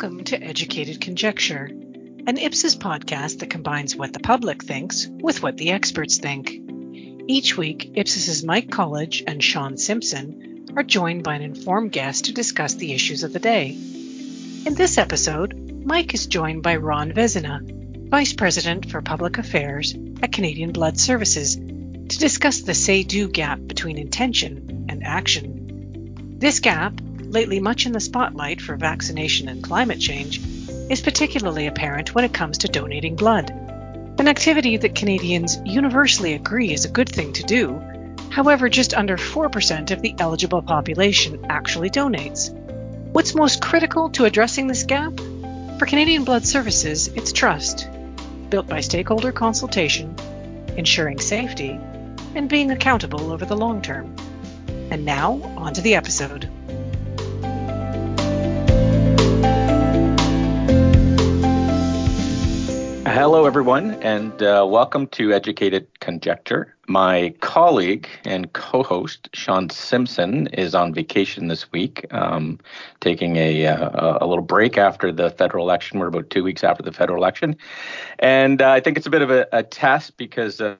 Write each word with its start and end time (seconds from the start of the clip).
Welcome 0.00 0.22
to 0.26 0.40
Educated 0.40 1.00
Conjecture, 1.00 1.64
an 1.64 2.38
Ipsos 2.38 2.76
podcast 2.76 3.40
that 3.40 3.50
combines 3.50 3.96
what 3.96 4.12
the 4.12 4.20
public 4.20 4.62
thinks 4.62 5.08
with 5.08 5.42
what 5.42 5.56
the 5.56 5.72
experts 5.72 6.18
think. 6.18 6.52
Each 7.26 7.56
week, 7.56 7.90
Ipsos's 7.96 8.44
Mike 8.44 8.70
Colledge 8.70 9.24
and 9.26 9.42
Sean 9.42 9.76
Simpson 9.76 10.66
are 10.76 10.84
joined 10.84 11.24
by 11.24 11.34
an 11.34 11.42
informed 11.42 11.90
guest 11.90 12.26
to 12.26 12.32
discuss 12.32 12.74
the 12.74 12.92
issues 12.92 13.24
of 13.24 13.32
the 13.32 13.40
day. 13.40 13.70
In 13.70 14.74
this 14.76 14.98
episode, 14.98 15.84
Mike 15.84 16.14
is 16.14 16.28
joined 16.28 16.62
by 16.62 16.76
Ron 16.76 17.10
Vezina, 17.10 18.08
Vice 18.08 18.34
President 18.34 18.88
for 18.88 19.02
Public 19.02 19.36
Affairs 19.36 19.96
at 20.22 20.30
Canadian 20.30 20.70
Blood 20.70 20.96
Services, 20.96 21.56
to 21.56 22.18
discuss 22.18 22.60
the 22.60 22.74
say 22.74 23.02
do 23.02 23.28
gap 23.28 23.58
between 23.66 23.98
intention 23.98 24.86
and 24.88 25.02
action. 25.02 26.36
This 26.38 26.60
gap 26.60 27.00
lately 27.30 27.60
much 27.60 27.86
in 27.86 27.92
the 27.92 28.00
spotlight 28.00 28.60
for 28.60 28.76
vaccination 28.76 29.48
and 29.48 29.62
climate 29.62 30.00
change, 30.00 30.40
is 30.90 31.00
particularly 31.00 31.66
apparent 31.66 32.14
when 32.14 32.24
it 32.24 32.32
comes 32.32 32.58
to 32.58 32.68
donating 32.68 33.16
blood. 33.16 33.50
An 34.18 34.28
activity 34.28 34.76
that 34.78 34.94
Canadians 34.94 35.58
universally 35.64 36.34
agree 36.34 36.72
is 36.72 36.84
a 36.84 36.90
good 36.90 37.08
thing 37.08 37.32
to 37.34 37.42
do. 37.42 37.80
However, 38.30 38.68
just 38.68 38.94
under 38.94 39.16
4% 39.16 39.90
of 39.90 40.02
the 40.02 40.14
eligible 40.18 40.62
population 40.62 41.46
actually 41.48 41.90
donates. 41.90 42.52
What's 43.12 43.34
most 43.34 43.62
critical 43.62 44.10
to 44.10 44.24
addressing 44.24 44.66
this 44.66 44.82
gap? 44.82 45.18
For 45.78 45.86
Canadian 45.86 46.24
Blood 46.24 46.44
Services, 46.44 47.08
it's 47.08 47.32
trust, 47.32 47.88
built 48.50 48.66
by 48.66 48.80
stakeholder 48.80 49.32
consultation, 49.32 50.14
ensuring 50.76 51.20
safety, 51.20 51.78
and 52.34 52.48
being 52.48 52.70
accountable 52.70 53.32
over 53.32 53.44
the 53.44 53.56
long 53.56 53.82
term. 53.82 54.14
And 54.90 55.04
now, 55.04 55.40
on 55.56 55.74
to 55.74 55.80
the 55.80 55.94
episode. 55.94 56.48
Hello, 63.18 63.46
everyone, 63.46 63.94
and 63.94 64.44
uh, 64.44 64.64
welcome 64.70 65.08
to 65.08 65.32
Educated 65.32 65.88
Conjecture. 65.98 66.76
My 66.86 67.34
colleague 67.40 68.08
and 68.24 68.52
co 68.52 68.84
host, 68.84 69.28
Sean 69.34 69.70
Simpson, 69.70 70.46
is 70.52 70.72
on 70.72 70.94
vacation 70.94 71.48
this 71.48 71.72
week, 71.72 72.06
um, 72.12 72.60
taking 73.00 73.34
a, 73.34 73.66
uh, 73.66 74.18
a 74.20 74.24
little 74.24 74.44
break 74.44 74.78
after 74.78 75.10
the 75.10 75.30
federal 75.30 75.64
election. 75.64 75.98
We're 75.98 76.06
about 76.06 76.30
two 76.30 76.44
weeks 76.44 76.62
after 76.62 76.84
the 76.84 76.92
federal 76.92 77.18
election. 77.18 77.56
And 78.20 78.62
uh, 78.62 78.70
I 78.70 78.78
think 78.78 78.96
it's 78.96 79.08
a 79.08 79.10
bit 79.10 79.22
of 79.22 79.32
a, 79.32 79.48
a 79.50 79.64
test 79.64 80.16
because. 80.16 80.60
Uh, 80.60 80.76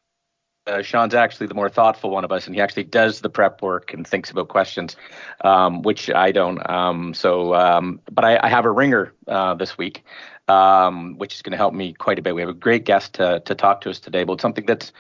uh, 0.69 0.83
Sean's 0.83 1.15
actually 1.15 1.47
the 1.47 1.55
more 1.55 1.71
thoughtful 1.71 2.11
one 2.11 2.25
of 2.25 2.31
us, 2.31 2.45
and 2.45 2.55
he 2.55 2.61
actually 2.61 2.85
does 2.85 3.23
the 3.23 3.31
prep 3.31 3.63
work 3.63 3.95
and 3.95 4.07
thinks 4.07 4.31
about 4.31 4.49
questions, 4.49 4.97
um, 5.43 5.81
which 5.81 6.11
I 6.11 6.31
don't. 6.31 6.69
Um, 6.69 7.15
so, 7.15 7.55
um, 7.55 8.01
but 8.13 8.27
I, 8.27 8.39
I, 8.43 8.51
have 8.51 8.67
a 8.67 8.71
ringer 8.71 9.15
uh, 9.29 9.55
this 9.55 9.79
week, 9.79 10.05
um, 10.49 11.17
which 11.19 11.35
is 11.35 11.43
going 11.43 11.53
to 11.53 11.57
help 11.57 11.75
me 11.75 11.93
quite 11.93 12.19
a 12.19 12.23
bit. 12.23 12.35
We 12.35 12.41
have 12.43 12.49
a 12.51 12.55
great 12.55 12.85
guest 12.85 13.15
to, 13.15 13.41
to 13.41 13.55
talk 13.55 13.81
to 13.83 13.91
us 13.91 14.01
today 14.01 14.23
about 14.23 14.41
something 14.41 14.67
that's, 14.67 14.93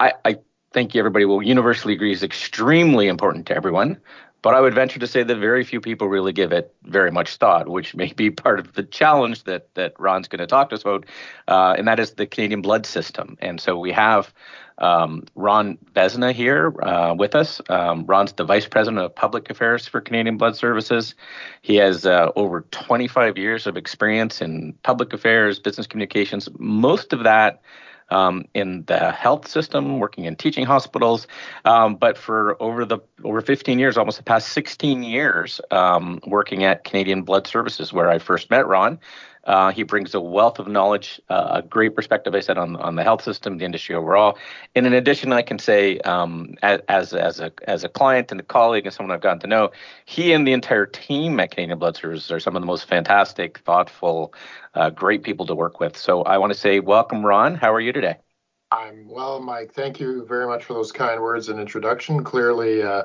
I, 0.00 0.12
I 0.24 0.38
think 0.72 0.94
everybody 0.96 1.24
will 1.24 1.42
universally 1.42 1.94
agree 1.94 2.12
is 2.12 2.22
extremely 2.22 3.08
important 3.08 3.46
to 3.46 3.56
everyone. 3.56 4.00
But 4.40 4.54
I 4.54 4.60
would 4.60 4.74
venture 4.74 5.00
to 5.00 5.06
say 5.06 5.22
that 5.22 5.36
very 5.36 5.64
few 5.64 5.80
people 5.80 6.08
really 6.08 6.32
give 6.32 6.52
it 6.52 6.72
very 6.84 7.10
much 7.10 7.36
thought, 7.36 7.68
which 7.68 7.94
may 7.94 8.12
be 8.12 8.30
part 8.30 8.60
of 8.60 8.74
the 8.74 8.82
challenge 8.82 9.44
that 9.44 9.74
that 9.74 9.94
Ron's 9.98 10.28
going 10.28 10.40
to 10.40 10.46
talk 10.46 10.70
to 10.70 10.76
us 10.76 10.82
about, 10.82 11.06
uh, 11.48 11.74
and 11.76 11.88
that 11.88 11.98
is 11.98 12.12
the 12.12 12.26
Canadian 12.26 12.62
blood 12.62 12.86
system. 12.86 13.36
And 13.40 13.60
so 13.60 13.78
we 13.78 13.92
have 13.92 14.32
um, 14.78 15.24
Ron 15.34 15.76
Vezina 15.94 16.32
here 16.32 16.72
uh, 16.82 17.14
with 17.18 17.34
us. 17.34 17.60
Um, 17.68 18.06
Ron's 18.06 18.32
the 18.32 18.44
Vice 18.44 18.66
President 18.66 19.04
of 19.04 19.14
Public 19.14 19.50
Affairs 19.50 19.88
for 19.88 20.00
Canadian 20.00 20.36
Blood 20.36 20.56
Services. 20.56 21.14
He 21.62 21.76
has 21.76 22.06
uh, 22.06 22.30
over 22.36 22.62
25 22.70 23.36
years 23.36 23.66
of 23.66 23.76
experience 23.76 24.40
in 24.40 24.74
public 24.84 25.12
affairs, 25.12 25.58
business 25.58 25.86
communications, 25.86 26.48
most 26.58 27.12
of 27.12 27.24
that 27.24 27.60
um, 28.10 28.46
in 28.54 28.84
the 28.86 29.12
health 29.12 29.48
system, 29.48 29.98
working 29.98 30.24
in 30.24 30.36
teaching 30.36 30.64
hospitals. 30.64 31.26
Um, 31.64 31.96
but 31.96 32.16
for 32.16 32.60
over 32.62 32.84
the 32.84 32.98
over 33.24 33.40
15 33.40 33.78
years, 33.78 33.96
almost 33.96 34.18
the 34.18 34.24
past 34.24 34.48
16 34.48 35.02
years, 35.02 35.60
um, 35.70 36.20
working 36.26 36.64
at 36.64 36.84
Canadian 36.84 37.22
Blood 37.22 37.46
Services, 37.46 37.92
where 37.92 38.08
I 38.08 38.18
first 38.18 38.50
met 38.50 38.66
Ron. 38.66 38.98
Uh, 39.48 39.72
he 39.72 39.82
brings 39.82 40.14
a 40.14 40.20
wealth 40.20 40.58
of 40.58 40.68
knowledge, 40.68 41.20
uh, 41.30 41.48
a 41.54 41.62
great 41.62 41.96
perspective, 41.96 42.34
I 42.34 42.40
said, 42.40 42.58
on 42.58 42.76
on 42.76 42.96
the 42.96 43.02
health 43.02 43.22
system, 43.22 43.56
the 43.56 43.64
industry 43.64 43.94
overall. 43.94 44.38
And 44.74 44.86
in 44.86 44.92
addition, 44.92 45.32
I 45.32 45.40
can 45.42 45.58
say, 45.58 45.98
um, 46.00 46.54
as 46.62 47.14
as 47.14 47.40
a 47.40 47.50
as 47.66 47.82
a 47.82 47.88
client 47.88 48.30
and 48.30 48.40
a 48.40 48.44
colleague 48.44 48.84
and 48.84 48.94
someone 48.94 49.14
I've 49.14 49.22
gotten 49.22 49.40
to 49.40 49.46
know, 49.46 49.70
he 50.04 50.32
and 50.34 50.46
the 50.46 50.52
entire 50.52 50.86
team 50.86 51.40
at 51.40 51.50
Canadian 51.50 51.78
Blood 51.78 51.96
Services 51.96 52.30
are 52.30 52.40
some 52.40 52.54
of 52.56 52.62
the 52.62 52.66
most 52.66 52.84
fantastic, 52.84 53.58
thoughtful, 53.60 54.34
uh, 54.74 54.90
great 54.90 55.22
people 55.22 55.46
to 55.46 55.54
work 55.54 55.80
with. 55.80 55.96
So 55.96 56.22
I 56.22 56.36
want 56.36 56.52
to 56.52 56.58
say, 56.58 56.80
welcome, 56.80 57.24
Ron. 57.24 57.54
How 57.54 57.72
are 57.72 57.80
you 57.80 57.92
today? 57.92 58.16
I'm 58.70 59.08
well, 59.08 59.40
Mike. 59.40 59.72
Thank 59.72 59.98
you 59.98 60.26
very 60.26 60.46
much 60.46 60.64
for 60.64 60.74
those 60.74 60.92
kind 60.92 61.22
words 61.22 61.48
and 61.48 61.58
introduction. 61.58 62.22
Clearly, 62.22 62.82
uh, 62.82 63.04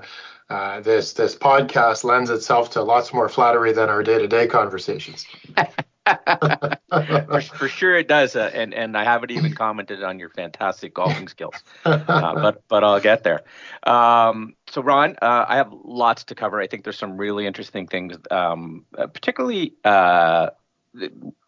uh, 0.50 0.82
this 0.82 1.14
this 1.14 1.38
podcast 1.38 2.04
lends 2.04 2.30
itself 2.30 2.72
to 2.72 2.84
lots 2.84 3.14
more 3.14 3.30
flattery 3.30 3.72
than 3.72 3.90
our 3.90 4.04
day 4.04 4.20
to 4.20 4.28
day 4.28 4.48
conversations. 4.48 5.26
for, 6.06 7.42
for, 7.42 7.68
sure 7.68 7.96
it 7.96 8.08
does, 8.08 8.36
uh, 8.36 8.50
and 8.54 8.74
and 8.74 8.98
I 8.98 9.04
haven't 9.04 9.32
even 9.32 9.54
commented 9.54 10.04
on 10.04 10.20
your 10.20 10.30
fantastic 10.30 10.94
golfing 10.94 11.28
skills, 11.28 11.56
uh, 11.86 11.98
but 12.36 12.64
but 12.68 12.84
I'll 12.84 13.00
get 13.00 13.24
there. 13.24 13.42
Um, 13.84 14.56
so 14.70 14.82
Ron, 14.82 15.16
uh, 15.22 15.46
I 15.48 15.56
have 15.58 15.72
lots 15.72 16.26
to 16.26 16.36
cover. 16.36 16.60
I 16.60 16.68
think 16.68 16.84
there's 16.84 16.98
some 16.98 17.18
really 17.18 17.46
interesting 17.46 17.88
things, 17.88 18.18
um, 18.32 18.86
uh, 18.98 19.08
particularly 19.08 19.76
uh, 19.86 20.50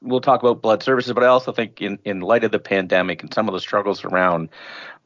we'll 0.01 0.21
talk 0.21 0.41
about 0.41 0.61
blood 0.61 0.83
services, 0.83 1.13
but 1.13 1.23
I 1.23 1.27
also 1.27 1.51
think 1.51 1.81
in, 1.81 1.99
in 2.03 2.21
light 2.21 2.43
of 2.43 2.51
the 2.51 2.59
pandemic 2.59 3.21
and 3.21 3.33
some 3.33 3.47
of 3.47 3.53
the 3.53 3.59
struggles 3.59 4.03
around 4.03 4.49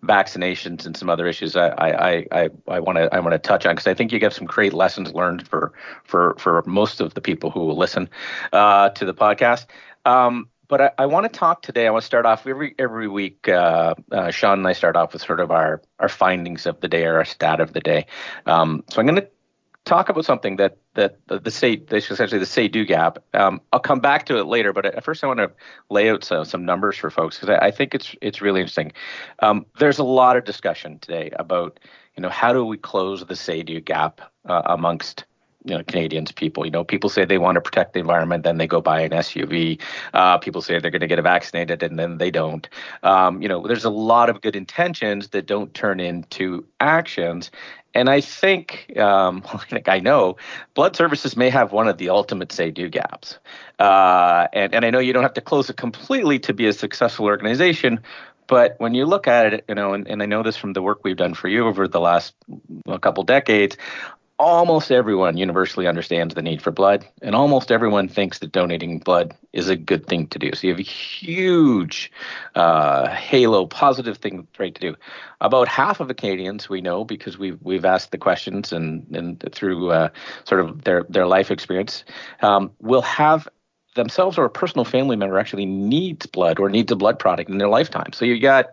vaccinations 0.04 0.86
and 0.86 0.96
some 0.96 1.10
other 1.10 1.28
issues, 1.28 1.56
I 1.56 1.70
I 1.70 2.26
I 2.32 2.50
I 2.68 2.80
want 2.80 2.98
to 2.98 3.14
I 3.14 3.20
want 3.20 3.34
to 3.34 3.40
touch 3.40 3.66
on 3.66 3.76
because 3.76 3.88
I 3.88 3.94
think 3.94 4.12
you 4.12 4.20
get 4.20 4.34
some 4.34 4.48
great 4.48 4.74
lessons 4.74 5.14
learned 5.14 5.48
for 5.48 5.74
for 6.04 6.36
for 6.38 6.64
most 6.66 7.02
of 7.02 7.14
the 7.14 7.22
people 7.22 7.52
who 7.52 7.62
will 7.62 7.78
listen 7.78 8.10
uh, 8.54 8.90
to 8.90 9.06
the 9.06 9.14
podcast. 9.14 9.66
Um, 10.06 10.50
but 10.70 10.82
I, 10.82 10.92
I 11.00 11.06
want 11.08 11.32
to 11.32 11.38
talk 11.38 11.64
today. 11.64 11.88
I 11.88 11.90
want 11.90 12.04
to 12.04 12.06
start 12.06 12.26
off 12.26 12.48
every 12.48 12.76
every 12.80 13.08
week. 13.08 13.50
Uh, 13.50 13.96
uh, 14.12 14.32
Sean 14.32 14.60
and 14.60 14.68
I 14.68 14.74
start 14.74 14.96
off 14.96 15.14
with 15.14 15.22
sort 15.24 15.40
of 15.40 15.52
our 15.52 15.82
our 16.00 16.10
findings 16.10 16.66
of 16.66 16.80
the 16.80 16.88
day 16.88 17.06
or 17.06 17.18
our 17.18 17.26
stat 17.26 17.60
of 17.60 17.74
the 17.74 17.82
day. 17.82 18.06
Um, 18.46 18.84
so 18.90 19.00
I'm 19.00 19.08
going 19.08 19.22
to 19.22 19.28
talk 19.90 20.08
about 20.08 20.24
something 20.24 20.58
that 20.58 20.78
that 20.94 21.18
the, 21.28 21.40
the 21.40 21.50
essentially 21.50 22.40
the 22.40 22.46
say 22.46 22.68
do 22.68 22.86
gap. 22.86 23.18
Um, 23.34 23.60
I'll 23.74 23.80
come 23.80 24.00
back 24.00 24.26
to 24.28 24.38
it 24.38 24.46
later, 24.46 24.72
but 24.72 24.86
at 24.86 25.04
first 25.04 25.24
I 25.24 25.28
want 25.28 25.40
to 25.40 25.52
lay 25.90 26.10
out 26.10 26.24
some, 26.24 26.46
some 26.46 26.64
numbers 26.64 26.96
for 26.96 27.10
folks 27.10 27.38
because 27.38 27.50
I, 27.50 27.68
I, 27.68 27.72
think 27.72 27.96
it's 27.96 28.16
it's 28.22 28.42
really 28.42 28.62
interesting. 28.62 28.92
Um, 29.40 29.66
there's 29.80 29.98
a 29.98 30.04
lot 30.04 30.38
of 30.38 30.46
discussion 30.46 31.00
today 31.00 31.32
about 31.34 31.80
you 32.16 32.22
know 32.22 32.30
how 32.30 32.54
do 32.54 32.64
we 32.64 32.78
close 32.78 33.26
the 33.26 33.36
say 33.36 33.64
do 33.64 33.80
gap 33.82 34.22
uh, 34.46 34.62
amongst 34.66 35.26
you 35.66 35.76
know 35.76 35.84
Canadians 35.84 36.32
people. 36.32 36.66
You 36.66 36.72
know, 36.72 36.84
people 36.84 37.10
say 37.10 37.26
they 37.26 37.38
want 37.38 37.56
to 37.56 37.62
protect 37.62 37.94
the 37.94 38.00
environment, 38.00 38.44
then 38.44 38.58
they 38.58 38.68
go 38.68 38.82
buy 38.82 39.02
an 39.02 39.12
SUV. 39.12 39.80
Uh, 40.14 40.38
people 40.38 40.62
say 40.62 40.80
they're 40.80 40.92
going 40.92 41.02
to 41.02 41.08
get 41.08 41.22
vaccinated, 41.22 41.84
and 41.84 42.00
then 42.00 42.18
they 42.18 42.32
don't. 42.32 42.68
Um, 43.04 43.42
you 43.42 43.50
know, 43.50 43.66
there's 43.68 43.86
a 43.86 43.90
lot 43.90 44.30
of 44.30 44.42
good 44.42 44.56
intentions 44.56 45.30
that 45.30 45.46
don't 45.46 45.74
turn 45.74 46.00
into 46.00 46.66
actions. 46.80 47.52
And 47.94 48.10
I 48.10 48.22
think, 48.22 48.94
um, 48.98 49.44
I 49.88 50.00
know, 50.00 50.38
blood 50.74 50.96
services 50.96 51.36
may 51.36 51.50
have 51.50 51.72
one 51.72 51.88
of 51.88 51.98
the 51.98 52.10
ultimate 52.10 52.52
say-do 52.52 52.90
gaps. 52.90 53.40
Uh, 53.80 54.48
and, 54.54 54.74
and 54.74 54.86
I 54.86 54.90
know 54.90 55.00
you 55.00 55.14
don't 55.14 55.24
have 55.24 55.34
to 55.34 55.42
close 55.42 55.70
it 55.70 55.78
completely 55.78 56.40
to 56.40 56.54
be 56.54 56.68
a 56.68 56.74
successful 56.74 57.26
organization, 57.26 58.00
but 58.48 58.76
when 58.80 58.96
you 58.96 59.06
look 59.06 59.28
at 59.28 59.54
it, 59.54 59.66
you 59.70 59.76
know, 59.76 59.94
and, 59.94 60.08
and 60.08 60.24
I 60.24 60.26
know 60.26 60.42
this 60.42 60.58
from 60.58 60.74
the 60.74 60.82
work 60.82 61.02
we've 61.04 61.16
done 61.16 61.36
for 61.36 61.48
you 61.48 61.68
over 61.68 61.88
the 61.88 62.00
last 62.00 62.34
couple 63.02 63.24
decades, 63.24 63.78
almost 64.40 64.90
everyone 64.90 65.36
universally 65.38 65.86
understands 65.86 66.34
the 66.34 66.42
need 66.42 66.62
for 66.62 66.72
blood, 66.72 67.06
and 67.22 67.36
almost 67.36 67.72
everyone 67.72 68.08
thinks 68.08 68.40
that 68.40 68.54
donating 68.54 69.00
blood 69.00 69.36
is 69.52 69.68
a 69.68 69.76
good 69.76 70.08
thing 70.08 70.28
to 70.28 70.40
do. 70.40 70.52
So 70.54 70.66
you 70.66 70.74
have 70.74 70.80
a 70.80 70.84
huge 70.84 72.12
uh, 72.56 73.10
halo 73.10 73.66
positive 73.68 74.18
thing 74.18 74.48
right 74.58 74.74
to 74.74 74.82
do. 74.82 74.96
About 75.42 75.68
half 75.68 76.00
of 76.00 76.08
the 76.08 76.14
Canadians 76.14 76.70
we 76.70 76.82
know 76.82 77.04
because 77.04 77.38
we've 77.38 77.60
we've 77.62 77.86
asked 77.86 78.12
the 78.12 78.18
questions 78.18 78.72
and 78.72 79.06
and 79.14 79.44
through 79.54 79.92
uh, 79.92 80.10
sort 80.46 80.62
of 80.62 80.84
their 80.84 81.04
their 81.10 81.28
life 81.28 81.52
experience 81.52 82.06
um, 82.42 82.72
will 82.80 83.02
have 83.02 83.48
themselves 83.96 84.38
or 84.38 84.46
a 84.46 84.50
personal 84.50 84.86
family 84.86 85.18
member 85.18 85.38
actually 85.38 85.66
needs 85.66 86.26
blood 86.26 86.60
or 86.60 86.70
needs 86.70 86.92
a 86.92 86.96
blood 86.96 87.20
product 87.20 87.50
in 87.50 87.58
their 87.58 87.68
lifetime. 87.68 88.14
So 88.14 88.24
you 88.24 88.40
got 88.40 88.68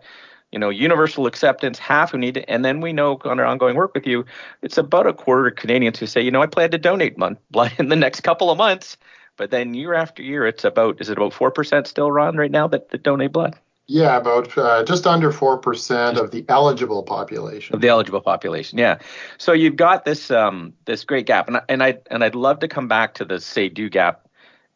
you 0.51 0.59
know, 0.59 0.69
universal 0.69 1.27
acceptance, 1.27 1.77
half 1.77 2.11
who 2.11 2.17
need 2.17 2.37
it. 2.37 2.45
And 2.47 2.63
then 2.63 2.81
we 2.81 2.93
know 2.93 3.19
on 3.25 3.39
our 3.39 3.45
ongoing 3.45 3.75
work 3.75 3.93
with 3.93 4.07
you, 4.07 4.25
it's 4.61 4.77
about 4.77 5.07
a 5.07 5.13
quarter 5.13 5.47
of 5.47 5.55
Canadians 5.55 5.99
who 5.99 6.07
say, 6.07 6.21
you 6.21 6.31
know, 6.31 6.41
I 6.41 6.47
plan 6.47 6.71
to 6.71 6.77
donate 6.77 7.17
blood 7.51 7.73
in 7.77 7.89
the 7.89 7.95
next 7.95 8.21
couple 8.21 8.49
of 8.49 8.57
months. 8.57 8.97
But 9.35 9.51
then 9.51 9.73
year 9.73 9.93
after 9.93 10.23
year, 10.23 10.47
it's 10.47 10.63
about, 10.63 10.99
is 10.99 11.09
it 11.09 11.17
about 11.17 11.33
4% 11.33 11.85
still, 11.85 12.11
Ron, 12.11 12.37
right 12.37 12.49
now 12.49 12.67
that, 12.67 12.89
that 12.89 13.03
donate 13.03 13.31
blood? 13.31 13.55
Yeah, 13.89 14.17
about 14.17 14.57
uh, 14.57 14.83
just 14.83 15.07
under 15.07 15.31
4% 15.31 16.17
of 16.17 16.31
the 16.31 16.43
eligible 16.49 17.03
population. 17.03 17.73
Of 17.73 17.81
the 17.81 17.87
eligible 17.87 18.19
population, 18.19 18.77
yeah. 18.77 18.99
So 19.37 19.53
you've 19.53 19.77
got 19.77 20.03
this 20.03 20.29
um, 20.29 20.73
this 20.83 21.05
great 21.05 21.25
gap. 21.25 21.47
And, 21.47 21.57
I, 21.57 21.61
and, 21.69 21.83
I, 21.83 21.97
and 22.11 22.21
I'd 22.21 22.35
love 22.35 22.59
to 22.59 22.67
come 22.67 22.89
back 22.89 23.13
to 23.15 23.25
the 23.25 23.39
say 23.39 23.69
do 23.69 23.89
gap 23.89 24.27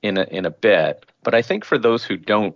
in 0.02 0.18
a, 0.18 0.24
in 0.32 0.46
a 0.46 0.50
bit. 0.50 1.06
But 1.24 1.36
I 1.36 1.42
think 1.42 1.66
for 1.66 1.78
those 1.78 2.06
who 2.06 2.16
don't 2.16 2.56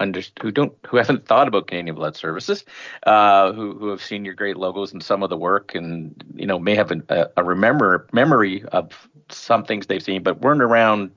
under, 0.00 0.22
who 0.42 0.50
don't 0.50 0.72
who 0.86 0.96
haven't 0.96 1.26
thought 1.26 1.48
about 1.48 1.66
Canadian 1.68 1.96
Blood 1.96 2.16
Services, 2.16 2.64
uh, 3.06 3.52
who 3.52 3.78
who 3.78 3.88
have 3.88 4.02
seen 4.02 4.24
your 4.24 4.34
great 4.34 4.56
logos 4.56 4.92
and 4.92 5.02
some 5.02 5.22
of 5.22 5.30
the 5.30 5.36
work, 5.36 5.74
and 5.74 6.22
you 6.34 6.46
know 6.46 6.58
may 6.58 6.74
have 6.74 6.90
a, 6.90 7.30
a 7.36 7.44
remember 7.44 8.08
memory 8.12 8.64
of 8.72 9.08
some 9.30 9.64
things 9.64 9.86
they've 9.86 10.02
seen, 10.02 10.22
but 10.22 10.40
weren't 10.40 10.62
around 10.62 11.10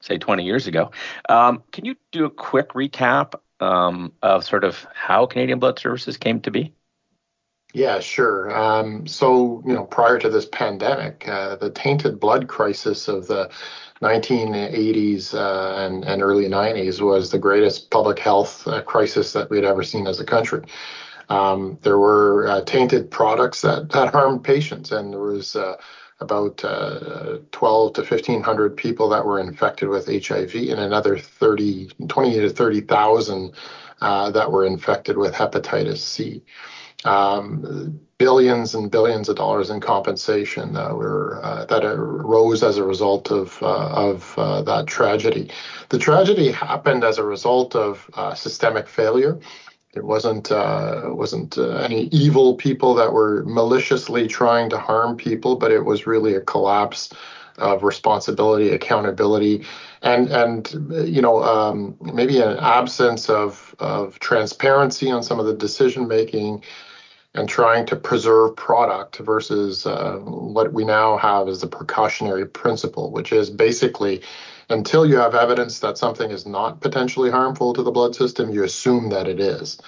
say 0.00 0.18
20 0.18 0.44
years 0.44 0.66
ago. 0.66 0.90
Um, 1.28 1.62
can 1.72 1.84
you 1.84 1.94
do 2.10 2.24
a 2.24 2.30
quick 2.30 2.70
recap 2.70 3.34
um, 3.60 4.12
of 4.22 4.44
sort 4.44 4.64
of 4.64 4.86
how 4.92 5.26
Canadian 5.26 5.58
Blood 5.60 5.78
Services 5.78 6.16
came 6.16 6.40
to 6.40 6.50
be? 6.50 6.74
Yeah, 7.72 8.00
sure. 8.00 8.54
Um, 8.54 9.06
so, 9.06 9.62
you 9.66 9.72
know, 9.72 9.84
prior 9.84 10.18
to 10.18 10.28
this 10.28 10.44
pandemic, 10.44 11.26
uh, 11.26 11.56
the 11.56 11.70
tainted 11.70 12.20
blood 12.20 12.46
crisis 12.46 13.08
of 13.08 13.26
the 13.28 13.50
1980s 14.02 15.32
uh, 15.32 15.76
and, 15.76 16.04
and, 16.04 16.22
early 16.22 16.48
90s 16.48 17.00
was 17.00 17.30
the 17.30 17.38
greatest 17.38 17.90
public 17.90 18.18
health 18.18 18.66
uh, 18.68 18.82
crisis 18.82 19.32
that 19.32 19.48
we'd 19.48 19.64
ever 19.64 19.82
seen 19.82 20.06
as 20.06 20.20
a 20.20 20.24
country. 20.24 20.62
Um, 21.30 21.78
there 21.82 21.98
were 21.98 22.46
uh, 22.46 22.60
tainted 22.64 23.10
products 23.10 23.62
that, 23.62 23.88
that 23.90 24.12
harmed 24.12 24.44
patients, 24.44 24.92
and 24.92 25.14
there 25.14 25.20
was 25.20 25.56
uh, 25.56 25.76
about 26.20 26.62
uh, 26.64 27.38
12 27.52 27.94
to 27.94 28.00
1500 28.02 28.76
people 28.76 29.08
that 29.08 29.24
were 29.24 29.40
infected 29.40 29.88
with 29.88 30.08
HIV, 30.08 30.54
and 30.54 30.80
another 30.80 31.16
30, 31.16 31.90
20 32.06 32.32
to 32.34 32.50
30,000 32.50 33.52
that 34.00 34.52
were 34.52 34.66
infected 34.66 35.16
with 35.16 35.32
hepatitis 35.32 35.98
C 35.98 36.42
um, 37.04 38.00
billions 38.18 38.74
and 38.74 38.90
billions 38.90 39.28
of 39.28 39.36
dollars 39.36 39.68
in 39.70 39.80
compensation 39.80 40.74
that 40.74 40.94
were 40.94 41.40
uh, 41.42 41.64
that 41.64 41.84
arose 41.84 42.62
as 42.62 42.76
a 42.76 42.84
result 42.84 43.30
of 43.30 43.60
uh, 43.62 43.88
of 43.88 44.34
uh, 44.38 44.62
that 44.62 44.86
tragedy. 44.86 45.50
The 45.88 45.98
tragedy 45.98 46.52
happened 46.52 47.02
as 47.04 47.18
a 47.18 47.24
result 47.24 47.74
of 47.74 48.08
uh, 48.14 48.34
systemic 48.34 48.86
failure. 48.88 49.40
It 49.94 50.04
wasn't 50.04 50.52
uh, 50.52 51.02
wasn't 51.06 51.58
uh, 51.58 51.78
any 51.78 52.04
evil 52.12 52.54
people 52.54 52.94
that 52.94 53.12
were 53.12 53.42
maliciously 53.44 54.28
trying 54.28 54.70
to 54.70 54.78
harm 54.78 55.16
people, 55.16 55.56
but 55.56 55.72
it 55.72 55.84
was 55.84 56.06
really 56.06 56.34
a 56.34 56.40
collapse 56.40 57.12
of 57.58 57.82
responsibility, 57.82 58.70
accountability, 58.70 59.66
and 60.00 60.28
and 60.28 60.72
you 61.06 61.20
know 61.20 61.42
um, 61.42 61.96
maybe 62.00 62.40
an 62.40 62.56
absence 62.58 63.28
of 63.28 63.74
of 63.80 64.18
transparency 64.20 65.10
on 65.10 65.22
some 65.22 65.40
of 65.40 65.46
the 65.46 65.54
decision 65.54 66.08
making 66.08 66.62
and 67.34 67.48
trying 67.48 67.86
to 67.86 67.96
preserve 67.96 68.56
product 68.56 69.18
versus 69.18 69.86
uh, 69.86 70.16
what 70.18 70.72
we 70.72 70.84
now 70.84 71.16
have 71.16 71.48
is 71.48 71.60
the 71.60 71.66
precautionary 71.66 72.46
principle, 72.46 73.10
which 73.10 73.32
is 73.32 73.48
basically 73.48 74.20
until 74.68 75.06
you 75.06 75.16
have 75.16 75.34
evidence 75.34 75.80
that 75.80 75.98
something 75.98 76.30
is 76.30 76.46
not 76.46 76.80
potentially 76.80 77.30
harmful 77.30 77.72
to 77.72 77.82
the 77.82 77.90
blood 77.90 78.14
system, 78.14 78.50
you 78.50 78.64
assume 78.64 79.10
that 79.10 79.28
it 79.28 79.40
is. 79.40 79.80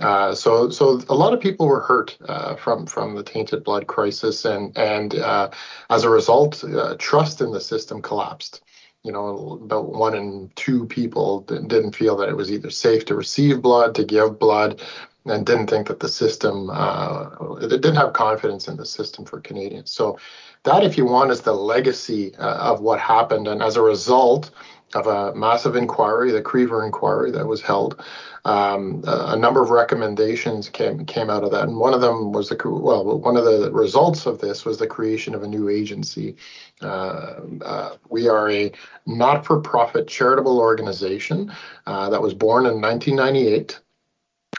Uh, 0.00 0.34
so, 0.34 0.70
so 0.70 1.00
a 1.08 1.14
lot 1.14 1.32
of 1.32 1.40
people 1.40 1.66
were 1.66 1.80
hurt 1.80 2.16
uh, 2.28 2.56
from 2.56 2.84
from 2.84 3.14
the 3.14 3.22
tainted 3.22 3.62
blood 3.62 3.86
crisis, 3.86 4.44
and 4.44 4.76
and 4.76 5.14
uh, 5.14 5.48
as 5.88 6.02
a 6.02 6.10
result, 6.10 6.64
uh, 6.64 6.96
trust 6.98 7.40
in 7.40 7.52
the 7.52 7.60
system 7.60 8.02
collapsed. 8.02 8.62
You 9.04 9.12
know, 9.12 9.60
about 9.62 9.92
one 9.92 10.14
in 10.14 10.50
two 10.56 10.86
people 10.86 11.42
didn't 11.42 11.94
feel 11.94 12.16
that 12.16 12.28
it 12.28 12.36
was 12.36 12.50
either 12.50 12.70
safe 12.70 13.04
to 13.04 13.14
receive 13.14 13.62
blood, 13.62 13.94
to 13.96 14.04
give 14.04 14.38
blood, 14.38 14.82
and 15.26 15.46
didn't 15.46 15.68
think 15.68 15.88
that 15.88 16.00
the 16.00 16.08
system, 16.08 16.70
uh, 16.70 17.30
it 17.60 17.68
didn't 17.68 17.96
have 17.96 18.12
confidence 18.12 18.68
in 18.68 18.76
the 18.76 18.84
system 18.84 19.24
for 19.24 19.40
Canadians. 19.40 19.90
So 19.90 20.18
that, 20.64 20.84
if 20.84 20.98
you 20.98 21.06
want, 21.06 21.30
is 21.30 21.40
the 21.40 21.52
legacy 21.52 22.34
uh, 22.36 22.72
of 22.72 22.80
what 22.80 23.00
happened. 23.00 23.48
And 23.48 23.62
as 23.62 23.76
a 23.76 23.82
result 23.82 24.50
of 24.94 25.06
a 25.06 25.34
massive 25.34 25.76
inquiry, 25.76 26.30
the 26.30 26.42
Krever 26.42 26.84
inquiry 26.84 27.30
that 27.32 27.46
was 27.46 27.60
held, 27.62 28.02
um, 28.44 29.02
a, 29.06 29.36
number 29.36 29.62
of 29.62 29.70
recommendations 29.70 30.68
came 30.68 31.04
came 31.06 31.30
out 31.30 31.42
of 31.42 31.50
that. 31.50 31.64
And 31.64 31.78
one 31.78 31.94
of 31.94 32.02
them 32.02 32.32
was 32.32 32.50
the 32.50 32.58
well, 32.64 33.18
one 33.18 33.36
of 33.36 33.44
the 33.44 33.72
results 33.72 34.26
of 34.26 34.38
this 34.38 34.64
was 34.64 34.78
the 34.78 34.86
creation 34.86 35.34
of 35.34 35.42
a 35.42 35.48
new 35.48 35.68
agency. 35.68 36.36
Uh, 36.82 37.40
uh, 37.62 37.96
we 38.10 38.28
are 38.28 38.50
a 38.50 38.70
not-for-profit 39.06 40.06
charitable 40.06 40.58
organization 40.58 41.52
uh, 41.86 42.10
that 42.10 42.20
was 42.20 42.34
born 42.34 42.66
in 42.66 42.80
1998 42.80 43.80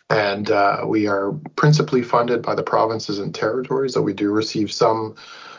and 0.10 0.52
uh, 0.52 0.84
we 0.86 1.08
are 1.08 1.32
principally 1.56 2.04
funded 2.04 2.42
by 2.42 2.56
the 2.56 2.64
provinces 2.64 3.20
and 3.20 3.34
territories, 3.34 3.94
though 3.94 4.02
we 4.02 4.14
do 4.14 4.32
receive 4.32 4.72
some 4.72 5.16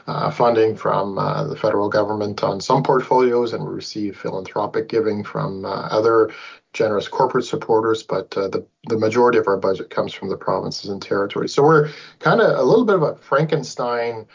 uh, 0.06 0.30
funding 0.30 0.76
from 0.76 1.18
uh, 1.18 1.44
the 1.44 1.56
federal 1.56 1.88
government 1.88 2.44
on 2.44 2.60
some 2.60 2.82
portfolios, 2.82 3.52
and 3.52 3.64
we 3.64 3.74
receive 3.74 4.16
philanthropic 4.16 4.88
giving 4.88 5.24
from 5.24 5.64
uh, 5.64 5.88
other 5.90 6.30
generous 6.72 7.08
corporate 7.08 7.44
supporters. 7.44 8.04
But 8.04 8.36
uh, 8.36 8.48
the, 8.48 8.64
the 8.88 8.98
majority 8.98 9.38
of 9.38 9.48
our 9.48 9.56
budget 9.56 9.90
comes 9.90 10.12
from 10.12 10.28
the 10.28 10.36
provinces 10.36 10.90
and 10.90 11.02
territories. 11.02 11.52
So 11.52 11.64
we're 11.64 11.90
kind 12.20 12.40
of 12.40 12.56
a 12.56 12.62
little 12.62 12.84
bit 12.84 12.96
of 12.96 13.02
a 13.02 13.16
Frankenstein 13.16 14.26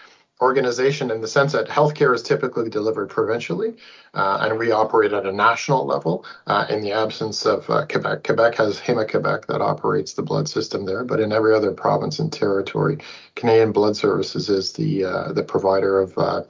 organization 0.41 1.11
in 1.11 1.21
the 1.21 1.27
sense 1.27 1.51
that 1.51 1.67
healthcare 1.67 2.13
is 2.15 2.23
typically 2.23 2.69
delivered 2.69 3.09
provincially, 3.09 3.75
uh, 4.13 4.39
and 4.41 4.57
we 4.57 4.71
operate 4.71 5.13
at 5.13 5.25
a 5.25 5.31
national 5.31 5.85
level 5.85 6.25
uh, 6.47 6.65
in 6.69 6.81
the 6.81 6.91
absence 6.91 7.45
of 7.45 7.69
uh, 7.69 7.85
Quebec. 7.85 8.23
Quebec 8.23 8.55
has 8.55 8.79
Héma-Québec 8.79 9.45
that 9.45 9.61
operates 9.61 10.13
the 10.13 10.23
blood 10.23 10.49
system 10.49 10.85
there, 10.85 11.03
but 11.03 11.19
in 11.19 11.31
every 11.31 11.53
other 11.53 11.71
province 11.71 12.19
and 12.19 12.33
territory, 12.33 12.97
Canadian 13.35 13.71
Blood 13.71 13.95
Services 13.95 14.49
is 14.49 14.73
the 14.73 15.05
uh, 15.05 15.31
the 15.31 15.43
provider 15.43 15.99
of 15.99 16.17
uh, 16.17 16.41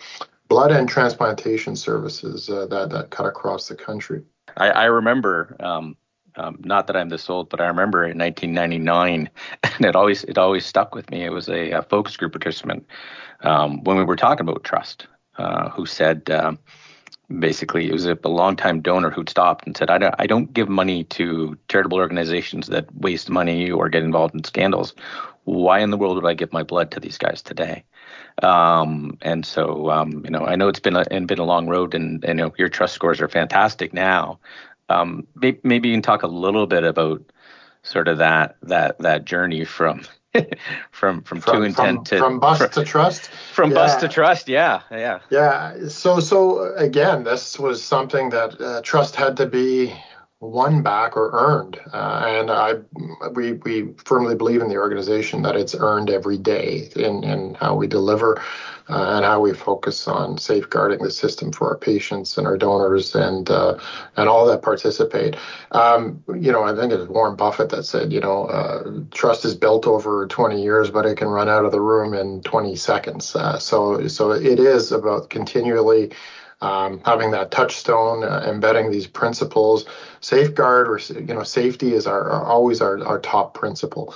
blood 0.47 0.71
and 0.71 0.87
transplantation 0.87 1.75
services 1.75 2.49
uh, 2.49 2.65
that 2.67 2.89
that 2.89 3.09
cut 3.09 3.25
across 3.25 3.67
the 3.67 3.75
country. 3.75 4.23
I, 4.57 4.69
I 4.69 4.85
remember. 4.85 5.55
Um, 5.59 5.97
um, 6.37 6.59
not 6.63 6.87
that 6.87 6.95
I'm 6.95 7.09
this 7.09 7.29
old, 7.29 7.49
but 7.49 7.59
I 7.59 7.67
remember 7.67 8.05
in 8.05 8.17
1999, 8.17 9.29
and 9.63 9.85
it 9.85 9.97
always 9.97 10.23
it 10.23 10.37
always 10.37 10.65
stuck 10.65 10.95
with 10.95 11.09
me. 11.11 11.25
It 11.25 11.31
was 11.31 11.49
a, 11.49 11.71
a 11.71 11.81
focus 11.81 12.15
group 12.15 12.31
participant 12.31 12.87
um, 13.43 13.83
when 13.83 13.97
we 13.97 14.03
were 14.03 14.15
talking 14.15 14.47
about 14.47 14.63
trust, 14.63 15.07
uh, 15.37 15.69
who 15.69 15.85
said 15.85 16.29
um, 16.29 16.59
basically 17.39 17.87
it 17.87 17.93
was 17.93 18.05
a, 18.05 18.17
a 18.23 18.29
longtime 18.29 18.81
donor 18.81 19.09
who'd 19.09 19.29
stopped 19.29 19.65
and 19.65 19.75
said, 19.75 19.89
I 19.89 19.97
don't, 19.97 20.15
I 20.19 20.27
don't 20.27 20.53
give 20.53 20.69
money 20.69 21.03
to 21.05 21.57
charitable 21.69 21.97
organizations 21.97 22.67
that 22.67 22.93
waste 22.95 23.29
money 23.29 23.71
or 23.71 23.89
get 23.89 24.03
involved 24.03 24.35
in 24.35 24.43
scandals. 24.43 24.93
Why 25.45 25.79
in 25.79 25.89
the 25.89 25.97
world 25.97 26.15
would 26.15 26.29
I 26.29 26.33
give 26.35 26.53
my 26.53 26.63
blood 26.63 26.91
to 26.91 26.99
these 26.99 27.17
guys 27.17 27.41
today? 27.41 27.83
Um, 28.43 29.17
and 29.21 29.45
so, 29.45 29.89
um, 29.89 30.23
you 30.23 30.31
know, 30.31 30.45
I 30.45 30.55
know 30.55 30.67
it's 30.67 30.79
been 30.79 30.95
a, 30.95 31.05
been 31.21 31.39
a 31.39 31.43
long 31.43 31.67
road, 31.67 31.93
and, 31.93 32.23
and 32.23 32.39
you 32.39 32.45
know, 32.45 32.53
your 32.57 32.69
trust 32.69 32.93
scores 32.93 33.21
are 33.21 33.27
fantastic 33.27 33.93
now. 33.93 34.39
Um, 34.89 35.25
maybe, 35.35 35.59
maybe 35.63 35.89
you 35.89 35.95
can 35.95 36.01
talk 36.01 36.23
a 36.23 36.27
little 36.27 36.67
bit 36.67 36.83
about 36.83 37.23
sort 37.83 38.07
of 38.07 38.19
that 38.19 38.57
that 38.61 38.99
that 38.99 39.25
journey 39.25 39.65
from 39.65 40.01
from 40.91 41.21
from, 41.23 41.41
from 41.41 41.41
two 41.41 41.63
and 41.63 41.75
ten 41.75 42.03
to 42.05 42.17
from 42.17 42.39
bust 42.39 42.61
from, 42.61 42.71
to 42.71 42.83
trust. 42.83 43.29
From 43.53 43.69
yeah. 43.71 43.75
bust 43.75 43.99
to 44.01 44.07
trust, 44.07 44.47
yeah, 44.47 44.81
yeah. 44.91 45.19
Yeah. 45.29 45.87
So 45.87 46.19
so 46.19 46.73
again, 46.75 47.23
this 47.23 47.59
was 47.59 47.83
something 47.83 48.29
that 48.29 48.59
uh, 48.59 48.81
trust 48.81 49.15
had 49.15 49.37
to 49.37 49.45
be 49.45 49.93
won 50.41 50.81
back 50.81 51.15
or 51.15 51.29
earned. 51.33 51.79
Uh, 51.93 52.23
and 52.25 52.49
I, 52.49 52.73
we, 53.31 53.53
we 53.53 53.93
firmly 54.03 54.35
believe 54.35 54.61
in 54.61 54.69
the 54.69 54.77
organization 54.77 55.43
that 55.43 55.55
it's 55.55 55.75
earned 55.75 56.09
every 56.09 56.37
day 56.37 56.89
in, 56.95 57.23
in 57.23 57.53
how 57.53 57.75
we 57.75 57.85
deliver 57.85 58.41
uh, 58.91 59.15
and 59.15 59.25
how 59.25 59.39
we 59.39 59.53
focus 59.53 60.07
on 60.07 60.37
safeguarding 60.37 60.99
the 60.99 61.11
system 61.11 61.51
for 61.51 61.69
our 61.69 61.77
patients 61.77 62.37
and 62.37 62.45
our 62.45 62.57
donors 62.57 63.15
and 63.15 63.49
uh, 63.49 63.77
and 64.17 64.27
all 64.27 64.45
that 64.45 64.61
participate. 64.61 65.35
Um, 65.71 66.23
you 66.27 66.51
know, 66.51 66.63
I 66.63 66.75
think 66.75 66.91
it's 66.91 67.09
Warren 67.09 67.35
Buffett 67.35 67.69
that 67.69 67.83
said, 67.83 68.11
you 68.11 68.19
know, 68.19 68.45
uh, 68.45 68.91
trust 69.11 69.45
is 69.45 69.55
built 69.55 69.87
over 69.87 70.27
20 70.27 70.61
years, 70.61 70.89
but 70.89 71.05
it 71.05 71.17
can 71.17 71.27
run 71.27 71.49
out 71.49 71.65
of 71.65 71.71
the 71.71 71.81
room 71.81 72.13
in 72.13 72.41
20 72.41 72.75
seconds. 72.75 73.35
Uh, 73.35 73.57
so 73.57 74.07
so 74.07 74.31
it 74.31 74.59
is 74.59 74.91
about 74.91 75.29
continually 75.29 76.11
um, 76.61 77.01
having 77.05 77.31
that 77.31 77.51
touchstone, 77.51 78.23
uh, 78.23 78.45
embedding 78.47 78.91
these 78.91 79.07
principles, 79.07 79.85
safeguard 80.19 80.87
or 80.87 80.99
you 81.19 81.33
know 81.33 81.43
safety 81.43 81.93
is 81.93 82.05
our, 82.05 82.29
our 82.29 82.45
always 82.45 82.81
our, 82.81 83.03
our 83.05 83.19
top 83.19 83.53
principle. 83.53 84.13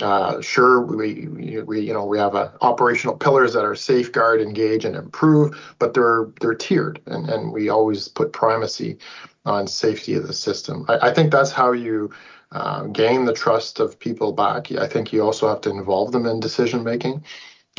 Uh, 0.00 0.40
sure, 0.40 0.80
we, 0.80 1.26
we 1.26 1.80
you 1.80 1.92
know 1.92 2.04
we 2.04 2.18
have 2.18 2.36
uh, 2.36 2.50
operational 2.60 3.16
pillars 3.16 3.52
that 3.52 3.64
are 3.64 3.74
safeguard, 3.74 4.40
engage, 4.40 4.84
and 4.84 4.94
improve, 4.94 5.74
but 5.80 5.92
they're 5.92 6.28
they're 6.40 6.54
tiered, 6.54 7.00
and, 7.06 7.28
and 7.28 7.52
we 7.52 7.68
always 7.68 8.06
put 8.06 8.32
primacy 8.32 8.96
on 9.44 9.66
safety 9.66 10.14
of 10.14 10.26
the 10.26 10.32
system. 10.32 10.84
I, 10.88 11.08
I 11.08 11.14
think 11.14 11.32
that's 11.32 11.50
how 11.50 11.72
you 11.72 12.12
uh, 12.52 12.84
gain 12.84 13.24
the 13.24 13.32
trust 13.32 13.80
of 13.80 13.98
people 13.98 14.32
back. 14.32 14.70
I 14.72 14.86
think 14.86 15.12
you 15.12 15.22
also 15.22 15.48
have 15.48 15.60
to 15.62 15.70
involve 15.70 16.12
them 16.12 16.26
in 16.26 16.38
decision 16.38 16.84
making. 16.84 17.24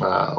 Uh, 0.01 0.33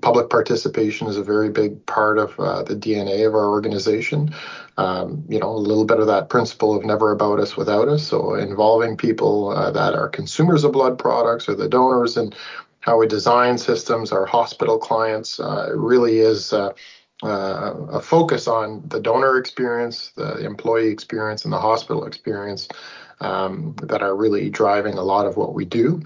public 0.00 0.30
participation 0.30 1.06
is 1.06 1.16
a 1.16 1.22
very 1.22 1.50
big 1.50 1.84
part 1.86 2.18
of 2.18 2.38
uh, 2.38 2.62
the 2.62 2.76
DNA 2.76 3.26
of 3.26 3.34
our 3.34 3.48
organization. 3.48 4.32
Um, 4.76 5.24
you 5.28 5.38
know, 5.38 5.50
a 5.50 5.58
little 5.58 5.84
bit 5.84 6.00
of 6.00 6.06
that 6.06 6.28
principle 6.28 6.74
of 6.74 6.84
never 6.84 7.10
about 7.10 7.40
us 7.40 7.56
without 7.56 7.88
us. 7.88 8.06
So 8.06 8.34
involving 8.34 8.96
people 8.96 9.50
uh, 9.50 9.70
that 9.72 9.94
are 9.94 10.08
consumers 10.08 10.64
of 10.64 10.72
blood 10.72 10.98
products 10.98 11.48
or 11.48 11.54
the 11.54 11.68
donors 11.68 12.16
and 12.16 12.34
how 12.80 12.98
we 12.98 13.06
design 13.06 13.58
systems, 13.58 14.10
our 14.12 14.24
hospital 14.24 14.78
clients, 14.78 15.38
uh, 15.38 15.70
really 15.74 16.18
is 16.18 16.52
uh, 16.52 16.72
uh, 17.22 17.74
a 17.90 18.00
focus 18.00 18.48
on 18.48 18.82
the 18.88 19.00
donor 19.00 19.36
experience, 19.36 20.12
the 20.16 20.44
employee 20.44 20.88
experience, 20.88 21.44
and 21.44 21.52
the 21.52 21.60
hospital 21.60 22.06
experience 22.06 22.68
um, 23.20 23.74
that 23.82 24.02
are 24.02 24.16
really 24.16 24.48
driving 24.48 24.94
a 24.94 25.02
lot 25.02 25.26
of 25.26 25.36
what 25.36 25.52
we 25.52 25.64
do. 25.64 26.02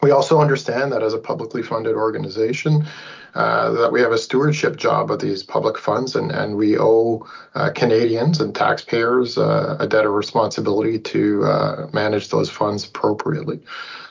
We 0.00 0.10
also 0.12 0.40
understand 0.40 0.92
that 0.92 1.02
as 1.02 1.12
a 1.12 1.18
publicly 1.18 1.62
funded 1.62 1.96
organization, 1.96 2.86
uh, 3.34 3.70
that 3.72 3.92
we 3.92 4.00
have 4.00 4.12
a 4.12 4.18
stewardship 4.18 4.76
job 4.76 5.10
of 5.10 5.20
these 5.20 5.42
public 5.42 5.76
funds, 5.76 6.16
and, 6.16 6.30
and 6.30 6.56
we 6.56 6.78
owe 6.78 7.26
uh, 7.54 7.70
Canadians 7.74 8.40
and 8.40 8.54
taxpayers 8.54 9.36
uh, 9.36 9.76
a 9.78 9.86
debt 9.86 10.06
of 10.06 10.12
responsibility 10.12 10.98
to 10.98 11.44
uh, 11.44 11.88
manage 11.92 12.28
those 12.28 12.48
funds 12.48 12.86
appropriately. 12.86 13.60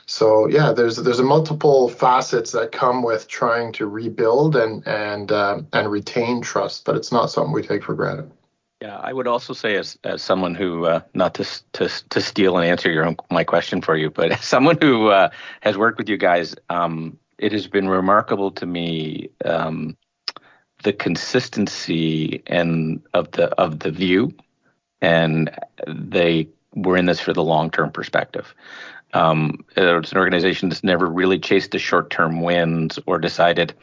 So 0.06 0.48
yeah, 0.48 0.72
there's 0.72 0.96
there's 0.96 1.18
a 1.18 1.24
multiple 1.24 1.90
facets 1.90 2.52
that 2.52 2.72
come 2.72 3.02
with 3.02 3.28
trying 3.28 3.72
to 3.74 3.86
rebuild 3.86 4.56
and 4.56 4.86
and 4.86 5.30
uh, 5.30 5.60
and 5.74 5.90
retain 5.90 6.40
trust, 6.40 6.86
but 6.86 6.96
it's 6.96 7.12
not 7.12 7.30
something 7.30 7.52
we 7.52 7.62
take 7.62 7.84
for 7.84 7.94
granted. 7.94 8.30
Yeah, 8.80 8.96
I 8.96 9.12
would 9.12 9.26
also 9.26 9.54
say 9.54 9.76
as 9.76 9.98
as 10.04 10.22
someone 10.22 10.54
who 10.54 10.86
uh, 10.86 11.00
not 11.12 11.34
to 11.34 11.44
to 11.72 11.88
to 12.10 12.20
steal 12.20 12.56
and 12.56 12.66
answer 12.66 12.90
your 12.90 13.04
own 13.04 13.16
my 13.28 13.42
question 13.42 13.82
for 13.82 13.96
you, 13.96 14.08
but 14.10 14.30
as 14.38 14.44
someone 14.44 14.78
who 14.80 15.08
uh, 15.08 15.30
has 15.60 15.76
worked 15.76 15.98
with 15.98 16.08
you 16.08 16.16
guys, 16.16 16.54
um, 16.70 17.18
it 17.38 17.50
has 17.52 17.66
been 17.66 17.88
remarkable 17.88 18.52
to 18.52 18.66
me 18.66 19.30
um, 19.44 19.96
the 20.84 20.92
consistency 20.92 22.40
and 22.46 23.02
of 23.14 23.32
the 23.32 23.48
of 23.60 23.80
the 23.80 23.90
view, 23.90 24.32
and 25.00 25.50
they 25.88 26.48
were 26.76 26.96
in 26.96 27.06
this 27.06 27.18
for 27.18 27.32
the 27.32 27.42
long 27.42 27.70
term 27.70 27.90
perspective. 27.90 28.54
Um, 29.12 29.64
it's 29.76 30.12
an 30.12 30.18
organization 30.18 30.68
that's 30.68 30.84
never 30.84 31.06
really 31.06 31.40
chased 31.40 31.72
the 31.72 31.78
short 31.78 32.10
term 32.10 32.42
wins 32.42 32.98
or 33.06 33.18
decided 33.18 33.74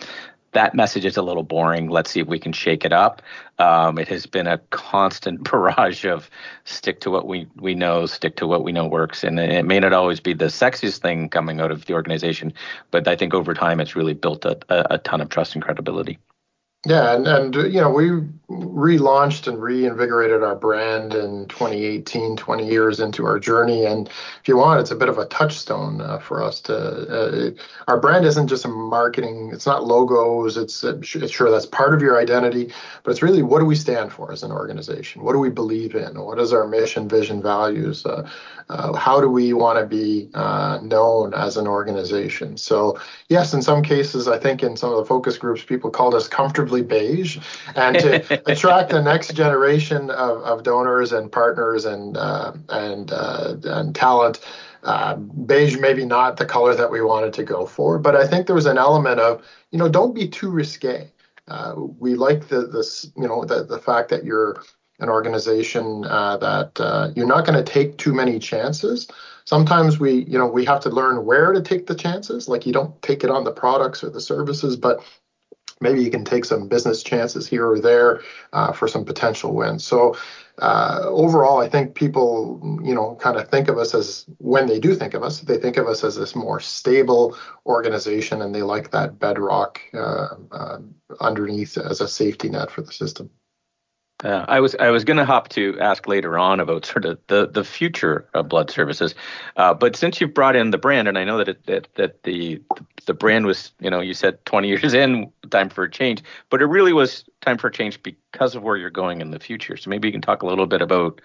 that 0.56 0.74
message 0.74 1.06
is 1.06 1.18
a 1.18 1.22
little 1.22 1.44
boring. 1.44 1.90
Let's 1.90 2.10
see 2.10 2.22
if 2.22 2.28
we 2.28 2.40
can 2.40 2.54
shake 2.54 2.86
it 2.86 2.94
up. 2.94 3.22
Um, 3.60 4.00
it 4.00 4.08
has 4.08 4.26
been 4.26 4.48
a 4.48 4.58
constant 4.72 5.44
barrage 5.52 6.06
of 6.06 6.30
stick 6.64 7.02
to 7.02 7.12
what 7.12 7.28
we, 7.28 7.48
we 7.58 7.76
know, 7.76 8.06
stick 8.06 8.38
to 8.38 8.48
what 8.48 8.64
we 8.64 8.72
know 8.72 8.88
works. 8.88 9.24
And 9.24 9.40
it 9.40 9.66
may 9.66 9.80
not 9.80 9.94
always 9.94 10.20
be 10.20 10.34
the 10.34 10.46
sexiest 10.46 11.00
thing 11.00 11.30
coming 11.30 11.60
out 11.60 11.72
of 11.72 11.86
the 11.86 11.94
organization, 11.94 12.54
but 12.90 13.08
I 13.08 13.16
think 13.16 13.34
over 13.34 13.54
time 13.54 13.80
it's 13.80 13.96
really 13.96 14.14
built 14.14 14.46
a, 14.46 14.58
a, 14.70 14.96
a 14.96 14.98
ton 14.98 15.22
of 15.22 15.30
trust 15.30 15.56
and 15.56 15.64
credibility. 15.64 16.18
Yeah, 16.86 17.16
and, 17.16 17.28
and 17.28 17.56
you 17.56 17.82
know, 17.82 17.90
we 17.90 18.12
relaunched 18.48 19.48
and 19.48 19.60
reinvigorated 19.60 20.44
our 20.44 20.56
brand 20.56 21.16
in 21.16 21.48
2018, 21.48 22.38
20 22.38 22.68
years 22.68 23.00
into 23.00 23.26
our 23.26 23.40
journey. 23.40 23.86
And 23.86 24.08
if 24.08 24.48
you 24.48 24.56
want, 24.58 24.80
it's 24.80 24.92
a 24.92 24.96
bit 24.96 25.10
of 25.10 25.18
a 25.18 25.26
touchstone 25.26 26.00
uh, 26.00 26.20
for 26.20 26.44
us 26.44 26.62
to. 26.62 26.76
Uh, 26.76 27.52
our 27.88 28.00
brand 28.00 28.26
isn't 28.26 28.48
just 28.48 28.66
a 28.66 28.68
marketing, 28.68 29.50
it's 29.52 29.66
not 29.66 29.86
logos, 29.86 30.58
it's, 30.58 30.84
it's 30.84 31.08
sure 31.32 31.50
that's 31.50 31.66
part 31.66 31.96
of 31.96 32.02
your 32.02 32.20
identity, 32.20 32.72
but 33.04 33.12
it's 33.12 33.24
really 33.24 33.42
what 33.42 33.60
do 33.60 33.66
we 33.66 33.76
stand 33.76 34.12
for 34.12 34.32
as 34.32 34.44
an 34.44 34.52
organization? 34.52 35.24
What 35.24 35.34
do 35.34 35.40
we 35.40 35.50
believe 35.50 35.96
in? 35.96 36.20
What 36.20 36.40
is 36.40 36.54
our 36.54 36.68
mission, 36.68 37.10
vision, 37.10 37.42
values? 37.42 38.06
Uh, 38.06 38.30
uh, 38.70 38.94
how 38.94 39.22
do 39.22 39.30
we 39.30 39.54
want 39.54 39.80
to 39.80 39.86
be 39.86 40.30
uh, 40.34 40.80
known 40.82 41.34
as 41.34 41.58
an 41.58 41.68
organization? 41.68 42.58
So, 42.58 43.00
yes, 43.30 43.54
in 43.54 43.62
some 43.62 43.84
cases, 43.84 44.28
I 44.28 44.40
think 44.40 44.64
in 44.64 44.76
some 44.76 44.92
of 44.92 44.98
the 44.98 45.06
focus 45.06 45.38
groups, 45.38 45.64
people 45.64 45.92
called 45.92 46.16
us 46.16 46.28
comfortably 46.28 46.75
beige. 46.82 47.38
And 47.76 47.98
to 48.00 48.42
attract 48.52 48.92
the 48.92 49.02
next 49.02 49.34
generation 49.34 50.10
of, 50.10 50.42
of 50.44 50.64
donors 50.64 51.12
and 51.12 51.32
partners 51.32 51.86
and, 51.86 52.18
uh, 52.18 52.54
and, 52.70 53.12
uh, 53.12 53.56
and 53.64 53.96
talent, 53.96 54.40
uh, 54.84 55.16
beige 55.16 55.78
maybe 55.78 56.06
not 56.06 56.38
the 56.38 56.46
color 56.46 56.76
that 56.76 56.92
we 56.92 57.02
wanted 57.02 57.34
to 57.34 57.44
go 57.44 57.66
for, 57.66 57.98
but 57.98 58.16
I 58.16 58.28
think 58.28 58.46
there 58.46 58.56
was 58.56 58.68
an 58.68 58.78
element 58.78 59.20
of, 59.20 59.44
you 59.72 59.80
know, 59.80 59.90
don't 59.90 60.14
be 60.14 60.28
too 60.28 60.52
risque. 60.52 61.12
Uh, 61.48 61.74
we 61.76 62.16
like 62.16 62.48
the 62.48 62.68
this, 62.68 63.12
you 63.18 63.28
know, 63.28 63.46
the 63.46 63.64
the 63.64 63.80
fact 63.80 64.10
that 64.10 64.24
you're 64.24 64.64
an 65.00 65.10
organization 65.10 66.06
uh, 66.06 66.38
that 66.38 66.80
uh, 66.80 67.10
you're 67.16 67.28
not 67.28 67.46
going 67.46 67.58
to 67.58 67.72
take 67.72 67.98
too 67.98 68.14
many 68.14 68.40
chances. 68.40 69.08
Sometimes 69.46 70.00
we, 70.00 70.24
you 70.26 70.38
know, 70.38 70.48
we 70.48 70.66
have 70.66 70.80
to 70.82 70.90
learn 70.90 71.26
where 71.26 71.52
to 71.52 71.62
take 71.62 71.88
the 71.88 71.96
chances. 71.96 72.48
Like 72.48 72.66
you 72.66 72.74
don't 72.74 73.00
take 73.02 73.24
it 73.24 73.30
on 73.30 73.44
the 73.44 73.52
products 73.52 74.04
or 74.04 74.10
the 74.10 74.22
services, 74.22 74.76
but 74.76 75.04
maybe 75.82 76.02
you 76.02 76.10
can 76.10 76.24
take 76.24 76.46
some 76.46 76.68
business 76.68 77.04
chances 77.04 77.48
here 77.48 77.70
or 77.70 77.80
there 77.80 78.22
uh, 78.54 78.72
for 78.72 78.88
some 78.88 79.06
potential 79.06 79.54
wins. 79.54 79.86
So 79.86 80.16
uh, 80.60 81.02
overall, 81.04 81.60
I 81.60 81.68
think 81.68 81.96
people, 81.96 82.60
you 82.84 82.96
know, 82.96 83.16
kind 83.16 83.38
of 83.38 83.50
think 83.50 83.68
of 83.68 83.78
us 83.78 83.94
as 83.94 84.26
when 84.38 84.68
they 84.68 84.80
do 84.80 84.96
think 84.96 85.14
of 85.14 85.24
us, 85.24 85.42
they 85.42 85.58
think 85.58 85.78
of 85.78 85.88
us 85.88 86.04
as 86.04 86.16
this 86.16 86.36
more 86.36 86.60
stable 86.60 87.38
organization, 87.66 88.42
and 88.42 88.56
they 88.56 88.62
like 88.62 88.92
that 88.92 89.20
bedrock 89.20 89.82
uh, 89.94 90.36
uh, 90.52 90.78
underneath 91.20 91.78
as 91.78 92.00
a 92.00 92.08
safety 92.08 92.50
net 92.50 92.72
for 92.72 92.82
the 92.82 92.92
system. 92.92 93.30
Uh, 94.24 94.46
I 94.48 94.62
was 94.62 94.76
I 94.80 94.92
was 94.92 95.04
going 95.04 95.18
to 95.18 95.26
hop 95.26 95.50
to 95.50 95.78
ask 95.82 96.08
later 96.08 96.40
on 96.40 96.62
about 96.62 96.86
sort 96.86 97.04
of 97.04 97.20
the, 97.28 97.48
the 97.48 97.66
future 97.66 98.30
of 98.34 98.48
blood 98.48 98.72
services, 98.72 99.14
uh, 99.58 99.74
but 99.74 99.98
since 99.98 100.22
you've 100.22 100.34
brought 100.34 100.56
in 100.56 100.72
the 100.72 100.78
brand, 100.78 101.10
and 101.10 101.18
I 101.18 101.26
know 101.26 101.38
that 101.40 101.50
it, 101.50 101.66
that 101.66 101.94
that 101.96 102.24
the 102.24 102.62
the 103.06 103.14
brand 103.14 103.46
was 103.46 103.72
you 103.80 103.90
know 103.90 104.02
you 104.02 104.14
said 104.14 104.44
20 104.46 104.68
years 104.70 104.94
in 104.94 105.32
time 105.50 105.70
for 105.70 105.84
a 105.84 105.92
change, 105.92 106.24
but 106.50 106.62
it 106.62 106.66
really 106.66 106.94
was 106.94 107.26
time 107.42 107.58
for 107.58 107.68
a 107.68 107.72
change 107.72 108.02
because 108.04 108.56
of 108.56 108.64
where 108.64 108.78
you're 108.78 108.90
going 108.90 109.22
in 109.22 109.32
the 109.32 109.40
future. 109.40 109.78
So 109.78 109.90
maybe 109.90 110.08
you 110.08 110.12
can 110.12 110.22
talk 110.22 110.44
a 110.44 110.48
little 110.48 110.68
bit 110.68 110.82
about 110.82 111.22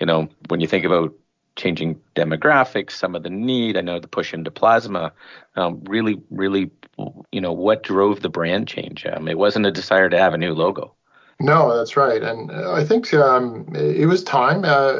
you 0.00 0.06
know 0.06 0.28
when 0.48 0.60
you 0.60 0.66
think 0.66 0.84
about 0.84 1.14
changing 1.56 1.98
demographics, 2.14 2.92
some 2.92 3.14
of 3.14 3.22
the 3.22 3.30
need. 3.30 3.76
I 3.76 3.80
know 3.80 3.98
the 3.98 4.08
push 4.08 4.34
into 4.34 4.50
plasma, 4.50 5.12
um, 5.56 5.82
really 5.84 6.20
really 6.30 6.70
you 7.32 7.40
know 7.40 7.52
what 7.52 7.82
drove 7.82 8.20
the 8.20 8.28
brand 8.28 8.68
change. 8.68 9.06
Um, 9.06 9.28
it 9.28 9.38
wasn't 9.38 9.66
a 9.66 9.72
desire 9.72 10.08
to 10.08 10.18
have 10.18 10.34
a 10.34 10.38
new 10.38 10.54
logo. 10.54 10.94
No, 11.38 11.76
that's 11.76 11.98
right, 11.98 12.22
and 12.22 12.50
I 12.50 12.82
think 12.82 13.12
um, 13.12 13.70
it 13.74 14.06
was 14.06 14.24
time. 14.24 14.64
Uh, 14.64 14.92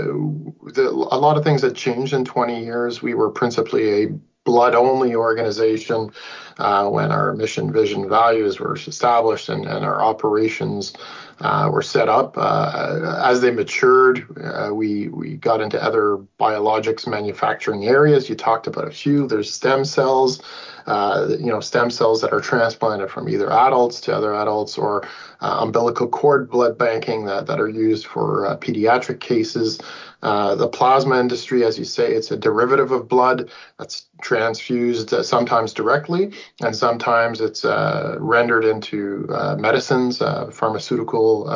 the, 0.75 0.91
a 0.91 1.17
lot 1.19 1.39
of 1.39 1.45
things 1.45 1.63
had 1.63 1.75
changed 1.75 2.13
in 2.13 2.27
20 2.27 2.63
years. 2.63 3.01
We 3.01 3.15
were 3.15 3.31
principally 3.31 4.05
a 4.05 4.09
blood-only 4.47 5.15
organization 5.15 6.11
uh, 6.57 6.89
when 6.89 7.13
our 7.13 7.35
mission, 7.35 7.71
vision, 7.71 8.09
values 8.09 8.59
were 8.59 8.75
established 8.75 9.51
and, 9.51 9.67
and 9.67 9.85
our 9.85 10.01
operations 10.01 10.95
uh, 11.41 11.69
were 11.71 11.83
set 11.83 12.09
up. 12.09 12.35
Uh, 12.39 13.21
as 13.23 13.43
they 13.43 13.51
matured, 13.51 14.25
uh, 14.43 14.71
we 14.73 15.09
we 15.09 15.37
got 15.37 15.61
into 15.61 15.83
other 15.83 16.17
biologics 16.41 17.07
manufacturing 17.07 17.85
areas. 17.85 18.31
You 18.31 18.37
talked 18.37 18.67
about 18.67 18.89
a 18.89 18.91
few. 18.91 19.27
There's 19.27 19.53
stem 19.53 19.85
cells 19.85 20.41
uh, 20.87 21.37
you 21.41 21.47
know, 21.47 21.61
stem 21.61 21.91
cells 21.91 22.21
that 22.21 22.33
are 22.33 22.41
transplanted 22.41 23.11
from 23.11 23.29
either 23.29 23.51
adults 23.51 24.01
to 24.01 24.15
other 24.15 24.35
adults 24.35 24.79
or 24.79 25.07
uh, 25.41 25.59
umbilical 25.61 26.07
cord 26.07 26.49
blood 26.49 26.79
banking 26.79 27.27
that, 27.27 27.47
that 27.47 27.61
are 27.61 27.69
used 27.69 28.07
for 28.07 28.57
pediatric 28.61 29.21
cases. 29.21 29.81
Uh, 30.27 30.55
the 30.57 30.69
plasma 30.69 31.19
industry, 31.21 31.65
as 31.65 31.79
you 31.79 31.85
say, 31.85 32.13
it's 32.13 32.31
a 32.31 32.37
derivative 32.37 32.91
of 32.91 33.09
blood 33.09 33.49
that's 33.79 34.07
transfused 34.21 35.13
uh, 35.13 35.23
sometimes 35.23 35.73
directly, 35.73 36.33
and 36.65 36.75
sometimes 36.75 37.41
it's 37.41 37.65
uh, 37.65 38.17
rendered 38.19 38.65
into 38.65 39.27
medicines, 39.59 40.19
pharmaceutical 40.51 41.49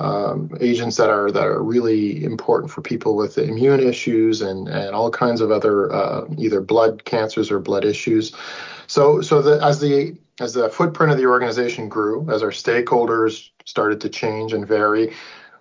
um, 0.00 0.50
agents 0.60 0.96
that 0.96 1.10
are 1.10 1.30
that 1.30 1.44
are 1.44 1.62
really 1.62 2.24
important 2.24 2.70
for 2.70 2.80
people 2.80 3.16
with 3.16 3.36
immune 3.36 3.80
issues 3.80 4.40
and 4.40 4.66
and 4.68 4.94
all 4.94 5.10
kinds 5.10 5.40
of 5.40 5.50
other 5.50 5.92
uh, 5.92 6.24
either 6.38 6.60
blood 6.60 7.04
cancers 7.04 7.50
or 7.50 7.60
blood 7.60 7.84
issues. 7.84 8.32
So 8.86 9.20
so 9.20 9.42
the, 9.42 9.62
as 9.62 9.80
the 9.80 10.16
as 10.40 10.54
the 10.54 10.70
footprint 10.70 11.12
of 11.12 11.18
the 11.18 11.26
organization 11.26 11.88
grew, 11.88 12.28
as 12.30 12.42
our 12.42 12.50
stakeholders 12.50 13.50
started 13.66 14.00
to 14.00 14.08
change 14.08 14.54
and 14.54 14.66
vary, 14.66 15.12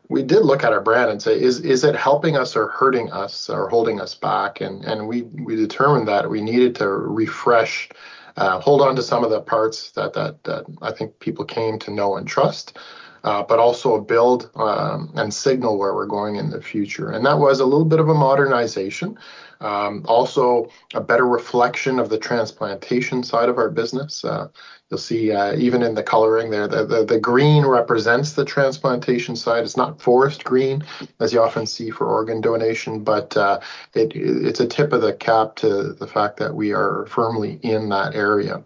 we 0.09 0.23
did 0.23 0.43
look 0.43 0.63
at 0.63 0.73
our 0.73 0.81
brand 0.81 1.11
and 1.11 1.21
say, 1.21 1.39
is 1.39 1.59
is 1.59 1.83
it 1.83 1.95
helping 1.95 2.35
us 2.35 2.55
or 2.55 2.67
hurting 2.69 3.11
us 3.11 3.49
or 3.49 3.69
holding 3.69 4.01
us 4.01 4.15
back? 4.15 4.59
And 4.59 4.83
and 4.83 5.07
we 5.07 5.21
we 5.21 5.55
determined 5.55 6.07
that 6.07 6.29
we 6.29 6.41
needed 6.41 6.75
to 6.75 6.89
refresh. 6.89 7.89
Uh, 8.35 8.59
hold 8.59 8.81
on 8.81 8.95
to 8.95 9.03
some 9.03 9.23
of 9.23 9.29
the 9.29 9.41
parts 9.41 9.91
that, 9.91 10.13
that 10.13 10.43
that 10.43 10.65
I 10.81 10.91
think 10.91 11.19
people 11.19 11.45
came 11.45 11.77
to 11.79 11.91
know 11.91 12.17
and 12.17 12.27
trust, 12.27 12.77
uh, 13.23 13.43
but 13.43 13.59
also 13.59 13.95
a 13.95 14.01
build 14.01 14.49
um, 14.55 15.11
and 15.15 15.33
signal 15.33 15.77
where 15.77 15.93
we're 15.93 16.05
going 16.05 16.35
in 16.35 16.49
the 16.49 16.61
future. 16.61 17.11
And 17.11 17.25
that 17.25 17.37
was 17.37 17.59
a 17.59 17.65
little 17.65 17.85
bit 17.85 17.99
of 17.99 18.09
a 18.09 18.13
modernization, 18.13 19.17
um, 19.61 20.05
also 20.07 20.69
a 20.93 21.01
better 21.01 21.27
reflection 21.27 21.99
of 21.99 22.09
the 22.09 22.17
transplantation 22.17 23.23
side 23.23 23.49
of 23.49 23.57
our 23.57 23.69
business. 23.69 24.23
Uh, 24.23 24.47
you'll 24.89 24.97
see 24.97 25.31
uh, 25.31 25.55
even 25.55 25.83
in 25.83 25.95
the 25.95 26.03
coloring 26.03 26.49
there, 26.49 26.67
the, 26.67 26.85
the, 26.85 27.05
the, 27.05 27.19
green 27.19 27.65
represents 27.65 28.33
the 28.33 28.45
transplantation 28.45 29.35
side. 29.35 29.63
It's 29.63 29.77
not 29.77 30.01
forest 30.01 30.43
green, 30.43 30.83
as 31.19 31.33
you 31.33 31.41
often 31.41 31.65
see 31.65 31.89
for 31.89 32.07
organ 32.07 32.41
donation, 32.41 33.03
but 33.03 33.35
uh, 33.37 33.59
it, 33.93 34.13
it's 34.15 34.59
a 34.59 34.67
tip 34.67 34.93
of 34.93 35.01
the 35.01 35.13
cap 35.13 35.55
to 35.57 35.93
the 35.93 36.07
fact 36.07 36.37
that 36.37 36.55
we 36.55 36.73
are 36.73 37.05
firmly 37.07 37.59
in 37.61 37.89
that 37.89 38.15
area. 38.15 38.63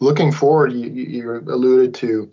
Looking 0.00 0.30
forward, 0.30 0.72
you, 0.72 0.88
you 0.88 1.32
alluded 1.32 1.94
to 1.94 2.30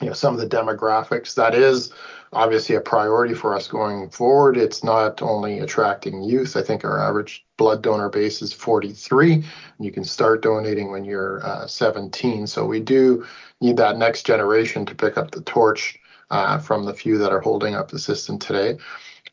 you 0.00 0.06
know 0.06 0.12
some 0.12 0.34
of 0.34 0.40
the 0.40 0.56
demographics. 0.56 1.34
That 1.34 1.54
is 1.54 1.92
obviously 2.32 2.74
a 2.74 2.80
priority 2.80 3.34
for 3.34 3.54
us 3.54 3.68
going 3.68 4.10
forward. 4.10 4.56
It's 4.56 4.84
not 4.84 5.22
only 5.22 5.58
attracting 5.60 6.22
youth. 6.22 6.56
I 6.56 6.62
think 6.62 6.84
our 6.84 7.00
average 7.00 7.44
blood 7.56 7.82
donor 7.82 8.10
base 8.10 8.42
is 8.42 8.52
43, 8.52 9.32
and 9.32 9.44
you 9.78 9.90
can 9.90 10.04
start 10.04 10.42
donating 10.42 10.90
when 10.90 11.04
you're 11.04 11.44
uh, 11.46 11.66
17. 11.66 12.46
So 12.46 12.66
we 12.66 12.80
do 12.80 13.24
need 13.60 13.78
that 13.78 13.96
next 13.96 14.26
generation 14.26 14.84
to 14.86 14.94
pick 14.94 15.16
up 15.16 15.30
the 15.30 15.40
torch 15.42 15.98
uh, 16.30 16.58
from 16.58 16.84
the 16.84 16.94
few 16.94 17.18
that 17.18 17.32
are 17.32 17.40
holding 17.40 17.74
up 17.74 17.90
the 17.90 17.98
system 17.98 18.38
today. 18.38 18.78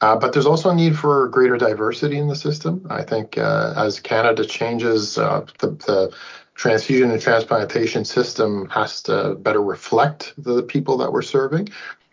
Uh, 0.01 0.15
but 0.15 0.33
there's 0.33 0.45
also 0.45 0.69
a 0.69 0.75
need 0.75 0.97
for 0.97 1.29
greater 1.29 1.57
diversity 1.57 2.17
in 2.17 2.27
the 2.27 2.35
system. 2.35 2.85
I 2.89 3.03
think 3.03 3.37
uh, 3.37 3.73
as 3.77 3.99
Canada 3.99 4.43
changes, 4.43 5.17
uh, 5.17 5.45
the, 5.59 5.67
the 5.71 6.15
transfusion 6.55 7.11
and 7.11 7.21
transplantation 7.21 8.05
system 8.05 8.69
has 8.69 9.01
to 9.03 9.35
better 9.35 9.61
reflect 9.61 10.33
the 10.37 10.63
people 10.63 10.97
that 10.97 11.11
we're 11.11 11.21
serving. 11.21 11.69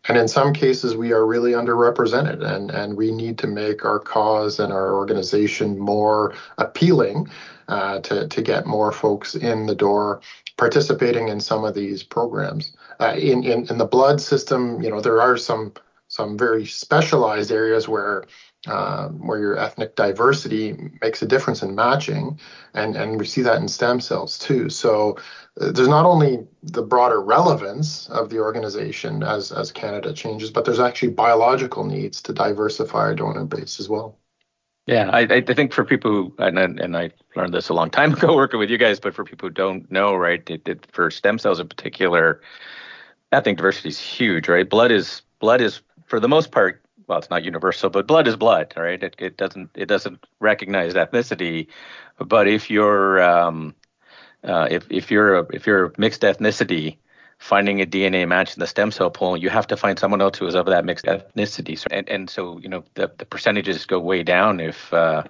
And 0.09 0.16
in 0.16 0.28
some 0.28 0.54
cases, 0.54 0.97
we 0.97 1.12
are 1.12 1.26
really 1.26 1.52
underrepresented, 1.52 2.42
and, 2.42 2.70
and 2.70 2.97
we 2.97 3.12
need 3.12 3.37
to 3.38 3.47
make 3.47 3.85
our 3.85 3.99
cause 3.99 4.59
and 4.59 4.73
our 4.73 4.94
organization 4.94 5.78
more 5.78 6.35
appealing 6.56 7.28
uh, 7.68 8.00
to, 8.00 8.26
to 8.26 8.42
get 8.42 8.66
more 8.66 8.92
folks 8.92 9.35
in 9.35 9.66
the 9.66 9.75
door 9.75 10.23
participating 10.56 11.28
in 11.28 11.40
some 11.40 11.64
of 11.64 11.75
these 11.75 12.02
programs. 12.02 12.75
Uh, 12.99 13.14
in, 13.16 13.44
in, 13.44 13.66
in 13.68 13.78
the 13.78 13.85
blood 13.85 14.20
system, 14.20 14.82
you 14.82 14.90
know, 14.90 15.00
there 15.00 15.20
are 15.20 15.37
some 15.37 15.73
some 16.21 16.37
very 16.37 16.67
specialized 16.67 17.50
areas 17.50 17.89
where 17.89 18.25
um, 18.67 19.27
where 19.27 19.39
your 19.39 19.59
ethnic 19.59 19.97
diversity 19.97 20.77
makes 21.00 21.23
a 21.23 21.27
difference 21.27 21.62
in 21.62 21.75
matching, 21.75 22.39
and 22.75 22.95
and 22.95 23.19
we 23.19 23.25
see 23.25 23.41
that 23.43 23.61
in 23.61 23.69
stem 23.69 24.00
cells 24.00 24.39
too. 24.39 24.69
So 24.69 25.17
uh, 25.59 25.73
there's 25.73 25.89
not 25.89 26.05
only 26.05 26.47
the 26.62 26.83
broader 26.83 27.23
relevance 27.23 28.11
of 28.11 28.29
the 28.29 28.39
organization 28.39 29.23
as 29.23 29.50
as 29.50 29.73
Canada 29.73 30.12
changes, 30.12 30.50
but 30.50 30.67
there's 30.67 30.79
actually 30.89 31.12
biological 31.12 31.85
needs 31.85 32.21
to 32.23 32.35
diversify 32.35 32.99
our 32.99 33.15
donor 33.15 33.47
base 33.47 33.81
as 33.81 33.89
well. 33.89 34.19
Yeah, 34.87 35.09
I, 35.11 35.21
I 35.21 35.41
think 35.41 35.73
for 35.73 35.85
people 35.85 36.11
who 36.11 36.35
and 36.39 36.59
and 36.59 36.97
I 36.99 37.12
learned 37.35 37.55
this 37.55 37.71
a 37.71 37.75
long 37.75 37.89
time 37.89 38.12
ago 38.19 38.37
working 38.37 38.61
with 38.61 38.69
you 38.69 38.79
guys, 38.79 39.00
but 39.00 39.15
for 39.15 39.25
people 39.25 39.49
who 39.49 39.55
don't 39.55 39.91
know, 39.91 40.15
right, 40.15 40.49
it, 40.50 40.69
it, 40.69 40.87
for 40.93 41.11
stem 41.11 41.39
cells 41.39 41.61
in 41.61 41.69
particular, 41.69 42.43
ethnic 43.33 43.57
diversity 43.57 43.89
is 43.89 43.99
huge, 43.99 44.49
right? 44.49 44.69
Blood 44.69 44.91
is 44.91 45.23
blood 45.41 45.62
is 45.62 45.81
for 46.11 46.21
the 46.21 46.29
most 46.29 46.50
part 46.50 46.83
well, 47.11 47.19
it's 47.19 47.29
not 47.29 47.43
universal, 47.43 47.90
but 47.90 48.07
blood 48.07 48.29
is 48.29 48.37
blood, 48.37 48.73
right? 48.76 49.02
It, 49.02 49.17
it 49.19 49.37
doesn't 49.37 49.71
it 49.75 49.87
doesn't 49.87 50.25
recognize 50.38 50.95
ethnicity, 50.95 51.67
but 52.19 52.47
if 52.47 52.71
you're 52.71 53.21
um, 53.21 53.75
uh, 54.45 54.69
if 54.71 54.87
if 54.90 55.11
you're 55.11 55.38
a, 55.38 55.47
if 55.52 55.67
you're 55.67 55.87
a 55.87 55.93
mixed 55.99 56.23
ethnicity, 56.23 56.99
finding 57.38 57.81
a 57.81 57.87
DNA 57.87 58.29
match 58.29 58.55
in 58.55 58.61
the 58.61 58.67
stem 58.67 58.93
cell 58.93 59.11
pool, 59.11 59.37
you 59.37 59.50
have 59.50 59.67
to 59.67 59.76
find 59.76 59.99
someone 59.99 60.21
else 60.21 60.38
who 60.38 60.47
is 60.47 60.55
of 60.55 60.67
that 60.67 60.85
mixed 60.85 61.07
ethnicity. 61.07 61.76
So, 61.76 61.88
and 61.90 62.09
and 62.09 62.31
so 62.31 62.59
you 62.59 62.69
know 62.69 62.85
the 62.95 63.11
the 63.19 63.26
percentages 63.26 63.87
go 63.87 63.99
way 63.99 64.23
down 64.23 64.61
if. 64.61 64.93
Uh, 64.95 65.25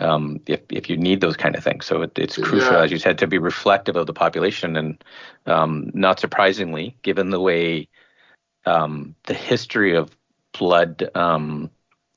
um, 0.00 0.40
if 0.48 0.60
if 0.70 0.90
you 0.90 0.96
need 0.96 1.20
those 1.20 1.36
kind 1.36 1.54
of 1.54 1.62
things, 1.62 1.86
so 1.86 2.02
it, 2.02 2.18
it's 2.18 2.36
crucial, 2.36 2.72
yeah. 2.72 2.82
as 2.82 2.90
you 2.90 2.98
said, 2.98 3.16
to 3.18 3.28
be 3.28 3.38
reflective 3.38 3.94
of 3.94 4.08
the 4.08 4.12
population, 4.12 4.76
and 4.76 5.04
um, 5.46 5.88
not 5.94 6.18
surprisingly, 6.18 6.96
given 7.02 7.30
the 7.30 7.38
way 7.38 7.88
um, 8.66 9.14
the 9.24 9.34
history 9.34 9.94
of 9.94 10.16
blood 10.58 11.10
um, 11.14 11.70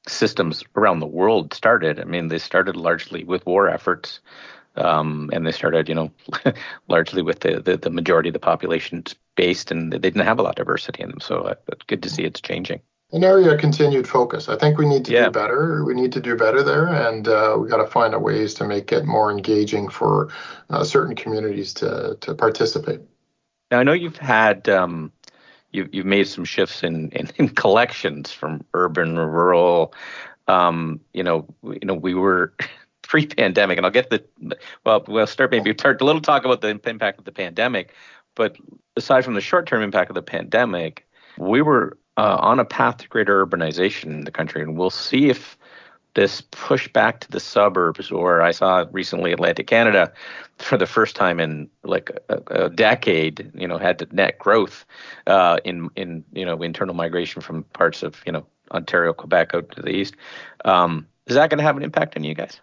systems 0.08 0.64
around 0.76 1.00
the 1.00 1.08
world 1.08 1.54
started. 1.54 2.00
I 2.00 2.06
mean, 2.06 2.28
they 2.28 2.40
started 2.40 2.76
largely 2.76 3.24
with 3.24 3.46
war 3.46 3.70
efforts, 3.70 4.20
um, 4.76 5.30
and 5.34 5.46
they 5.46 5.52
started, 5.52 5.90
you 5.90 5.96
know, 5.96 6.12
largely 6.88 7.22
with 7.22 7.42
the, 7.42 7.62
the, 7.62 7.78
the 7.78 7.90
majority 7.90 8.30
of 8.30 8.34
the 8.34 8.40
population 8.40 9.04
based, 9.36 9.72
and 9.72 9.92
they 9.92 10.00
didn't 10.00 10.26
have 10.26 10.40
a 10.40 10.42
lot 10.42 10.52
of 10.60 10.66
diversity 10.66 11.04
in 11.04 11.10
them. 11.10 11.20
So 11.20 11.42
uh, 11.42 11.56
it's 11.68 11.84
good 11.84 12.04
to 12.04 12.10
see 12.10 12.24
it's 12.24 12.42
changing. 12.42 12.82
An 13.14 13.24
area 13.24 13.54
of 13.54 13.60
continued 13.60 14.06
focus. 14.06 14.50
I 14.50 14.58
think 14.58 14.78
we 14.78 14.86
need 14.86 15.06
to 15.06 15.14
yeah. 15.14 15.26
do 15.26 15.32
better. 15.32 15.86
We 15.86 15.94
need 15.94 16.12
to 16.12 16.20
do 16.20 16.36
better 16.36 16.62
there, 16.62 16.88
and 16.88 17.26
uh, 17.26 17.56
we 17.58 17.70
got 17.70 17.78
to 17.78 17.88
find 17.88 18.14
a 18.14 18.20
ways 18.20 18.54
to 18.56 18.66
make 18.68 18.92
it 18.92 19.06
more 19.06 19.32
engaging 19.32 19.88
for 19.88 20.30
uh, 20.70 20.84
certain 20.84 21.16
communities 21.16 21.74
to 21.76 22.18
to 22.20 22.36
participate. 22.36 23.00
Now 23.72 23.80
I 23.80 23.84
know 23.84 23.94
you've 23.94 24.18
had 24.18 24.68
um, 24.68 25.14
you, 25.72 25.88
you've 25.92 26.06
made 26.06 26.28
some 26.28 26.46
shifts 26.46 26.84
in, 26.84 27.10
in, 27.12 27.30
in 27.36 27.50
collections 27.50 28.32
from 28.32 28.64
urban 28.74 29.18
rural. 29.18 29.94
Um, 30.48 31.02
you 31.14 31.24
know, 31.24 31.46
you 31.64 31.80
know, 31.84 31.94
we 31.94 32.14
were 32.14 32.54
pre-pandemic, 33.04 33.78
and 33.78 33.86
I'll 33.86 33.92
get 33.92 34.10
the 34.10 34.24
well. 34.86 35.04
We'll 35.08 35.28
start 35.28 35.52
maybe 35.52 35.74
start 35.78 36.02
a 36.02 36.06
little 36.06 36.22
talk 36.22 36.46
about 36.46 36.62
the 36.62 36.70
impact 36.70 37.20
of 37.20 37.26
the 37.26 37.32
pandemic, 37.32 37.94
but 38.36 38.58
aside 38.96 39.26
from 39.26 39.34
the 39.34 39.42
short-term 39.42 39.82
impact 39.82 40.10
of 40.10 40.16
the 40.16 40.22
pandemic, 40.22 41.08
we 41.38 41.62
were 41.62 41.98
uh, 42.18 42.38
on 42.40 42.60
a 42.60 42.66
path 42.66 42.98
to 42.98 43.08
greater 43.08 43.46
urbanization 43.46 44.06
in 44.06 44.22
the 44.22 44.32
country, 44.32 44.62
and 44.62 44.78
we'll 44.78 44.90
see 44.90 45.30
if 45.30 45.57
this 46.18 46.42
push 46.42 46.88
back 46.88 47.20
to 47.20 47.30
the 47.30 47.40
suburbs, 47.40 48.10
or 48.10 48.42
I 48.42 48.50
saw 48.50 48.86
recently 48.92 49.32
Atlantic 49.32 49.68
Canada 49.68 50.12
for 50.58 50.76
the 50.76 50.88
first 50.88 51.16
time 51.16 51.40
in 51.40 51.70
like 51.84 52.10
a, 52.30 52.66
a 52.66 52.70
decade, 52.72 53.52
you 53.54 53.68
know, 53.68 53.78
had 53.78 54.12
net 54.12 54.40
growth 54.40 54.84
uh, 55.28 55.60
in 55.64 55.90
in 55.96 56.26
you 56.34 56.44
know 56.44 56.64
internal 56.64 56.96
migration 56.96 57.44
from 57.44 57.64
parts 57.66 58.02
of 58.02 58.16
you 58.26 58.32
know 58.32 58.48
Ontario, 58.72 59.14
Quebec 59.14 59.54
out 59.54 59.70
to 59.74 59.84
the 59.84 59.92
east. 59.92 60.16
Um, 60.66 61.06
is 61.28 61.36
that 61.36 61.52
going 61.52 61.60
to 61.60 61.64
have 61.64 61.78
an 61.78 61.84
impact 61.84 62.18
on 62.18 62.24
you 62.24 62.34
guys? 62.34 62.60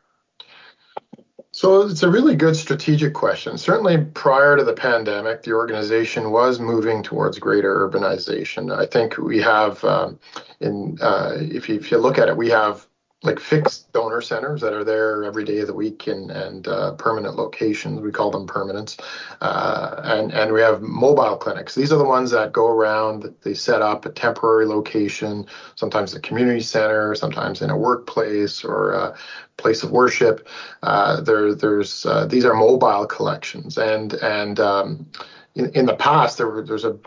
So 1.53 1.83
it's 1.83 2.03
a 2.03 2.11
really 2.11 2.35
good 2.35 2.57
strategic 2.57 3.15
question. 3.15 3.57
Certainly, 3.57 4.07
prior 4.15 4.57
to 4.57 4.65
the 4.65 4.73
pandemic, 4.73 5.45
the 5.45 5.53
organization 5.53 6.33
was 6.33 6.59
moving 6.59 7.05
towards 7.05 7.39
greater 7.39 7.89
urbanization. 7.89 8.77
I 8.77 8.87
think 8.87 9.17
we 9.19 9.41
have, 9.43 9.85
um, 9.85 10.19
in 10.59 10.99
uh, 11.01 11.37
if 11.37 11.69
you, 11.69 11.77
if 11.77 11.93
you 11.93 11.99
look 11.99 12.19
at 12.19 12.29
it, 12.29 12.37
we 12.37 12.51
have 12.51 12.89
like 13.25 13.41
fixed 13.41 13.91
donor 13.93 14.21
centers 14.21 14.61
that 14.61 14.75
are 14.75 14.85
there 14.85 15.25
every 15.25 15.45
day 15.45 15.59
of 15.61 15.67
the 15.67 15.75
week 15.75 16.07
and 16.07 16.31
and 16.31 16.69
uh, 16.69 16.93
permanent 16.93 17.37
locations. 17.37 18.01
We 18.01 18.13
call 18.13 18.31
them 18.31 18.47
permanents, 18.47 19.01
uh, 19.41 20.01
and 20.05 20.33
and 20.33 20.53
we 20.53 20.61
have 20.61 20.83
mobile 20.83 21.37
clinics. 21.37 21.75
These 21.75 21.91
are 21.91 21.99
the 21.99 22.05
ones 22.05 22.31
that 22.33 22.53
go 22.53 22.67
around. 22.67 23.35
They 23.43 23.55
set 23.55 23.81
up 23.81 24.05
a 24.05 24.11
temporary 24.11 24.67
location, 24.67 25.47
sometimes 25.75 26.15
a 26.15 26.21
community 26.21 26.61
center, 26.61 27.15
sometimes 27.15 27.63
in 27.63 27.71
a 27.71 27.77
workplace 27.77 28.63
or 28.63 28.93
a 28.93 29.17
place 29.57 29.83
of 29.83 29.91
worship. 29.91 30.47
Uh, 30.83 31.23
there 31.23 31.55
there's 31.55 32.05
uh, 32.05 32.27
these 32.27 32.45
are 32.45 32.55
mobile 32.55 33.07
collections, 33.07 33.79
and 33.79 34.13
and 34.15 34.61
um, 34.61 35.07
in, 35.55 35.71
in 35.71 35.87
the 35.87 35.97
past 35.97 36.37
there 36.37 36.49
were, 36.49 36.63
there's 36.63 36.85
a 36.85 36.99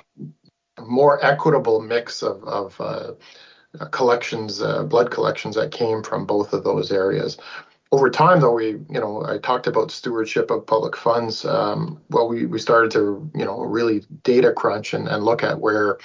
more 0.80 1.23
equitable 1.23 1.80
mix 1.80 2.23
of 2.23 2.43
of 2.43 2.82
uh, 2.82 3.12
collections, 3.86 4.62
uh, 4.62 4.84
blood 4.84 5.12
collections 5.12 5.56
that 5.56 5.72
came 5.72 6.04
from 6.04 6.26
both 6.26 6.54
of 6.54 6.63
those 6.63 6.92
areas. 6.92 7.38
Over 7.92 8.10
time, 8.10 8.42
though, 8.42 8.54
we, 8.54 8.66
you 8.68 9.00
know, 9.00 9.26
I 9.26 9.38
talked 9.38 9.66
about 9.66 9.92
stewardship 9.92 10.52
of 10.52 10.66
public 10.66 10.96
funds. 10.98 11.46
Um, 11.46 12.02
well, 12.10 12.28
we, 12.28 12.46
we 12.46 12.60
started 12.60 12.92
to, 12.92 13.30
you 13.34 13.46
know, 13.46 13.62
really 13.62 14.04
data 14.24 14.52
crunch 14.52 14.94
and, 14.94 15.08
and 15.08 15.24
look 15.24 15.42
at 15.42 15.62
where 15.62 15.98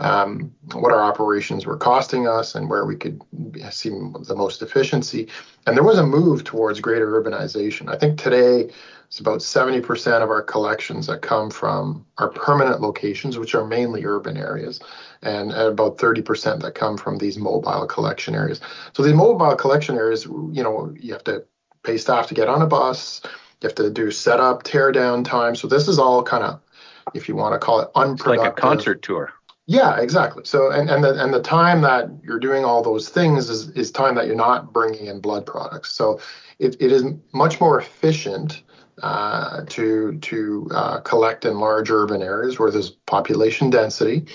um, 0.00 0.52
what 0.74 0.92
our 0.92 1.02
operations 1.02 1.64
were 1.66 1.76
costing 1.76 2.28
us 2.28 2.54
and 2.54 2.68
where 2.68 2.84
we 2.84 2.96
could 2.96 3.22
see 3.70 3.90
the 3.90 4.34
most 4.36 4.62
efficiency. 4.62 5.28
And 5.66 5.76
there 5.76 5.84
was 5.84 5.98
a 5.98 6.06
move 6.06 6.44
towards 6.44 6.80
greater 6.80 7.22
urbanization. 7.22 7.88
I 7.92 7.96
think 7.96 8.18
today 8.18 8.70
it's 9.06 9.20
about 9.20 9.38
70% 9.38 10.22
of 10.22 10.30
our 10.30 10.42
collections 10.42 11.06
that 11.06 11.22
come 11.22 11.50
from 11.50 12.04
our 12.18 12.28
permanent 12.28 12.80
locations, 12.80 13.38
which 13.38 13.54
are 13.54 13.64
mainly 13.64 14.04
urban 14.04 14.36
areas, 14.36 14.80
and, 15.22 15.52
about 15.52 15.98
30% 15.98 16.60
that 16.62 16.74
come 16.74 16.96
from 16.96 17.18
these 17.18 17.38
mobile 17.38 17.86
collection 17.86 18.34
areas. 18.34 18.60
So 18.94 19.02
these 19.02 19.14
mobile 19.14 19.54
collection 19.56 19.96
areas, 19.96 20.24
you 20.24 20.62
know, 20.62 20.92
you 20.98 21.12
have 21.12 21.24
to 21.24 21.44
pay 21.82 21.98
staff 21.98 22.26
to 22.28 22.34
get 22.34 22.48
on 22.48 22.62
a 22.62 22.66
bus, 22.66 23.20
you 23.62 23.68
have 23.68 23.76
to 23.76 23.90
do 23.90 24.10
setup, 24.10 24.64
tear 24.64 24.92
down 24.92 25.24
time. 25.24 25.54
So 25.54 25.68
this 25.68 25.88
is 25.88 25.98
all 25.98 26.22
kind 26.22 26.44
of, 26.44 26.60
if 27.14 27.28
you 27.28 27.36
want 27.36 27.54
to 27.54 27.58
call 27.58 27.80
it 27.80 27.88
unproductive. 27.94 28.32
It's 28.34 28.38
like 28.38 28.58
a 28.58 28.60
concert 28.60 29.02
tour. 29.02 29.32
Yeah, 29.68 29.98
exactly. 29.98 30.44
So 30.44 30.70
and 30.70 30.88
and 30.88 31.02
the 31.02 31.20
and 31.20 31.34
the 31.34 31.42
time 31.42 31.80
that 31.80 32.08
you're 32.22 32.38
doing 32.38 32.64
all 32.64 32.82
those 32.82 33.08
things 33.08 33.50
is 33.50 33.70
is 33.70 33.90
time 33.90 34.14
that 34.14 34.26
you're 34.26 34.36
not 34.36 34.72
bringing 34.72 35.06
in 35.06 35.20
blood 35.20 35.44
products. 35.44 35.90
So 35.90 36.20
it, 36.60 36.76
it 36.80 36.92
is 36.92 37.04
much 37.32 37.60
more 37.60 37.80
efficient 37.80 38.62
uh, 39.02 39.62
to 39.68 40.18
to 40.18 40.68
uh, 40.72 41.00
collect 41.00 41.44
in 41.44 41.58
large 41.58 41.90
urban 41.90 42.22
areas 42.22 42.58
where 42.58 42.70
there's 42.70 42.90
population 42.90 43.70
density 43.70 44.26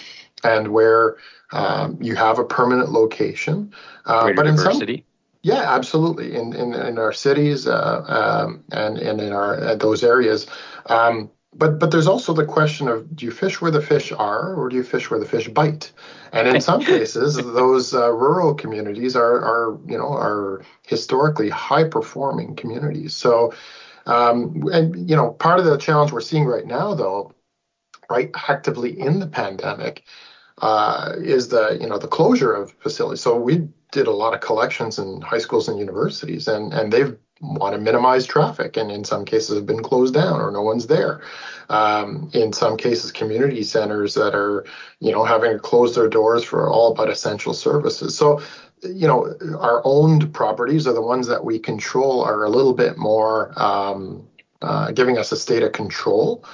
and 0.44 0.68
where 0.70 1.18
um, 1.52 1.98
you 2.02 2.16
have 2.16 2.40
a 2.40 2.44
permanent 2.44 2.92
location. 2.92 3.74
Uh, 4.06 4.34
but 4.34 4.44
diversity. 4.44 4.94
in 4.94 5.00
some 5.00 5.06
yeah, 5.44 5.74
absolutely. 5.74 6.36
In 6.36 6.54
in, 6.54 6.74
in 6.74 6.98
our 7.00 7.14
cities 7.14 7.68
uh, 7.68 8.04
um, 8.08 8.64
and 8.72 8.98
and 8.98 9.20
in 9.20 9.34
our 9.34 9.60
uh, 9.60 9.76
those 9.76 10.04
areas. 10.04 10.48
Um, 10.86 11.32
but 11.54 11.80
but 11.80 11.92
there's 11.92 12.08
also 12.08 12.34
the 12.34 12.46
question 12.46 12.88
of 12.88 13.16
do 13.16 13.26
you 13.26 13.32
fish 13.32 13.60
where 13.60 13.72
the 13.72 13.82
fish 13.82 14.12
are 14.12 14.54
or 14.54 14.70
do 14.70 14.76
you 14.76 14.84
fish 14.84 15.10
where 15.10 15.20
the 15.20 15.26
fish 15.26 15.48
bite? 15.50 15.92
And 16.32 16.48
in 16.48 16.62
some 16.62 16.82
cases, 16.86 17.36
those 17.36 17.94
uh, 17.94 18.12
rural 18.12 18.54
communities 18.54 19.16
are 19.16 19.40
are 19.42 19.80
you 19.88 19.98
know 19.98 20.14
are 20.14 20.64
historically 20.86 21.50
high 21.50 21.86
performing 21.86 22.56
communities. 22.56 23.16
So 23.16 23.54
um, 24.06 24.64
and 24.72 25.10
you 25.10 25.16
know, 25.16 25.32
part 25.32 25.60
of 25.60 25.66
the 25.66 25.78
challenge 25.78 26.12
we're 26.12 26.22
seeing 26.22 26.46
right 26.46 26.66
now, 26.66 26.94
though, 26.94 27.34
right 28.10 28.32
actively 28.50 29.00
in 29.00 29.20
the 29.20 29.28
pandemic 29.28 30.04
uh, 30.62 31.14
is 31.18 31.48
the 31.50 31.78
you 31.80 31.88
know 31.88 31.98
the 31.98 32.08
closure 32.08 32.54
of 32.54 32.72
facilities. 32.74 33.22
So 33.22 33.36
we 33.36 33.68
did 33.92 34.08
a 34.08 34.12
lot 34.12 34.34
of 34.34 34.42
collections 34.42 35.00
in 35.00 35.22
high 35.22 35.40
schools 35.40 35.68
and 35.68 35.80
universities, 35.80 36.48
and 36.48 36.74
and 36.74 36.92
they've 36.92 37.18
want 37.42 37.74
to 37.74 37.82
minimize 37.82 38.28
traffic, 38.28 38.78
and 38.78 38.92
in 38.92 39.04
some 39.04 39.26
cases 39.26 39.56
have 39.56 39.66
been 39.66 39.82
closed 39.82 40.14
down 40.14 40.40
or 40.40 40.52
no 40.52 40.62
one's 40.62 40.88
there. 40.88 41.22
Um, 41.70 42.30
in 42.34 42.54
some 42.54 42.78
cases, 42.78 43.12
community 43.12 43.64
centers 43.64 44.14
that 44.14 44.36
are 44.36 44.66
you 45.00 45.12
know 45.12 45.24
having 45.24 45.54
to 45.54 45.60
close 45.60 45.96
their 45.96 46.08
doors 46.08 46.44
for 46.44 46.70
all 46.70 46.94
but 46.94 47.10
essential 47.10 47.54
services. 47.54 48.16
So 48.16 48.42
you 48.84 49.08
know 49.08 49.36
our 49.60 49.82
owned 49.86 50.34
properties 50.34 50.88
are 50.88 50.94
the 50.94 51.02
ones 51.02 51.28
that 51.28 51.44
we 51.44 51.60
control 51.60 52.24
are 52.24 52.44
a 52.44 52.50
little 52.50 52.74
bit 52.74 52.98
more 52.98 53.54
um, 53.62 54.28
uh, 54.62 54.92
giving 54.92 55.18
us 55.18 55.32
a 55.32 55.38
state 55.38 55.64
of 55.64 55.72
control. 55.72 56.46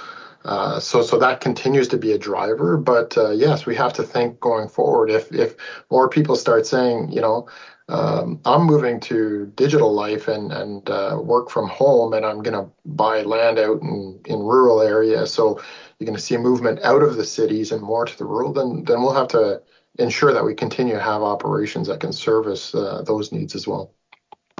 Uh, 0.44 0.80
so, 0.80 1.02
so 1.02 1.18
that 1.18 1.40
continues 1.40 1.88
to 1.88 1.98
be 1.98 2.12
a 2.12 2.18
driver. 2.18 2.76
But 2.76 3.16
uh, 3.18 3.30
yes, 3.30 3.66
we 3.66 3.74
have 3.74 3.92
to 3.94 4.02
think 4.02 4.40
going 4.40 4.68
forward. 4.68 5.10
If 5.10 5.32
if 5.32 5.56
more 5.90 6.08
people 6.08 6.36
start 6.36 6.66
saying, 6.66 7.10
you 7.12 7.20
know, 7.20 7.48
um, 7.88 8.40
I'm 8.44 8.62
moving 8.62 9.00
to 9.00 9.52
digital 9.56 9.92
life 9.92 10.28
and 10.28 10.52
and 10.52 10.88
uh, 10.88 11.18
work 11.22 11.50
from 11.50 11.68
home, 11.68 12.12
and 12.14 12.24
I'm 12.24 12.42
going 12.42 12.56
to 12.64 12.70
buy 12.86 13.22
land 13.22 13.58
out 13.58 13.82
in 13.82 14.20
in 14.26 14.38
rural 14.38 14.80
areas, 14.80 15.32
so 15.32 15.60
you're 15.98 16.06
going 16.06 16.16
to 16.16 16.22
see 16.22 16.36
a 16.36 16.38
movement 16.38 16.80
out 16.84 17.02
of 17.02 17.16
the 17.16 17.24
cities 17.24 17.72
and 17.72 17.82
more 17.82 18.06
to 18.06 18.16
the 18.16 18.24
rural. 18.24 18.52
Then 18.52 18.84
then 18.84 19.02
we'll 19.02 19.14
have 19.14 19.28
to 19.28 19.60
ensure 19.98 20.32
that 20.32 20.44
we 20.44 20.54
continue 20.54 20.94
to 20.94 21.00
have 21.00 21.22
operations 21.22 21.88
that 21.88 22.00
can 22.00 22.12
service 22.12 22.74
uh, 22.74 23.02
those 23.02 23.32
needs 23.32 23.54
as 23.54 23.66
well. 23.66 23.92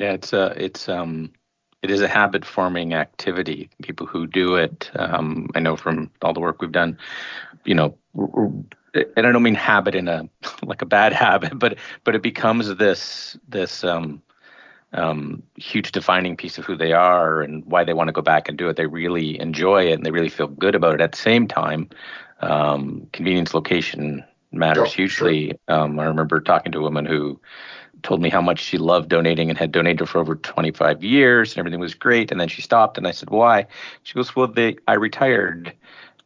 Yeah, 0.01 0.13
it's 0.13 0.33
uh, 0.33 0.55
it's 0.57 0.89
um 0.89 1.33
it 1.83 1.91
is 1.91 2.01
a 2.01 2.09
habit 2.09 2.45
forming 2.45 2.95
activity. 2.95 3.71
People 3.83 4.07
who 4.07 4.27
do 4.27 4.57
it, 4.57 4.91
um, 4.97 5.49
I 5.55 5.61
know 5.61 5.77
from 5.77 6.11
all 6.23 6.33
the 6.33 6.41
work 6.41 6.61
we've 6.61 6.73
done, 6.73 6.99
you 7.65 7.75
know, 7.75 7.97
and 8.15 9.27
I 9.27 9.33
don't 9.33 9.43
mean 9.43 9.55
habit 9.55 9.95
in 9.95 10.09
a 10.09 10.29
like 10.63 10.83
a 10.83 10.87
bad 10.87 11.13
habit, 11.13 11.59
but 11.59 11.79
but 12.05 12.15
it 12.15 12.23
becomes 12.23 12.75
this 12.77 13.37
this 13.49 13.85
um, 13.85 14.23
um, 14.93 15.43
huge 15.57 15.93
defining 15.93 16.37
piece 16.37 16.59
of 16.59 16.65
who 16.65 16.77
they 16.77 16.93
are 16.93 17.43
and 17.43 17.65
why 17.67 17.85
they 17.85 17.95
want 17.95 18.09
to 18.09 18.13
go 18.13 18.23
back 18.23 18.49
and 18.49 18.57
do 18.57 18.69
it. 18.69 18.77
They 18.77 18.87
really 18.87 19.41
enjoy 19.41 19.89
it 19.91 19.95
and 19.95 20.07
they 20.07 20.11
really 20.11 20.29
feel 20.29 20.49
good 20.49 20.75
about 20.75 20.95
it. 20.95 21.01
At 21.01 21.13
the 21.13 21.19
same 21.19 21.47
time, 21.47 21.91
um, 22.41 23.09
convenience, 23.13 23.55
location 23.55 24.25
matters 24.59 24.93
hugely. 24.93 25.49
Sure. 25.49 25.79
Um, 25.79 25.99
I 25.99 26.05
remember 26.05 26.41
talking 26.41 26.73
to 26.73 26.79
a 26.79 26.83
woman 26.83 27.07
who 27.07 27.41
told 28.03 28.23
me 28.23 28.31
how 28.31 28.41
much 28.41 28.61
she 28.61 28.79
loved 28.79 29.09
donating 29.09 29.49
and 29.49 29.59
had 29.59 29.73
donated 29.73 30.09
for 30.09 30.19
over 30.19 30.37
25 30.37 31.03
years 31.03 31.53
and 31.53 31.59
everything 31.59 31.81
was 31.81 31.95
great. 31.95 32.31
And 32.31 32.41
then 32.41 32.49
she 32.49 32.63
stopped 32.63 32.97
and 32.99 33.07
I 33.07 33.11
said, 33.11 33.31
why? 33.31 33.67
She 34.03 34.15
goes, 34.15 34.37
well, 34.37 34.47
they, 34.47 34.77
I 34.87 34.95
retired 34.95 35.73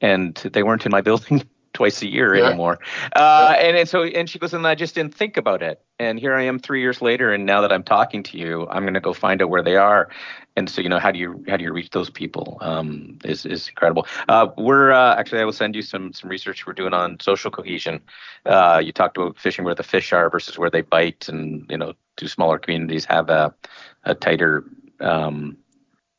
and 0.01 0.35
they 0.35 0.63
weren't 0.63 0.85
in 0.85 0.93
my 0.93 1.01
building 1.09 1.43
twice 1.83 2.01
a 2.03 2.07
year 2.07 2.37
yeah. 2.37 2.47
anymore. 2.47 2.79
Uh, 3.17 3.57
yeah. 3.57 3.67
and, 3.67 3.77
and 3.77 3.89
so, 3.89 4.05
and 4.05 4.31
she 4.31 4.39
goes, 4.39 4.55
and 4.55 4.65
I 4.65 4.77
just 4.77 4.95
didn't 4.95 5.15
think 5.17 5.37
about 5.37 5.63
it. 5.63 5.81
And 5.99 6.17
here 6.17 6.33
I 6.33 6.45
am 6.45 6.61
three 6.61 6.81
years 6.81 7.03
later. 7.03 7.33
And 7.33 7.45
now 7.45 7.61
that 7.63 7.73
I'm 7.73 7.83
talking 7.83 8.23
to 8.23 8.39
you, 8.39 8.69
I'm 8.71 8.85
going 8.85 8.95
to 8.95 9.01
go 9.01 9.13
find 9.13 9.43
out 9.43 9.51
where 9.51 9.65
they 9.65 9.77
are. 9.77 10.09
And 10.55 10.71
so, 10.71 10.81
you 10.81 10.89
know, 10.89 11.01
how 11.01 11.11
do 11.11 11.19
you, 11.19 11.45
how 11.49 11.57
do 11.57 11.65
you 11.65 11.73
reach 11.73 11.91
those 11.91 12.09
people? 12.09 12.59
Um, 12.61 13.19
is, 13.25 13.45
is 13.45 13.69
incredible. 13.69 14.07
Uh, 14.29 14.47
we're, 14.57 14.93
uh, 14.93 15.17
actually, 15.17 15.41
I 15.41 15.45
will 15.45 15.53
send 15.53 15.75
you 15.75 15.83
some, 15.83 16.13
some 16.13 16.31
research 16.31 16.67
we're 16.69 16.73
doing 16.73 16.95
on 16.95 17.19
social 17.19 17.51
cohesion. 17.51 18.01
Uh, 18.47 18.81
you 18.85 18.93
talked 18.93 19.17
about 19.17 19.37
fishing 19.37 19.65
where 19.65 19.75
the 19.75 19.83
fish 19.83 20.13
are 20.13 20.31
versus 20.31 20.57
where 20.57 20.71
they 20.71 20.83
bite. 20.83 21.29
And, 21.29 21.67
you 21.69 21.79
know, 21.79 21.95
do 22.17 22.29
smaller 22.29 22.59
communities 22.59 23.05
have 23.07 23.29
a, 23.29 23.53
a 24.05 24.15
tighter, 24.15 24.65
um, 25.01 25.57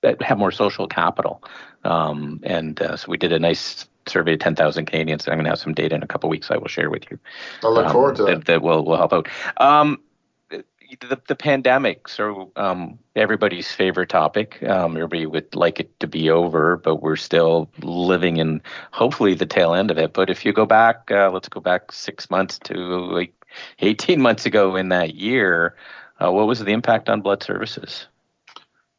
that 0.01 0.21
have 0.21 0.37
more 0.37 0.51
social 0.51 0.87
capital. 0.87 1.41
Um, 1.85 2.41
and 2.43 2.81
uh, 2.81 2.97
so 2.97 3.09
we 3.09 3.17
did 3.17 3.31
a 3.31 3.39
nice 3.39 3.87
surveyed 4.07 4.41
10,000 4.41 4.85
Canadians. 4.85 5.27
I'm 5.27 5.35
going 5.35 5.45
to 5.45 5.49
have 5.49 5.59
some 5.59 5.73
data 5.73 5.95
in 5.95 6.03
a 6.03 6.07
couple 6.07 6.29
weeks 6.29 6.51
I 6.51 6.57
will 6.57 6.67
share 6.67 6.89
with 6.89 7.09
you. 7.09 7.19
I 7.63 7.67
look 7.67 7.85
um, 7.87 7.91
forward 7.91 8.15
to 8.17 8.23
that. 8.23 8.31
That, 8.31 8.45
that 8.45 8.61
will, 8.61 8.83
will 8.83 8.97
help 8.97 9.13
out. 9.13 9.27
Um, 9.57 9.99
the, 10.99 11.19
the 11.27 11.35
pandemic, 11.35 12.07
so 12.07 12.51
um, 12.55 12.99
everybody's 13.15 13.71
favorite 13.71 14.09
topic. 14.09 14.61
Um, 14.63 14.95
everybody 14.95 15.25
would 15.25 15.55
like 15.55 15.79
it 15.79 15.99
to 15.99 16.07
be 16.07 16.29
over, 16.29 16.77
but 16.77 16.97
we're 16.97 17.15
still 17.15 17.69
living 17.81 18.37
in 18.37 18.61
hopefully 18.91 19.33
the 19.33 19.45
tail 19.45 19.73
end 19.73 19.91
of 19.91 19.97
it. 19.97 20.13
But 20.13 20.29
if 20.29 20.45
you 20.45 20.53
go 20.53 20.65
back, 20.65 21.09
uh, 21.11 21.31
let's 21.31 21.49
go 21.49 21.59
back 21.59 21.91
six 21.91 22.29
months 22.29 22.59
to 22.65 22.75
like 22.75 23.33
18 23.79 24.21
months 24.21 24.45
ago 24.45 24.75
in 24.75 24.89
that 24.89 25.15
year, 25.15 25.75
uh, 26.23 26.31
what 26.31 26.47
was 26.47 26.59
the 26.59 26.71
impact 26.71 27.09
on 27.09 27.21
blood 27.21 27.43
services? 27.43 28.07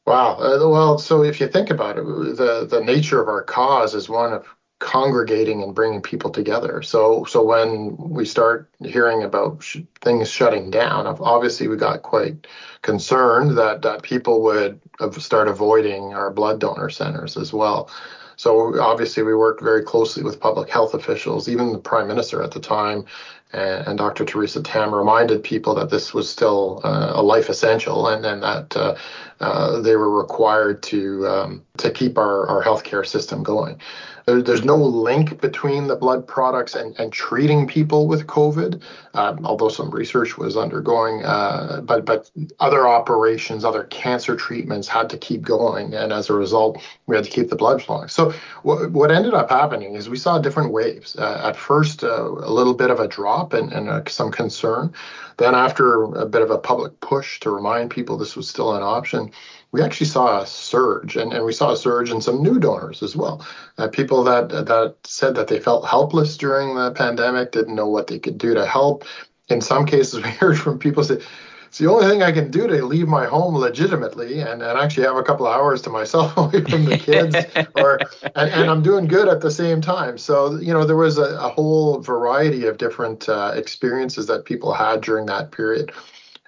Wow. 0.06 0.36
Uh, 0.36 0.68
well, 0.68 0.98
so 0.98 1.22
if 1.22 1.40
you 1.40 1.48
think 1.48 1.70
about 1.70 1.98
it, 1.98 2.04
the 2.04 2.66
the 2.68 2.82
nature 2.84 3.22
of 3.22 3.28
our 3.28 3.42
cause 3.42 3.94
is 3.94 4.08
one 4.08 4.34
of 4.34 4.46
congregating 4.84 5.62
and 5.62 5.74
bringing 5.74 6.02
people 6.02 6.30
together. 6.30 6.82
So 6.82 7.24
so 7.24 7.42
when 7.42 7.96
we 7.96 8.24
start 8.26 8.68
hearing 8.84 9.22
about 9.22 9.62
sh- 9.62 9.78
things 10.02 10.30
shutting 10.30 10.70
down, 10.70 11.06
obviously 11.06 11.68
we 11.68 11.76
got 11.76 12.02
quite 12.02 12.46
concerned 12.82 13.56
that 13.56 13.82
that 13.82 14.02
people 14.02 14.42
would 14.42 14.78
start 15.18 15.48
avoiding 15.48 16.12
our 16.12 16.30
blood 16.30 16.60
donor 16.60 16.90
centers 16.90 17.36
as 17.36 17.52
well. 17.52 17.90
So 18.36 18.78
obviously 18.80 19.22
we 19.22 19.34
worked 19.34 19.62
very 19.62 19.82
closely 19.82 20.22
with 20.22 20.40
public 20.40 20.68
health 20.68 20.92
officials, 20.92 21.48
even 21.48 21.72
the 21.72 21.78
prime 21.78 22.08
minister 22.08 22.42
at 22.42 22.50
the 22.50 22.60
time, 22.60 23.06
and, 23.52 23.86
and 23.86 23.98
Dr. 23.98 24.24
Theresa 24.24 24.62
Tam 24.62 24.94
reminded 24.94 25.42
people 25.42 25.74
that 25.76 25.88
this 25.88 26.12
was 26.12 26.28
still 26.28 26.80
uh, 26.84 27.12
a 27.14 27.22
life 27.22 27.48
essential, 27.48 28.08
and, 28.08 28.24
that 28.24 28.76
uh, 28.76 28.96
uh, 29.40 29.80
they 29.80 29.96
were 29.96 30.10
required 30.10 30.82
to 30.84 31.26
um, 31.28 31.64
to 31.78 31.90
keep 31.90 32.18
our, 32.18 32.46
our 32.48 32.62
healthcare 32.62 33.06
system 33.06 33.42
going. 33.42 33.80
There, 34.26 34.40
there's 34.40 34.64
no 34.64 34.76
link 34.76 35.40
between 35.40 35.86
the 35.86 35.96
blood 35.96 36.26
products 36.26 36.74
and, 36.74 36.98
and 36.98 37.12
treating 37.12 37.66
people 37.66 38.06
with 38.06 38.26
COVID, 38.26 38.80
um, 39.14 39.44
although 39.44 39.68
some 39.68 39.90
research 39.90 40.38
was 40.38 40.56
undergoing. 40.56 41.24
Uh, 41.24 41.80
but 41.82 42.04
but 42.04 42.30
other 42.60 42.88
operations, 42.88 43.64
other 43.64 43.84
cancer 43.84 44.36
treatments 44.36 44.88
had 44.88 45.10
to 45.10 45.18
keep 45.18 45.42
going, 45.42 45.94
and 45.94 46.12
as 46.12 46.30
a 46.30 46.32
result, 46.32 46.80
we 47.06 47.16
had 47.16 47.24
to 47.24 47.30
keep 47.30 47.50
the 47.50 47.56
blood 47.56 47.82
flowing. 47.82 48.08
So 48.08 48.32
what 48.62 48.90
what 48.92 49.10
ended 49.10 49.34
up 49.34 49.50
happening 49.50 49.94
is 49.94 50.08
we 50.08 50.16
saw 50.16 50.38
different 50.38 50.72
waves. 50.72 51.16
Uh, 51.16 51.42
at 51.44 51.56
first, 51.56 52.02
uh, 52.02 52.24
a 52.24 52.52
little 52.52 52.74
bit 52.74 52.90
of 52.90 53.00
a 53.00 53.08
drop 53.08 53.52
and, 53.52 53.72
and 53.72 53.88
uh, 53.88 54.02
some 54.06 54.30
concern. 54.30 54.92
Then, 55.36 55.54
after 55.54 56.04
a 56.04 56.26
bit 56.26 56.42
of 56.42 56.50
a 56.50 56.58
public 56.58 57.00
push 57.00 57.40
to 57.40 57.50
remind 57.50 57.90
people 57.90 58.16
this 58.16 58.36
was 58.36 58.48
still 58.48 58.74
an 58.76 58.82
option, 58.82 59.32
we 59.74 59.82
actually 59.82 60.06
saw 60.06 60.40
a 60.40 60.46
surge, 60.46 61.16
and, 61.16 61.32
and 61.32 61.44
we 61.44 61.52
saw 61.52 61.72
a 61.72 61.76
surge 61.76 62.08
in 62.08 62.20
some 62.20 62.40
new 62.40 62.60
donors 62.60 63.02
as 63.02 63.16
well. 63.16 63.44
Uh, 63.76 63.88
people 63.88 64.22
that 64.22 64.48
that 64.50 64.94
said 65.02 65.34
that 65.34 65.48
they 65.48 65.58
felt 65.58 65.84
helpless 65.84 66.36
during 66.36 66.76
the 66.76 66.92
pandemic, 66.92 67.50
didn't 67.50 67.74
know 67.74 67.88
what 67.88 68.06
they 68.06 68.20
could 68.20 68.38
do 68.38 68.54
to 68.54 68.64
help. 68.64 69.04
In 69.48 69.60
some 69.60 69.84
cases, 69.84 70.22
we 70.22 70.30
heard 70.30 70.60
from 70.60 70.78
people 70.78 71.02
say, 71.02 71.18
it's 71.66 71.78
the 71.78 71.90
only 71.90 72.06
thing 72.06 72.22
I 72.22 72.30
can 72.30 72.52
do 72.52 72.68
to 72.68 72.84
leave 72.84 73.08
my 73.08 73.26
home 73.26 73.56
legitimately 73.56 74.42
and, 74.42 74.62
and 74.62 74.78
actually 74.78 75.06
have 75.08 75.16
a 75.16 75.24
couple 75.24 75.44
of 75.44 75.52
hours 75.52 75.82
to 75.82 75.90
myself 75.90 76.36
away 76.36 76.62
from 76.62 76.84
the 76.84 76.96
kids 76.96 77.34
or 77.74 77.98
and, 78.36 78.50
and 78.52 78.70
I'm 78.70 78.80
doing 78.80 79.08
good 79.08 79.26
at 79.26 79.40
the 79.40 79.50
same 79.50 79.80
time. 79.80 80.18
So, 80.18 80.54
you 80.60 80.72
know, 80.72 80.84
there 80.84 80.94
was 80.94 81.18
a, 81.18 81.36
a 81.36 81.48
whole 81.48 81.98
variety 81.98 82.66
of 82.66 82.78
different 82.78 83.28
uh, 83.28 83.54
experiences 83.56 84.28
that 84.28 84.44
people 84.44 84.72
had 84.72 85.00
during 85.00 85.26
that 85.26 85.50
period. 85.50 85.90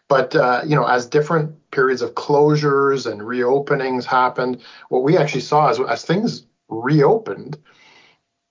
But 0.09 0.37
uh, 0.37 0.63
you 0.65 0.77
know, 0.77 0.87
as 0.87 1.07
different 1.07 1.55
periods 1.71 2.03
of 2.03 2.15
closures 2.15 3.11
and 3.11 3.21
reopenings 3.21 4.05
happened, 4.05 4.63
what 4.89 5.03
we 5.03 5.17
actually 5.17 5.41
saw 5.41 5.69
is 5.69 5.81
as 5.81 6.05
things 6.05 6.47
reopened, 6.69 7.59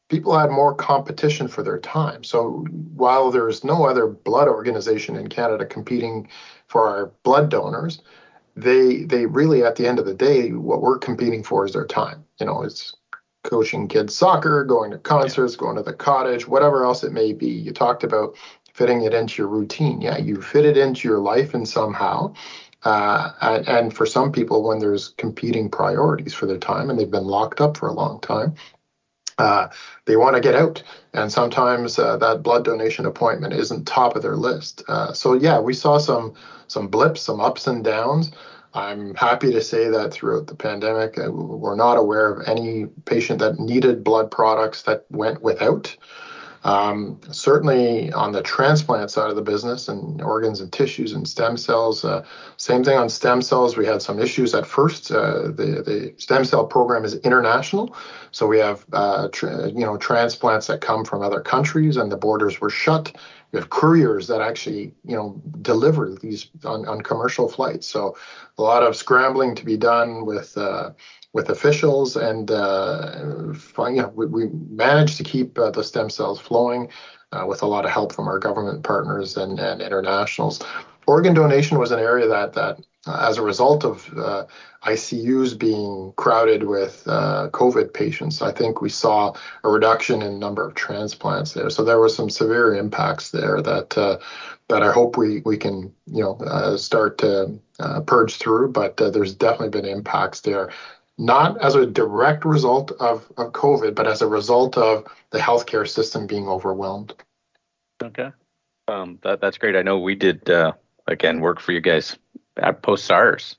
people 0.10 0.38
had 0.38 0.50
more 0.50 0.76
competition 0.76 1.48
for 1.48 1.64
their 1.64 1.80
time. 1.80 2.24
So 2.24 2.66
while 2.96 3.32
there's 3.32 3.64
no 3.64 3.86
other 3.86 4.08
blood 4.08 4.48
organization 4.48 5.16
in 5.16 5.28
Canada 5.28 5.66
competing 5.66 6.28
for 6.68 6.88
our 6.88 7.12
blood 7.24 7.50
donors, 7.50 8.02
they 8.56 9.04
they 9.04 9.26
really 9.26 9.64
at 9.64 9.76
the 9.76 9.88
end 9.88 10.00
of 10.00 10.06
the 10.06 10.14
day, 10.14 10.52
what 10.52 10.82
we're 10.82 11.00
competing 11.00 11.44
for 11.44 11.66
is 11.66 11.74
their 11.74 11.88
time. 11.88 12.24
You 12.40 12.46
know, 12.46 12.64
it's 12.64 12.96
coaching 13.44 13.88
kids 13.88 14.16
soccer, 14.16 14.64
going 14.64 14.92
to 14.92 14.98
concerts, 14.98 15.56
going 15.56 15.76
to 15.76 15.84
the 15.84 15.94
cottage, 15.94 16.48
whatever 16.48 16.84
else 16.84 17.04
it 17.04 17.14
may 17.14 17.32
be. 17.32 17.48
You 17.48 17.72
talked 17.72 18.04
about 18.04 18.36
fitting 18.76 19.04
it 19.04 19.14
into 19.14 19.42
your 19.42 19.48
routine. 19.48 20.02
Yeah, 20.02 20.18
you 20.18 20.42
fit 20.42 20.66
it 20.66 20.76
into 20.76 21.08
your 21.08 21.20
life 21.20 21.54
and 21.54 21.66
somehow. 21.66 22.34
Uh, 22.84 23.32
and, 23.42 23.68
and, 23.70 23.94
for 23.96 24.06
some 24.06 24.34
people, 24.34 24.62
when 24.62 24.80
there's 24.80 25.14
competing 25.18 25.70
priorities 25.70 26.34
for 26.34 26.46
their 26.46 26.58
time 26.58 26.90
and 26.90 27.00
they've 27.00 27.10
been 27.10 27.24
locked 27.24 27.62
up 27.62 27.78
for 27.78 27.88
a 27.88 27.94
long 27.94 28.20
time, 28.20 28.54
uh, 29.38 29.70
they 30.04 30.18
want 30.18 30.36
to 30.36 30.42
get 30.42 30.56
out. 30.56 30.84
And 31.14 31.32
sometimes 31.32 31.98
uh, 31.98 32.18
that 32.18 32.44
blood 32.44 32.66
donation 32.66 33.06
appointment 33.06 33.54
isn't 33.54 33.86
top 33.86 34.18
of 34.18 34.22
their 34.22 34.36
list. 34.36 34.84
Uh, 34.90 35.14
so 35.14 35.34
yeah, 35.34 35.58
we 35.60 35.74
saw 35.74 35.98
some 35.98 36.34
some 36.68 36.90
blips, 36.90 37.22
some 37.22 37.40
ups 37.40 37.68
and 37.68 37.82
downs. 37.82 38.32
I'm 38.74 39.16
happy 39.16 39.54
to 39.54 39.62
say 39.62 39.88
that 39.88 40.12
throughout 40.12 40.48
the 40.48 40.56
pandemic, 40.56 41.18
uh, 41.18 41.32
we're 41.32 41.78
not 41.78 41.98
aware 41.98 42.30
of 42.30 42.46
any 42.46 42.88
patient 43.06 43.40
that 43.40 43.58
needed 43.58 44.04
blood 44.04 44.30
products 44.30 44.82
that 44.82 45.06
went 45.10 45.42
without. 45.42 45.96
Um, 46.66 47.20
certainly 47.30 48.12
on 48.12 48.32
the 48.32 48.42
transplant 48.42 49.12
side 49.12 49.30
of 49.30 49.36
the 49.36 49.44
business 49.44 49.88
and 49.88 50.20
organs 50.20 50.62
and 50.62 50.74
tissues 50.74 51.14
and 51.14 51.28
stem 51.30 51.58
cells, 51.58 52.04
uh, 52.04 52.26
same 52.58 52.84
thing 52.84 52.98
on 52.98 53.08
stem 53.08 53.44
cells. 53.44 53.78
We 53.78 53.86
had 53.86 54.02
some 54.02 54.20
issues 54.20 54.56
at 54.56 54.66
first. 54.66 55.12
Uh, 55.12 55.44
the 55.44 55.84
the 55.86 56.16
stem 56.18 56.44
cell 56.44 56.66
program 56.66 57.06
is 57.06 57.18
international, 57.18 57.96
so 58.32 58.48
we 58.48 58.58
have 58.58 58.84
uh, 58.94 59.28
tra- 59.32 59.70
you 59.70 59.86
know 59.86 59.96
transplants 59.98 60.66
that 60.66 60.82
come 60.82 61.06
from 61.06 61.22
other 61.22 61.40
countries, 61.40 61.98
and 61.98 62.12
the 62.12 62.18
borders 62.18 62.60
were 62.60 62.72
shut. 62.72 63.16
We 63.52 63.60
have 63.60 63.70
couriers 63.70 64.26
that 64.28 64.42
actually 64.42 64.92
you 65.06 65.16
know 65.16 65.40
deliver 65.62 66.16
these 66.20 66.50
on, 66.64 66.88
on 66.88 67.02
commercial 67.02 67.48
flights. 67.48 67.86
So 67.86 68.18
a 68.58 68.64
lot 68.64 68.82
of 68.82 68.96
scrambling 68.96 69.54
to 69.54 69.66
be 69.66 69.78
done 69.78 70.26
with 70.26 70.58
uh, 70.58 70.94
with 71.36 71.50
officials, 71.50 72.16
and 72.16 72.50
uh, 72.50 73.12
you 73.78 74.02
know, 74.02 74.12
we, 74.16 74.26
we, 74.26 74.46
managed 74.70 75.18
to 75.18 75.24
keep 75.24 75.60
uh, 75.60 75.70
the 75.70 75.84
stem 75.84 76.10
cells 76.10 76.40
flowing 76.40 76.88
uh, 77.34 77.46
with 77.46 77.62
a 77.62 77.66
lot 77.66 77.84
of 77.84 77.92
help 77.92 78.14
from 78.14 78.30
our 78.30 78.40
government 78.40 78.84
partners 78.84 79.36
and, 79.36 79.60
and 79.60 79.82
internationals. 79.82 80.64
Organ 81.08 81.34
donation 81.34 81.78
was 81.78 81.92
an 81.92 82.00
area 82.00 82.26
that 82.26 82.54
that 82.54 82.80
uh, 83.06 83.28
as 83.30 83.38
a 83.38 83.42
result 83.42 83.84
of 83.84 84.10
uh, 84.18 84.46
ICUs 84.84 85.60
being 85.60 86.14
crowded 86.16 86.64
with 86.64 87.04
uh, 87.06 87.50
COVID 87.52 87.94
patients, 87.94 88.42
I 88.42 88.54
think 88.54 88.82
we 88.82 88.90
saw 88.90 89.34
a 89.66 89.70
reduction 89.70 90.22
in 90.22 90.40
number 90.40 90.66
of 90.66 90.74
transplants 90.76 91.52
there. 91.52 91.70
So 91.70 91.84
there 91.84 92.00
were 92.00 92.10
some 92.10 92.30
severe 92.30 92.76
impacts 92.76 93.32
there 93.32 93.62
that 93.62 93.98
uh, 93.98 94.20
that 94.70 94.84
I 94.84 94.92
hope 94.94 95.18
we 95.18 95.42
we 95.46 95.58
can 95.58 95.94
you 96.08 96.24
know 96.24 96.38
uh, 96.48 96.78
start 96.78 97.18
to 97.18 97.60
uh, 97.80 98.00
purge 98.02 98.38
through. 98.38 98.72
But 98.72 98.96
there's 98.96 99.36
definitely 99.36 99.82
been 99.82 99.98
impacts 99.98 100.40
there 100.40 100.72
not 101.18 101.62
as 101.62 101.76
a 101.76 101.86
direct 101.86 102.46
result 102.46 102.92
of, 103.00 103.32
of 103.38 103.54
COVID, 103.54 103.96
but 103.96 104.08
as 104.08 104.22
a 104.22 104.28
result 104.28 104.78
of 104.78 105.06
the 105.32 105.40
healthcare 105.40 105.88
system 105.88 106.28
being 106.28 106.48
overwhelmed. 106.48 107.14
Okay. 108.04 108.32
Um, 108.88 109.20
that, 109.24 109.42
that's 109.42 109.58
great. 109.58 109.76
I 109.76 109.82
know 109.82 109.98
we 109.98 110.16
did, 110.16 110.50
uh, 110.50 110.74
again, 111.08 111.40
work 111.40 111.60
for 111.60 111.72
you 111.72 111.82
guys 111.82 112.18
at 112.58 112.82
post 112.82 113.06
SARS 113.06 113.56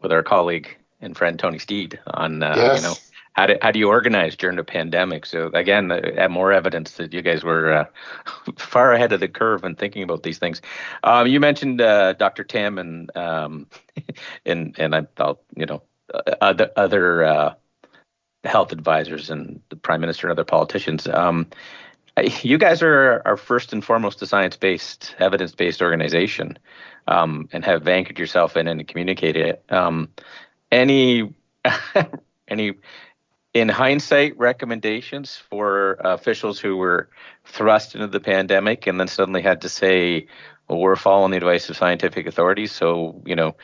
with 0.00 0.12
our 0.12 0.22
colleague 0.22 0.76
and 1.00 1.16
friend 1.16 1.38
Tony 1.38 1.58
Steed 1.58 1.98
on, 2.06 2.42
uh, 2.42 2.54
yes. 2.56 2.80
you 2.80 2.88
know, 2.88 2.94
how 3.34 3.46
do, 3.46 3.56
how 3.60 3.70
do 3.70 3.78
you 3.78 3.88
organize 3.88 4.34
during 4.34 4.56
the 4.56 4.64
pandemic? 4.64 5.26
So 5.26 5.50
again, 5.52 5.92
uh, 5.92 6.28
more 6.30 6.52
evidence 6.52 6.92
that 6.92 7.12
you 7.12 7.20
guys 7.20 7.44
were 7.44 7.70
uh, 7.70 7.84
far 8.56 8.94
ahead 8.94 9.12
of 9.12 9.20
the 9.20 9.28
curve 9.28 9.62
in 9.62 9.76
thinking 9.76 10.02
about 10.02 10.22
these 10.22 10.38
things. 10.38 10.62
Um, 11.04 11.26
you 11.26 11.38
mentioned 11.38 11.82
uh, 11.82 12.14
Dr. 12.14 12.44
Tim 12.44 12.78
and 12.78 13.14
um, 13.14 13.66
and 14.46 14.74
and 14.78 14.94
I, 14.94 15.06
will 15.18 15.38
you 15.54 15.66
know 15.66 15.82
other 16.40 16.70
other 16.76 17.24
uh, 17.24 17.54
health 18.44 18.72
advisors 18.72 19.30
and 19.30 19.60
the 19.68 19.76
prime 19.76 20.00
minister 20.00 20.26
and 20.26 20.32
other 20.32 20.44
politicians. 20.44 21.06
Um, 21.06 21.46
you 22.42 22.58
guys 22.58 22.82
are 22.82 23.22
are 23.24 23.36
first 23.36 23.72
and 23.72 23.84
foremost 23.84 24.22
a 24.22 24.26
science 24.26 24.56
based, 24.56 25.14
evidence 25.18 25.54
based 25.54 25.82
organization, 25.82 26.58
um, 27.08 27.48
and 27.52 27.64
have 27.64 27.86
anchored 27.86 28.18
yourself 28.18 28.56
in 28.56 28.68
and 28.68 28.86
communicated 28.86 29.46
it. 29.46 29.64
Um, 29.68 30.08
any 30.72 31.34
any 32.48 32.74
in 33.52 33.68
hindsight 33.68 34.36
recommendations 34.38 35.36
for 35.36 35.96
officials 36.00 36.58
who 36.58 36.76
were 36.76 37.08
thrust 37.44 37.94
into 37.94 38.06
the 38.06 38.20
pandemic 38.20 38.86
and 38.86 39.00
then 39.00 39.08
suddenly 39.08 39.40
had 39.40 39.62
to 39.62 39.68
say 39.68 40.26
well 40.68 40.78
we're 40.78 40.94
following 40.94 41.30
the 41.30 41.38
advice 41.38 41.70
of 41.70 41.76
scientific 41.76 42.26
authorities 42.26 42.70
so 42.70 43.22
you 43.24 43.34
know 43.34 43.56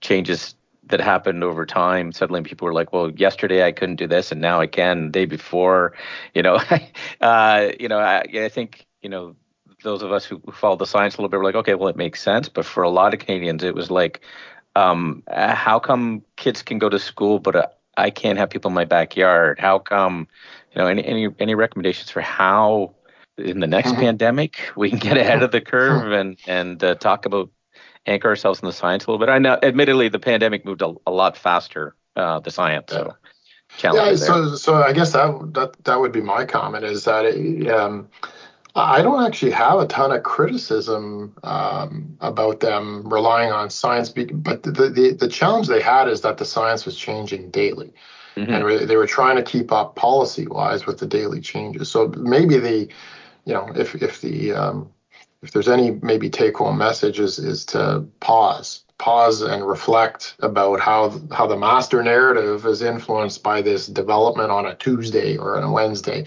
changes 0.00 0.56
that 0.86 1.00
happened 1.00 1.42
over 1.42 1.66
time. 1.66 2.12
Suddenly, 2.12 2.42
people 2.42 2.66
were 2.66 2.74
like, 2.74 2.92
"Well, 2.92 3.10
yesterday 3.10 3.64
I 3.64 3.72
couldn't 3.72 3.96
do 3.96 4.06
this, 4.06 4.32
and 4.32 4.40
now 4.40 4.60
I 4.60 4.66
can." 4.66 5.06
The 5.06 5.10
day 5.10 5.24
before, 5.26 5.92
you 6.34 6.42
know, 6.42 6.60
uh, 7.20 7.68
you 7.78 7.88
know, 7.88 7.98
I, 7.98 8.24
I, 8.32 8.48
think 8.48 8.86
you 9.02 9.08
know 9.08 9.36
those 9.82 10.02
of 10.02 10.12
us 10.12 10.24
who 10.24 10.40
follow 10.52 10.76
the 10.76 10.86
science 10.86 11.14
a 11.14 11.18
little 11.18 11.28
bit 11.28 11.38
were 11.38 11.44
like, 11.44 11.54
"Okay, 11.54 11.74
well, 11.74 11.88
it 11.88 11.96
makes 11.96 12.22
sense." 12.22 12.48
But 12.48 12.64
for 12.64 12.82
a 12.82 12.90
lot 12.90 13.14
of 13.14 13.20
Canadians, 13.20 13.62
it 13.62 13.74
was 13.74 13.90
like, 13.90 14.20
um, 14.74 15.22
"How 15.28 15.78
come 15.78 16.22
kids 16.36 16.62
can 16.62 16.78
go 16.78 16.88
to 16.88 16.98
school, 16.98 17.38
but 17.38 17.56
uh, 17.56 17.66
I 17.96 18.10
can't 18.10 18.38
have 18.38 18.50
people 18.50 18.68
in 18.68 18.74
my 18.74 18.84
backyard? 18.84 19.58
How 19.58 19.78
come?" 19.78 20.28
You 20.72 20.82
know, 20.82 20.88
any 20.88 21.04
any 21.04 21.28
any 21.38 21.54
recommendations 21.54 22.10
for 22.10 22.20
how 22.20 22.94
in 23.38 23.60
the 23.60 23.66
next 23.66 23.90
mm-hmm. 23.90 24.00
pandemic 24.00 24.60
we 24.76 24.90
can 24.90 24.98
get 24.98 25.16
ahead 25.16 25.42
of 25.42 25.50
the 25.50 25.60
curve 25.60 26.12
and 26.12 26.38
and 26.46 26.82
uh, 26.82 26.94
talk 26.94 27.26
about 27.26 27.50
anchor 28.06 28.28
ourselves 28.28 28.60
in 28.60 28.66
the 28.66 28.72
science 28.72 29.06
a 29.06 29.10
little 29.10 29.24
bit. 29.24 29.32
I 29.32 29.38
know, 29.38 29.58
admittedly, 29.62 30.08
the 30.08 30.18
pandemic 30.18 30.64
moved 30.64 30.82
a, 30.82 30.94
a 31.06 31.10
lot 31.10 31.36
faster, 31.36 31.94
uh, 32.14 32.40
the 32.40 32.50
science. 32.50 32.92
So, 32.92 33.14
yeah. 33.82 34.14
So, 34.16 34.54
so 34.54 34.74
I 34.74 34.92
guess 34.92 35.12
that 35.12 35.54
that 35.54 35.84
that 35.84 36.00
would 36.00 36.12
be 36.12 36.20
my 36.20 36.44
comment 36.44 36.84
is 36.84 37.04
that 37.04 37.24
it, 37.24 37.68
um, 37.68 38.08
I 38.74 39.02
don't 39.02 39.24
actually 39.24 39.52
have 39.52 39.80
a 39.80 39.86
ton 39.86 40.12
of 40.12 40.22
criticism 40.22 41.34
um, 41.42 42.16
about 42.20 42.60
them 42.60 43.08
relying 43.12 43.50
on 43.50 43.70
science, 43.70 44.10
but 44.10 44.62
the, 44.62 44.70
the 44.70 45.16
the 45.18 45.28
challenge 45.28 45.66
they 45.66 45.82
had 45.82 46.08
is 46.08 46.20
that 46.20 46.38
the 46.38 46.44
science 46.44 46.84
was 46.84 46.96
changing 46.96 47.50
daily. 47.50 47.92
Mm-hmm. 48.36 48.52
And 48.52 48.88
they 48.88 48.96
were 48.96 49.06
trying 49.06 49.36
to 49.36 49.42
keep 49.42 49.72
up 49.72 49.96
policy 49.96 50.46
wise 50.46 50.84
with 50.84 50.98
the 50.98 51.06
daily 51.06 51.40
changes. 51.40 51.90
So 51.90 52.08
maybe 52.18 52.58
the, 52.58 52.86
you 53.46 53.54
know, 53.54 53.70
if 53.74 53.94
if 53.94 54.20
the 54.20 54.52
um, 54.52 54.90
if 55.46 55.52
there's 55.52 55.68
any 55.68 55.92
maybe 56.02 56.28
take 56.28 56.56
home 56.56 56.76
message 56.76 57.20
is, 57.20 57.38
is 57.38 57.64
to 57.66 58.04
pause 58.18 58.82
pause 58.98 59.42
and 59.42 59.66
reflect 59.66 60.34
about 60.40 60.80
how 60.80 61.20
how 61.30 61.46
the 61.46 61.56
master 61.56 62.02
narrative 62.02 62.64
is 62.66 62.82
influenced 62.82 63.42
by 63.42 63.60
this 63.60 63.86
development 63.86 64.50
on 64.50 64.66
a 64.66 64.74
Tuesday 64.74 65.36
or 65.36 65.56
on 65.56 65.62
a 65.62 65.70
Wednesday. 65.70 66.24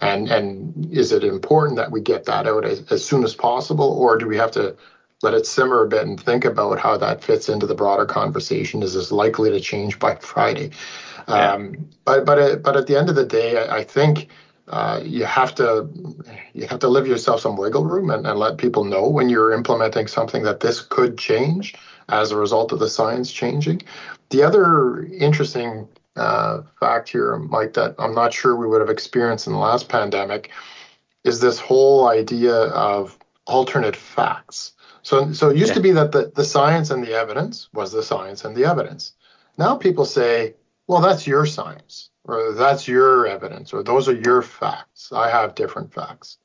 And 0.00 0.28
and 0.28 0.88
is 0.90 1.12
it 1.12 1.24
important 1.24 1.76
that 1.76 1.90
we 1.90 2.00
get 2.00 2.24
that 2.26 2.46
out 2.46 2.64
as, 2.64 2.82
as 2.90 3.04
soon 3.04 3.24
as 3.24 3.34
possible 3.34 3.90
or 3.92 4.16
do 4.16 4.26
we 4.26 4.36
have 4.36 4.52
to 4.52 4.76
let 5.22 5.34
it 5.34 5.46
simmer 5.46 5.82
a 5.82 5.88
bit 5.88 6.06
and 6.06 6.18
think 6.20 6.44
about 6.44 6.78
how 6.78 6.96
that 6.96 7.22
fits 7.22 7.48
into 7.48 7.66
the 7.66 7.74
broader 7.74 8.06
conversation? 8.06 8.82
Is 8.82 8.94
this 8.94 9.12
likely 9.12 9.50
to 9.50 9.60
change 9.60 9.98
by 9.98 10.14
Friday? 10.16 10.70
Yeah. 11.28 11.52
um, 11.52 11.88
but 12.04 12.24
but 12.24 12.62
but 12.62 12.76
at 12.76 12.86
the 12.86 12.96
end 12.96 13.08
of 13.08 13.16
the 13.16 13.26
day 13.26 13.58
I, 13.58 13.78
I 13.78 13.84
think 13.84 14.28
uh, 14.68 15.00
you 15.04 15.24
have 15.24 15.54
to 15.56 15.88
you 16.52 16.66
have 16.66 16.78
to 16.80 16.88
leave 16.88 17.06
yourself 17.06 17.40
some 17.40 17.56
wiggle 17.56 17.84
room 17.84 18.10
and, 18.10 18.26
and 18.26 18.38
let 18.38 18.58
people 18.58 18.84
know 18.84 19.08
when 19.08 19.28
you're 19.28 19.52
implementing 19.52 20.06
something 20.06 20.42
that 20.44 20.60
this 20.60 20.80
could 20.80 21.18
change 21.18 21.74
as 22.08 22.30
a 22.30 22.36
result 22.36 22.72
of 22.72 22.78
the 22.78 22.88
science 22.88 23.32
changing. 23.32 23.82
The 24.30 24.42
other 24.42 25.04
interesting 25.04 25.88
uh, 26.16 26.62
fact 26.78 27.08
here, 27.08 27.36
Mike, 27.36 27.74
that 27.74 27.94
I'm 27.98 28.14
not 28.14 28.32
sure 28.32 28.56
we 28.56 28.66
would 28.66 28.80
have 28.80 28.90
experienced 28.90 29.46
in 29.46 29.52
the 29.52 29.58
last 29.58 29.88
pandemic 29.88 30.50
is 31.24 31.40
this 31.40 31.58
whole 31.58 32.08
idea 32.08 32.54
of 32.54 33.18
alternate 33.46 33.96
facts. 33.96 34.72
So, 35.02 35.32
so 35.32 35.50
it 35.50 35.56
used 35.56 35.70
yeah. 35.70 35.74
to 35.74 35.80
be 35.80 35.90
that 35.92 36.12
the, 36.12 36.32
the 36.34 36.44
science 36.44 36.90
and 36.90 37.02
the 37.04 37.14
evidence 37.14 37.68
was 37.72 37.92
the 37.92 38.02
science 38.02 38.44
and 38.44 38.56
the 38.56 38.64
evidence. 38.64 39.12
Now 39.58 39.76
people 39.76 40.04
say, 40.04 40.54
well, 40.92 41.02
that's 41.02 41.26
your 41.26 41.46
science 41.46 42.10
or 42.24 42.52
that's 42.52 42.86
your 42.86 43.26
evidence, 43.26 43.72
or 43.72 43.82
those 43.82 44.08
are 44.08 44.14
your 44.14 44.42
facts. 44.42 45.12
I 45.12 45.30
have 45.30 45.54
different 45.54 45.92
facts. 45.92 46.38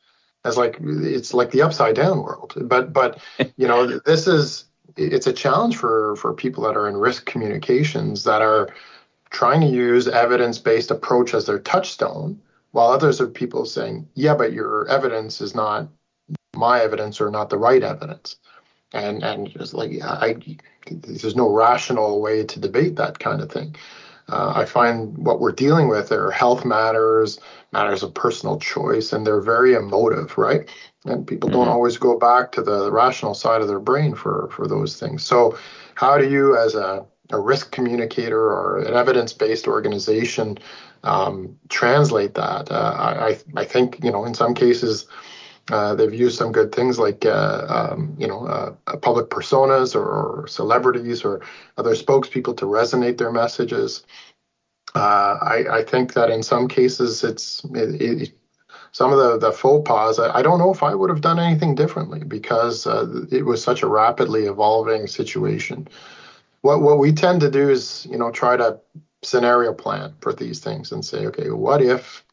As 0.44 0.58
like 0.58 0.78
it's 0.82 1.34
like 1.34 1.52
the 1.52 1.62
upside 1.62 1.96
down 1.96 2.24
world. 2.24 2.54
But 2.62 2.94
but 2.94 3.20
you 3.58 3.68
know 3.68 4.00
this 4.06 4.28
is 4.28 4.66
it's 4.96 5.28
a 5.28 5.34
challenge 5.34 5.78
for 5.78 6.16
for 6.16 6.34
people 6.34 6.64
that 6.64 6.78
are 6.78 6.88
in 6.88 6.98
risk 6.98 7.26
communications 7.26 8.24
that 8.24 8.42
are 8.42 8.70
trying 9.30 9.62
to 9.62 9.68
use 9.68 10.08
evidence 10.08 10.58
based 10.58 10.92
approach 10.92 11.34
as 11.34 11.46
their 11.46 11.60
touchstone, 11.60 12.42
while 12.72 12.88
others 12.88 13.20
are 13.20 13.28
people 13.28 13.66
saying, 13.66 14.08
yeah, 14.14 14.34
but 14.34 14.54
your 14.54 14.88
evidence 14.88 15.42
is 15.42 15.54
not 15.54 15.90
my 16.56 16.82
evidence 16.82 17.20
or 17.22 17.30
not 17.30 17.50
the 17.50 17.58
right 17.58 17.84
evidence. 17.84 18.38
And 18.94 19.22
and 19.22 19.50
just 19.50 19.74
like 19.74 19.92
I, 20.02 20.38
there's 20.90 21.36
no 21.36 21.50
rational 21.50 22.22
way 22.22 22.46
to 22.46 22.60
debate 22.60 22.96
that 22.96 23.20
kind 23.20 23.42
of 23.42 23.52
thing. 23.52 23.76
Uh, 24.30 24.52
I 24.56 24.66
find 24.66 25.18
what 25.18 25.40
we're 25.40 25.54
dealing 25.54 25.88
with 25.88 26.12
are 26.12 26.32
health 26.32 26.66
matters, 26.66 27.40
matters 27.72 28.04
of 28.04 28.14
personal 28.14 28.60
choice, 28.60 29.14
and 29.14 29.26
they're 29.26 29.42
very 29.42 29.74
emotive, 29.74 30.38
right? 30.38 30.70
And 31.06 31.26
people 31.26 31.50
don't 31.50 31.62
mm-hmm. 31.62 31.72
always 31.72 31.98
go 31.98 32.20
back 32.20 32.52
to 32.54 32.62
the 32.62 32.92
rational 32.92 33.34
side 33.34 33.62
of 33.62 33.68
their 33.68 33.80
brain 33.80 34.16
for 34.16 34.50
for 34.52 34.68
those 34.68 35.00
things. 35.00 35.24
So, 35.24 35.58
how 35.96 36.18
do 36.18 36.30
you, 36.30 36.58
as 36.58 36.76
a, 36.76 37.06
a 37.32 37.40
risk 37.40 37.72
communicator 37.72 38.40
or 38.40 38.80
an 38.80 38.94
evidence-based 38.94 39.68
organization, 39.68 40.58
um, 41.04 41.58
translate 41.70 42.34
that? 42.34 42.70
Uh, 42.70 42.96
I 42.98 43.40
I 43.56 43.64
think 43.64 44.04
you 44.04 44.12
know 44.12 44.26
in 44.26 44.34
some 44.34 44.54
cases 44.54 45.06
uh, 45.72 45.96
they've 45.96 46.14
used 46.14 46.38
some 46.38 46.52
good 46.52 46.74
things 46.74 46.98
like, 46.98 47.26
uh, 47.26 47.66
um, 47.68 48.16
you 48.18 48.28
know, 48.28 48.46
uh, 48.46 48.74
uh, 48.88 48.98
public 48.98 49.30
personas 49.30 49.96
or, 49.96 50.06
or, 50.06 50.48
celebrities 50.48 51.26
or 51.26 51.42
other 51.78 51.94
spokespeople 51.94 52.56
to 52.56 52.66
resonate 52.66 53.18
their 53.18 53.32
messages. 53.32 54.04
Uh, 54.96 55.38
I, 55.42 55.80
I, 55.80 55.84
think 55.84 56.14
that 56.14 56.30
in 56.30 56.42
some 56.42 56.70
cases 56.70 57.24
it's 57.24 57.64
it, 57.76 58.02
it, 58.02 58.32
some 58.94 59.12
of 59.12 59.20
the, 59.20 59.38
the 59.38 59.52
faux 59.52 59.88
pas. 59.88 60.20
I, 60.20 60.38
I, 60.38 60.42
don't 60.42 60.58
know 60.58 60.72
if 60.72 60.82
I 60.82 60.96
would 60.96 61.10
have 61.10 61.22
done 61.22 61.38
anything 61.38 61.76
differently 61.76 62.24
because 62.24 62.88
it 63.30 63.46
was 63.46 63.62
such 63.62 63.84
a 63.84 63.88
rapidly 63.88 64.46
evolving 64.46 65.06
situation. 65.08 65.88
What 66.62 66.82
what 66.82 66.98
we 66.98 67.12
tend 67.12 67.42
to 67.42 67.52
do 67.52 67.70
is, 67.70 68.08
you 68.10 68.18
know, 68.18 68.32
try 68.32 68.56
to 68.56 68.80
scenario 69.22 69.74
plan 69.74 70.14
for 70.22 70.32
these 70.32 70.60
things 70.60 70.92
and 70.94 71.04
say, 71.04 71.26
okay, 71.28 71.50
what 71.50 71.82
if 71.82 72.24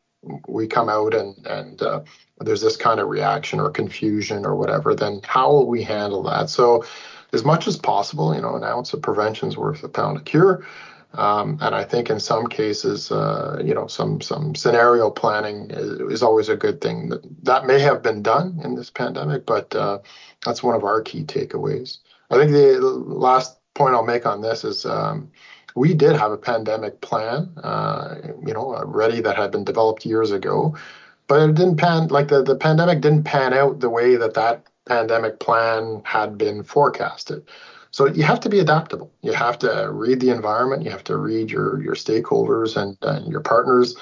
we 0.48 0.66
come 0.66 0.88
out 0.88 1.14
and 1.14 1.34
and 1.46 1.82
uh, 1.82 2.00
there's 2.40 2.60
this 2.60 2.76
kind 2.76 3.00
of 3.00 3.08
reaction 3.08 3.60
or 3.60 3.70
confusion 3.70 4.44
or 4.44 4.56
whatever, 4.56 4.94
then 4.94 5.20
how 5.24 5.50
will 5.50 5.66
we 5.66 5.82
handle 5.82 6.22
that? 6.24 6.50
So, 6.50 6.84
as 7.32 7.44
much 7.44 7.66
as 7.66 7.76
possible, 7.76 8.34
you 8.34 8.42
know, 8.42 8.56
an 8.56 8.64
ounce 8.64 8.92
of 8.92 9.02
prevention 9.02 9.48
is 9.48 9.56
worth 9.56 9.82
a 9.82 9.88
pound 9.88 10.16
of 10.16 10.24
cure. 10.24 10.66
Um, 11.14 11.58
and 11.60 11.76
I 11.76 11.84
think 11.84 12.10
in 12.10 12.18
some 12.18 12.48
cases, 12.48 13.12
uh, 13.12 13.62
you 13.64 13.72
know, 13.72 13.86
some 13.86 14.20
some 14.20 14.54
scenario 14.56 15.10
planning 15.10 15.70
is, 15.70 16.12
is, 16.12 16.22
always 16.24 16.48
a 16.48 16.56
good 16.56 16.80
thing. 16.80 17.08
That, 17.08 17.22
that 17.44 17.66
may 17.66 17.78
have 17.78 18.02
been 18.02 18.20
done 18.20 18.60
in 18.64 18.74
this 18.74 18.90
pandemic, 18.90 19.46
but 19.46 19.74
uh, 19.76 20.00
that's 20.44 20.62
one 20.62 20.74
of 20.74 20.82
our 20.82 21.00
key 21.02 21.22
takeaways. 21.22 21.98
I 22.30 22.36
think 22.36 22.50
the 22.50 22.80
last 22.80 23.58
point 23.74 23.94
I'll 23.94 24.04
make 24.04 24.26
on 24.26 24.40
this 24.40 24.64
is 24.64 24.86
um, 24.86 25.30
we 25.74 25.94
did 25.94 26.16
have 26.16 26.32
a 26.32 26.38
pandemic 26.38 27.00
plan, 27.00 27.50
uh, 27.62 28.16
you 28.46 28.54
know, 28.54 28.80
ready 28.84 29.20
that 29.20 29.36
had 29.36 29.50
been 29.50 29.64
developed 29.64 30.06
years 30.06 30.30
ago, 30.30 30.76
but 31.26 31.40
it 31.40 31.54
didn't 31.54 31.76
pan 31.76 32.08
like 32.08 32.28
the, 32.28 32.42
the 32.42 32.56
pandemic 32.56 33.00
didn't 33.00 33.24
pan 33.24 33.52
out 33.52 33.80
the 33.80 33.90
way 33.90 34.16
that 34.16 34.34
that 34.34 34.64
pandemic 34.86 35.40
plan 35.40 36.02
had 36.04 36.38
been 36.38 36.62
forecasted. 36.62 37.48
So 37.90 38.06
you 38.06 38.24
have 38.24 38.40
to 38.40 38.48
be 38.48 38.58
adaptable. 38.58 39.12
You 39.22 39.32
have 39.32 39.58
to 39.60 39.88
read 39.90 40.18
the 40.20 40.30
environment. 40.30 40.82
You 40.82 40.90
have 40.90 41.04
to 41.04 41.16
read 41.16 41.50
your 41.50 41.80
your 41.80 41.94
stakeholders 41.94 42.76
and, 42.76 42.98
and 43.02 43.30
your 43.30 43.40
partners, 43.40 43.94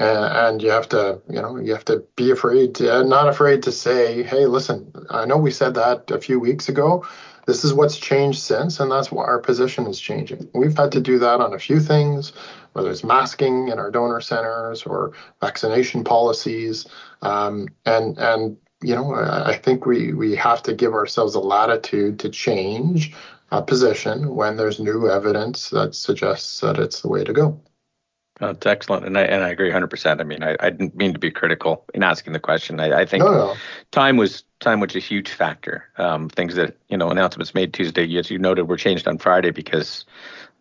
uh, 0.00 0.46
and 0.46 0.62
you 0.62 0.70
have 0.70 0.88
to 0.90 1.20
you 1.28 1.42
know 1.42 1.58
you 1.58 1.72
have 1.74 1.84
to 1.86 2.02
be 2.16 2.30
afraid 2.30 2.74
to 2.76 3.04
not 3.04 3.28
afraid 3.28 3.62
to 3.64 3.72
say, 3.72 4.22
hey, 4.22 4.46
listen, 4.46 4.90
I 5.10 5.26
know 5.26 5.36
we 5.36 5.50
said 5.50 5.74
that 5.74 6.10
a 6.10 6.18
few 6.18 6.40
weeks 6.40 6.70
ago. 6.70 7.04
This 7.46 7.64
is 7.64 7.72
what's 7.72 7.96
changed 7.96 8.40
since, 8.40 8.80
and 8.80 8.90
that's 8.90 9.12
why 9.12 9.24
our 9.24 9.38
position 9.38 9.86
is 9.86 10.00
changing. 10.00 10.48
We've 10.52 10.76
had 10.76 10.92
to 10.92 11.00
do 11.00 11.18
that 11.20 11.40
on 11.40 11.54
a 11.54 11.58
few 11.58 11.78
things, 11.78 12.32
whether 12.72 12.90
it's 12.90 13.04
masking 13.04 13.68
in 13.68 13.78
our 13.78 13.90
donor 13.90 14.20
centers 14.20 14.82
or 14.82 15.12
vaccination 15.40 16.02
policies, 16.02 16.86
um, 17.22 17.68
and 17.84 18.18
and 18.18 18.56
you 18.82 18.94
know, 18.94 19.14
I 19.14 19.56
think 19.56 19.86
we, 19.86 20.12
we 20.12 20.36
have 20.36 20.62
to 20.64 20.74
give 20.74 20.92
ourselves 20.92 21.34
a 21.34 21.40
latitude 21.40 22.18
to 22.20 22.28
change 22.28 23.14
a 23.50 23.62
position 23.62 24.34
when 24.34 24.56
there's 24.56 24.78
new 24.78 25.08
evidence 25.08 25.70
that 25.70 25.94
suggests 25.94 26.60
that 26.60 26.78
it's 26.78 27.00
the 27.00 27.08
way 27.08 27.24
to 27.24 27.32
go. 27.32 27.60
That's 28.38 28.66
excellent, 28.66 29.06
and 29.06 29.16
I 29.16 29.22
and 29.22 29.42
I 29.42 29.48
agree 29.48 29.68
100. 29.68 29.86
percent 29.86 30.20
I 30.20 30.24
mean, 30.24 30.42
I, 30.42 30.56
I 30.60 30.68
didn't 30.68 30.94
mean 30.94 31.14
to 31.14 31.18
be 31.18 31.30
critical 31.30 31.86
in 31.94 32.02
asking 32.02 32.34
the 32.34 32.38
question. 32.38 32.80
I, 32.80 33.00
I 33.00 33.06
think 33.06 33.24
no, 33.24 33.32
no. 33.32 33.56
time 33.92 34.18
was 34.18 34.44
time 34.60 34.80
was 34.80 34.96
a 34.96 35.00
huge 35.00 35.30
factor. 35.30 35.84
Um, 35.98 36.28
things 36.28 36.54
that 36.54 36.76
you 36.88 36.96
know 36.96 37.10
announcements 37.10 37.54
made 37.54 37.72
Tuesday, 37.72 38.16
as 38.18 38.30
you 38.30 38.38
noted, 38.38 38.64
were 38.64 38.76
changed 38.76 39.06
on 39.06 39.18
Friday 39.18 39.50
because 39.50 40.04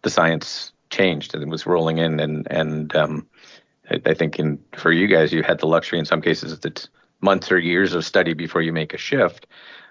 the 0.01 0.10
science 0.10 0.71
changed 0.89 1.34
and 1.34 1.43
it 1.43 1.49
was 1.49 1.65
rolling 1.65 1.97
in, 1.97 2.19
and 2.19 2.47
and 2.49 2.95
um, 2.95 3.27
I, 3.89 4.01
I 4.05 4.13
think 4.13 4.39
in 4.39 4.60
for 4.75 4.91
you 4.91 5.08
guys, 5.08 5.31
you 5.31 5.43
had 5.43 5.60
the 5.60 5.67
luxury 5.67 5.99
in 5.99 6.05
some 6.05 6.21
cases 6.21 6.60
that 6.60 6.88
months 7.21 7.51
or 7.51 7.58
years 7.58 7.93
of 7.93 8.05
study 8.05 8.34
before 8.34 8.62
you 8.62 8.73
make 8.73 8.93
a 8.93 8.97
shift. 8.97 9.47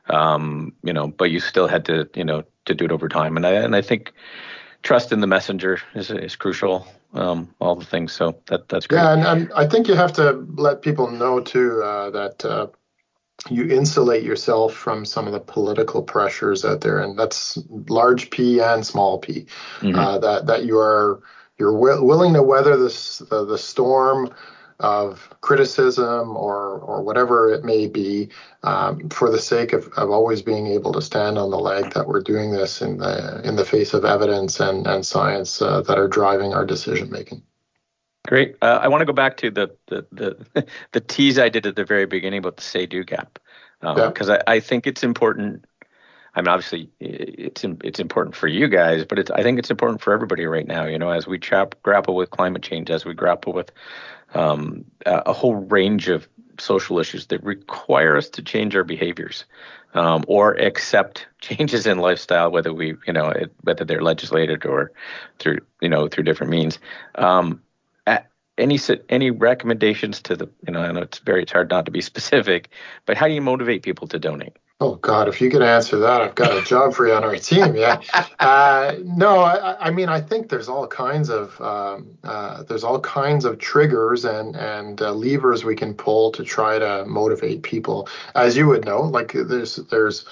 Um, 0.09 0.75
you 0.83 0.93
know, 0.93 1.09
but 1.09 1.31
you 1.31 1.41
still 1.41 1.67
had 1.67 1.87
to, 1.87 2.09
you 2.15 2.25
know, 2.25 2.45
to 2.67 2.75
do 2.75 2.85
it 2.85 2.93
over 2.93 3.09
time. 3.09 3.37
And 3.37 3.47
I 3.47 3.53
and 3.53 3.75
I 3.75 3.81
think 3.81 4.13
trust 4.83 5.13
in 5.13 5.21
the 5.21 5.27
messenger 5.27 5.81
is 5.95 6.11
is 6.11 6.37
crucial. 6.37 6.87
Um, 7.15 7.55
all 7.61 7.77
the 7.77 7.85
things. 7.85 8.13
So 8.13 8.37
that 8.47 8.69
that's 8.69 8.87
great. 8.87 8.99
Yeah, 8.99 9.13
and, 9.13 9.23
and 9.23 9.53
I 9.55 9.67
think 9.67 9.87
you 9.87 9.95
have 9.95 10.13
to 10.15 10.33
let 10.57 10.83
people 10.83 11.11
know 11.11 11.41
too 11.41 11.83
uh, 11.83 12.11
that. 12.11 12.45
Uh, 12.45 12.67
you 13.51 13.69
insulate 13.69 14.23
yourself 14.23 14.75
from 14.75 15.05
some 15.05 15.27
of 15.27 15.33
the 15.33 15.41
political 15.41 16.03
pressures 16.03 16.65
out 16.65 16.81
there, 16.81 16.99
and 17.01 17.19
that's 17.19 17.59
large 17.89 18.31
P 18.31 18.61
and 18.61 18.87
small 18.87 19.19
P. 19.19 19.47
Mm-hmm. 19.81 19.99
Uh, 19.99 20.19
that 20.19 20.47
that 20.47 20.65
you 20.65 20.79
are 20.79 21.21
you're 21.59 21.73
w- 21.73 22.03
willing 22.03 22.33
to 22.35 22.43
weather 22.43 22.77
this 22.77 23.19
the, 23.19 23.45
the 23.45 23.59
storm 23.59 24.33
of 24.81 25.31
criticism 25.41 26.37
or 26.37 26.79
or 26.79 27.03
whatever 27.03 27.53
it 27.53 27.65
may 27.65 27.87
be, 27.87 28.31
um, 28.63 29.09
for 29.11 29.31
the 29.31 29.39
sake 29.39 29.73
of, 29.73 29.89
of 29.97 30.11
always 30.11 30.41
being 30.41 30.67
able 30.69 30.93
to 30.93 31.03
stand 31.03 31.37
on 31.37 31.51
the 31.51 31.59
leg 31.59 31.93
that 31.93 32.09
we're 32.09 32.23
doing 32.23 32.51
this 32.51 32.81
in 32.81 32.99
the 32.99 33.41
in 33.47 33.57
the 33.57 33.65
face 33.65 33.93
of 33.95 34.05
evidence 34.05 34.59
and 34.59 34.87
and 34.87 35.05
science 35.05 35.61
uh, 35.61 35.83
that 35.83 35.99
are 35.99 36.09
driving 36.09 36.55
our 36.55 36.65
decision 36.65 37.11
making. 37.11 37.43
Great. 38.27 38.57
Uh, 38.63 38.79
I 38.83 38.89
want 38.89 39.03
to 39.03 39.07
go 39.07 39.13
back 39.13 39.37
to 39.39 39.51
the 39.51 39.75
the 39.87 40.07
the, 40.13 40.67
the 40.93 41.01
tease 41.01 41.39
I 41.39 41.49
did 41.49 41.67
at 41.67 41.77
the 41.77 41.85
very 41.85 42.07
beginning 42.07 42.39
about 42.39 42.57
the 42.57 42.63
say 42.63 42.87
do 42.87 43.05
gap 43.05 43.39
because 43.81 44.29
um, 44.29 44.37
yeah. 44.37 44.43
I, 44.47 44.55
I 44.55 44.61
think 44.61 44.87
it's 44.87 45.03
important 45.03 45.67
I 46.37 46.41
mean, 46.41 46.49
obviously, 46.49 46.91
it's 46.99 47.65
it's 47.85 48.01
important 48.01 48.35
for 48.35 48.49
you 48.49 48.67
guys, 48.67 49.05
but 49.05 49.21
it's 49.21 49.31
I 49.31 49.43
think 49.43 49.59
it's 49.59 49.71
important 49.71 50.03
for 50.03 50.13
everybody 50.13 50.47
right 50.47 50.67
now. 50.67 50.85
You 50.85 50.99
know, 50.99 51.11
as 51.11 51.29
we 51.29 51.39
grapple 51.39 52.17
with 52.17 52.31
climate 52.31 52.63
change, 52.63 52.91
as 52.91 53.05
we 53.05 53.15
grapple 53.15 53.53
with 53.53 53.71
um, 54.35 54.85
a 55.07 55.33
whole 55.33 55.55
range 55.55 56.09
of 56.09 56.29
social 56.59 56.99
issues 56.99 57.27
that 57.27 57.43
require 57.45 58.17
us 58.17 58.29
to 58.31 58.43
change 58.43 58.75
our 58.75 58.85
behaviors 58.85 59.45
um, 59.95 60.25
or 60.27 60.55
accept 60.55 61.27
changes 61.41 61.87
in 61.87 61.99
lifestyle, 61.99 62.51
whether 62.51 62.73
we, 62.73 62.95
you 63.07 63.13
know, 63.13 63.29
it, 63.29 63.53
whether 63.63 63.85
they're 63.85 64.03
legislated 64.03 64.67
or 64.67 64.93
through, 65.39 65.59
you 65.81 65.89
know, 65.89 66.09
through 66.09 66.25
different 66.25 66.51
means. 66.51 66.79
Um, 67.15 67.61
any 68.59 68.79
any 69.09 69.31
recommendations 69.31 70.23
to 70.23 70.37
the, 70.37 70.49
you 70.67 70.73
know, 70.73 70.81
I 70.81 70.93
know 70.93 71.03
it's 71.03 71.19
very 71.19 71.43
it's 71.43 71.53
hard 71.53 71.71
not 71.71 71.87
to 71.87 71.91
be 71.91 72.01
specific, 72.01 72.71
but 73.07 73.17
how 73.17 73.27
do 73.27 73.35
you 73.35 73.43
motivate 73.43 73.83
people 73.83 74.07
to 74.09 74.19
donate? 74.19 74.57
Oh 74.81 74.97
God, 74.97 75.29
if 75.29 75.41
you 75.41 75.51
could 75.51 75.63
answer 75.63 75.99
that, 75.99 76.21
I've 76.21 76.35
got 76.35 76.57
a 76.57 76.63
job 76.63 76.95
for 76.95 77.07
you 77.07 77.15
on 77.15 77.25
our 77.25 77.37
team. 77.37 77.75
Yeah. 77.77 78.01
Uh, 78.41 78.97
no, 79.03 79.39
I, 79.39 79.87
I, 79.87 79.91
mean, 79.91 80.11
I 80.11 80.21
think 80.21 80.51
there's 80.51 80.69
all 80.69 80.87
kinds 80.87 81.31
of 81.31 81.59
um, 81.63 82.19
uh, 82.25 82.63
there's 82.65 82.85
all 82.85 83.01
kinds 83.01 83.47
of 83.47 83.59
triggers 83.59 84.27
and 84.27 84.55
and 84.55 85.01
uh, 85.01 85.15
levers 85.15 85.65
we 85.65 85.75
can 85.75 85.95
pull 85.95 86.31
to 86.33 86.45
try 86.45 86.79
to 86.79 87.07
motivate 87.07 87.63
people. 87.63 88.09
As 88.35 88.55
you 88.55 88.67
would 88.67 88.85
know, 88.85 89.01
like 89.01 89.33
there's 89.33 89.77
there's 89.77 90.27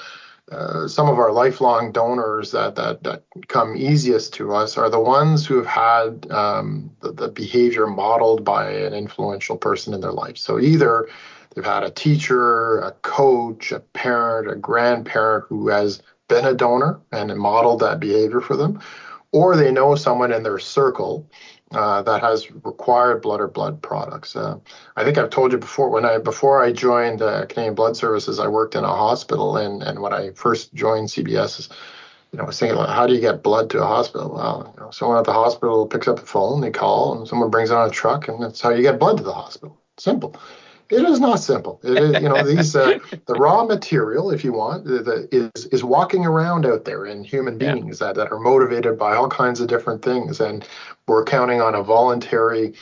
uh, 0.50 0.88
some 0.88 1.08
of 1.08 1.18
our 1.18 1.32
lifelong 1.32 1.92
donors 1.92 2.50
that, 2.50 2.74
that 2.74 3.02
that 3.04 3.22
come 3.48 3.76
easiest 3.76 4.34
to 4.34 4.54
us 4.54 4.76
are 4.76 4.90
the 4.90 5.00
ones 5.00 5.46
who 5.46 5.56
have 5.56 5.66
had 5.66 6.30
um, 6.30 6.90
the, 7.00 7.12
the 7.12 7.28
behavior 7.28 7.86
modeled 7.86 8.44
by 8.44 8.70
an 8.70 8.92
influential 8.92 9.56
person 9.56 9.94
in 9.94 10.00
their 10.00 10.12
life. 10.12 10.36
So 10.36 10.58
either 10.58 11.08
They've 11.54 11.64
had 11.64 11.82
a 11.82 11.90
teacher, 11.90 12.78
a 12.78 12.92
coach, 13.02 13.72
a 13.72 13.80
parent, 13.80 14.50
a 14.50 14.56
grandparent 14.56 15.44
who 15.48 15.68
has 15.68 16.02
been 16.28 16.46
a 16.46 16.54
donor 16.54 17.00
and 17.10 17.36
modeled 17.36 17.80
that 17.80 18.00
behavior 18.00 18.40
for 18.40 18.56
them, 18.56 18.80
or 19.32 19.56
they 19.56 19.70
know 19.70 19.94
someone 19.94 20.32
in 20.32 20.42
their 20.42 20.58
circle 20.58 21.28
uh, 21.74 22.02
that 22.02 22.20
has 22.20 22.50
required 22.50 23.22
blood 23.22 23.40
or 23.40 23.48
blood 23.48 23.82
products. 23.82 24.36
Uh, 24.36 24.58
I 24.96 25.04
think 25.04 25.18
I've 25.18 25.30
told 25.30 25.52
you 25.52 25.58
before 25.58 25.90
when 25.90 26.04
I 26.04 26.18
before 26.18 26.62
I 26.62 26.72
joined 26.72 27.22
uh, 27.22 27.46
Canadian 27.46 27.74
Blood 27.74 27.96
Services, 27.96 28.38
I 28.38 28.48
worked 28.48 28.74
in 28.74 28.84
a 28.84 28.88
hospital, 28.88 29.56
and 29.56 29.82
and 29.82 30.00
when 30.00 30.12
I 30.12 30.30
first 30.30 30.74
joined 30.74 31.08
CBS, 31.08 31.68
you 32.32 32.38
know, 32.38 32.44
I 32.44 32.46
was 32.46 32.58
thinking, 32.58 32.78
how 32.78 33.06
do 33.06 33.14
you 33.14 33.20
get 33.20 33.42
blood 33.42 33.70
to 33.70 33.82
a 33.82 33.86
hospital? 33.86 34.34
Well, 34.34 34.72
you 34.74 34.82
know, 34.82 34.90
someone 34.90 35.18
at 35.18 35.24
the 35.24 35.32
hospital 35.32 35.86
picks 35.86 36.08
up 36.08 36.20
the 36.20 36.26
phone, 36.26 36.60
they 36.60 36.70
call, 36.70 37.18
and 37.18 37.28
someone 37.28 37.50
brings 37.50 37.70
it 37.70 37.76
on 37.76 37.88
a 37.88 37.92
truck, 37.92 38.28
and 38.28 38.42
that's 38.42 38.60
how 38.60 38.70
you 38.70 38.82
get 38.82 38.98
blood 38.98 39.18
to 39.18 39.22
the 39.22 39.32
hospital. 39.32 39.78
Simple. 39.98 40.36
It 40.92 41.08
is 41.08 41.20
not 41.20 41.36
simple. 41.36 41.80
It 41.82 41.96
is, 41.96 42.22
you 42.22 42.28
know, 42.28 42.44
these 42.44 42.76
uh, 42.76 42.98
the 43.26 43.34
raw 43.34 43.64
material, 43.64 44.30
if 44.30 44.44
you 44.44 44.52
want, 44.52 44.84
the, 44.84 45.02
the, 45.02 45.28
is 45.32 45.66
is 45.66 45.82
walking 45.82 46.26
around 46.26 46.66
out 46.66 46.84
there 46.84 47.06
in 47.06 47.24
human 47.24 47.56
beings 47.56 48.00
yeah. 48.00 48.08
that, 48.08 48.16
that 48.16 48.32
are 48.32 48.38
motivated 48.38 48.98
by 48.98 49.16
all 49.16 49.28
kinds 49.28 49.60
of 49.60 49.68
different 49.68 50.02
things, 50.02 50.38
and 50.38 50.68
we're 51.08 51.24
counting 51.24 51.60
on 51.60 51.74
a 51.74 51.82
voluntary. 51.82 52.74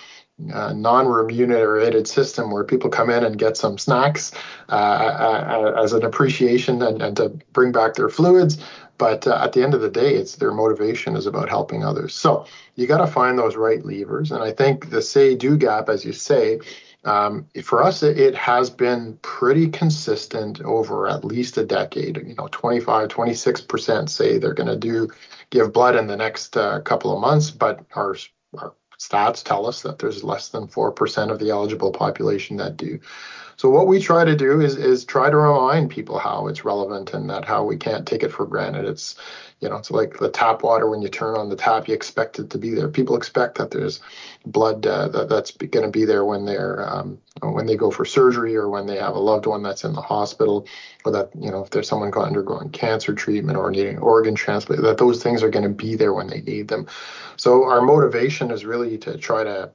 Uh, 0.54 0.72
non-remunerated 0.72 2.08
system 2.08 2.50
where 2.50 2.64
people 2.64 2.88
come 2.88 3.10
in 3.10 3.24
and 3.24 3.36
get 3.36 3.58
some 3.58 3.76
snacks 3.76 4.32
uh, 4.70 4.72
uh, 4.72 5.74
uh 5.76 5.82
as 5.82 5.92
an 5.92 6.02
appreciation 6.02 6.80
and, 6.80 7.02
and, 7.02 7.14
to 7.18 7.28
bring 7.52 7.72
back 7.72 7.92
their 7.92 8.08
fluids 8.08 8.56
but 8.96 9.26
uh, 9.26 9.38
at 9.44 9.52
the 9.52 9.62
end 9.62 9.74
of 9.74 9.82
the 9.82 9.90
day 9.90 10.14
it's 10.14 10.36
their 10.36 10.50
motivation 10.50 11.14
is 11.14 11.26
about 11.26 11.50
helping 11.50 11.84
others 11.84 12.14
so 12.14 12.46
you 12.76 12.86
got 12.86 13.04
to 13.04 13.06
find 13.06 13.38
those 13.38 13.54
right 13.54 13.84
levers 13.84 14.32
and 14.32 14.42
i 14.42 14.50
think 14.50 14.88
the 14.88 15.02
say 15.02 15.34
do 15.34 15.58
gap 15.58 15.90
as 15.90 16.06
you 16.06 16.12
say 16.14 16.58
um, 17.04 17.46
for 17.62 17.82
us, 17.82 18.02
it, 18.02 18.18
it, 18.18 18.34
has 18.34 18.68
been 18.68 19.18
pretty 19.22 19.68
consistent 19.68 20.60
over 20.62 21.08
at 21.08 21.24
least 21.24 21.56
a 21.56 21.64
decade. 21.64 22.18
You 22.26 22.34
know, 22.34 22.48
25, 22.52 23.08
26% 23.08 24.08
say 24.08 24.36
they're 24.36 24.52
going 24.52 24.68
to 24.68 24.76
do 24.76 25.08
give 25.48 25.72
blood 25.72 25.96
in 25.96 26.06
the 26.06 26.16
next 26.16 26.56
uh, 26.56 26.80
couple 26.80 27.14
of 27.14 27.20
months, 27.20 27.50
but 27.50 27.84
our, 27.94 28.16
our 28.58 28.74
stats 28.98 29.42
tell 29.42 29.66
us 29.66 29.82
that 29.82 29.98
there's 29.98 30.22
less 30.22 30.48
than 30.48 30.68
4% 30.68 31.30
of 31.30 31.38
the 31.38 31.50
eligible 31.50 31.90
population 31.90 32.58
that 32.58 32.76
do. 32.76 33.00
So 33.56 33.68
what 33.68 33.86
we 33.86 34.00
try 34.00 34.24
to 34.24 34.36
do 34.36 34.60
is 34.60 34.76
is 34.76 35.04
try 35.04 35.28
to 35.28 35.36
remind 35.36 35.90
people 35.90 36.18
how 36.18 36.46
it's 36.46 36.64
relevant 36.64 37.12
and 37.12 37.28
that 37.28 37.44
how 37.44 37.62
we 37.62 37.76
can't 37.76 38.06
take 38.06 38.22
it 38.22 38.32
for 38.32 38.46
granted. 38.46 38.86
It's 38.86 39.16
you 39.60 39.68
know, 39.68 39.76
it's 39.76 39.90
like 39.90 40.18
the 40.18 40.30
tap 40.30 40.62
water 40.62 40.88
when 40.88 41.02
you 41.02 41.08
turn 41.08 41.36
on 41.36 41.50
the 41.50 41.56
tap, 41.56 41.86
you 41.86 41.94
expect 41.94 42.38
it 42.38 42.48
to 42.50 42.58
be 42.58 42.70
there. 42.70 42.88
People 42.88 43.14
expect 43.14 43.58
that 43.58 43.70
there's 43.70 44.00
blood 44.46 44.86
uh, 44.86 45.08
that, 45.08 45.28
that's 45.28 45.50
going 45.50 45.84
to 45.84 45.90
be 45.90 46.06
there 46.06 46.24
when 46.24 46.46
they're 46.46 46.88
um, 46.88 47.18
when 47.42 47.66
they 47.66 47.76
go 47.76 47.90
for 47.90 48.06
surgery 48.06 48.56
or 48.56 48.70
when 48.70 48.86
they 48.86 48.96
have 48.96 49.14
a 49.14 49.18
loved 49.18 49.46
one 49.46 49.62
that's 49.62 49.84
in 49.84 49.92
the 49.92 50.00
hospital, 50.00 50.66
or 51.04 51.12
that 51.12 51.30
you 51.38 51.50
know 51.50 51.62
if 51.62 51.70
there's 51.70 51.88
someone 51.88 52.10
going 52.10 52.28
undergoing 52.28 52.70
cancer 52.70 53.14
treatment 53.14 53.58
or 53.58 53.70
needing 53.70 53.98
organ 53.98 54.34
transplant, 54.34 54.82
that 54.82 54.98
those 54.98 55.22
things 55.22 55.42
are 55.42 55.50
going 55.50 55.64
to 55.64 55.68
be 55.68 55.94
there 55.94 56.14
when 56.14 56.28
they 56.28 56.40
need 56.40 56.68
them. 56.68 56.86
So 57.36 57.64
our 57.64 57.82
motivation 57.82 58.50
is 58.50 58.64
really 58.64 58.96
to 58.98 59.18
try 59.18 59.44
to 59.44 59.70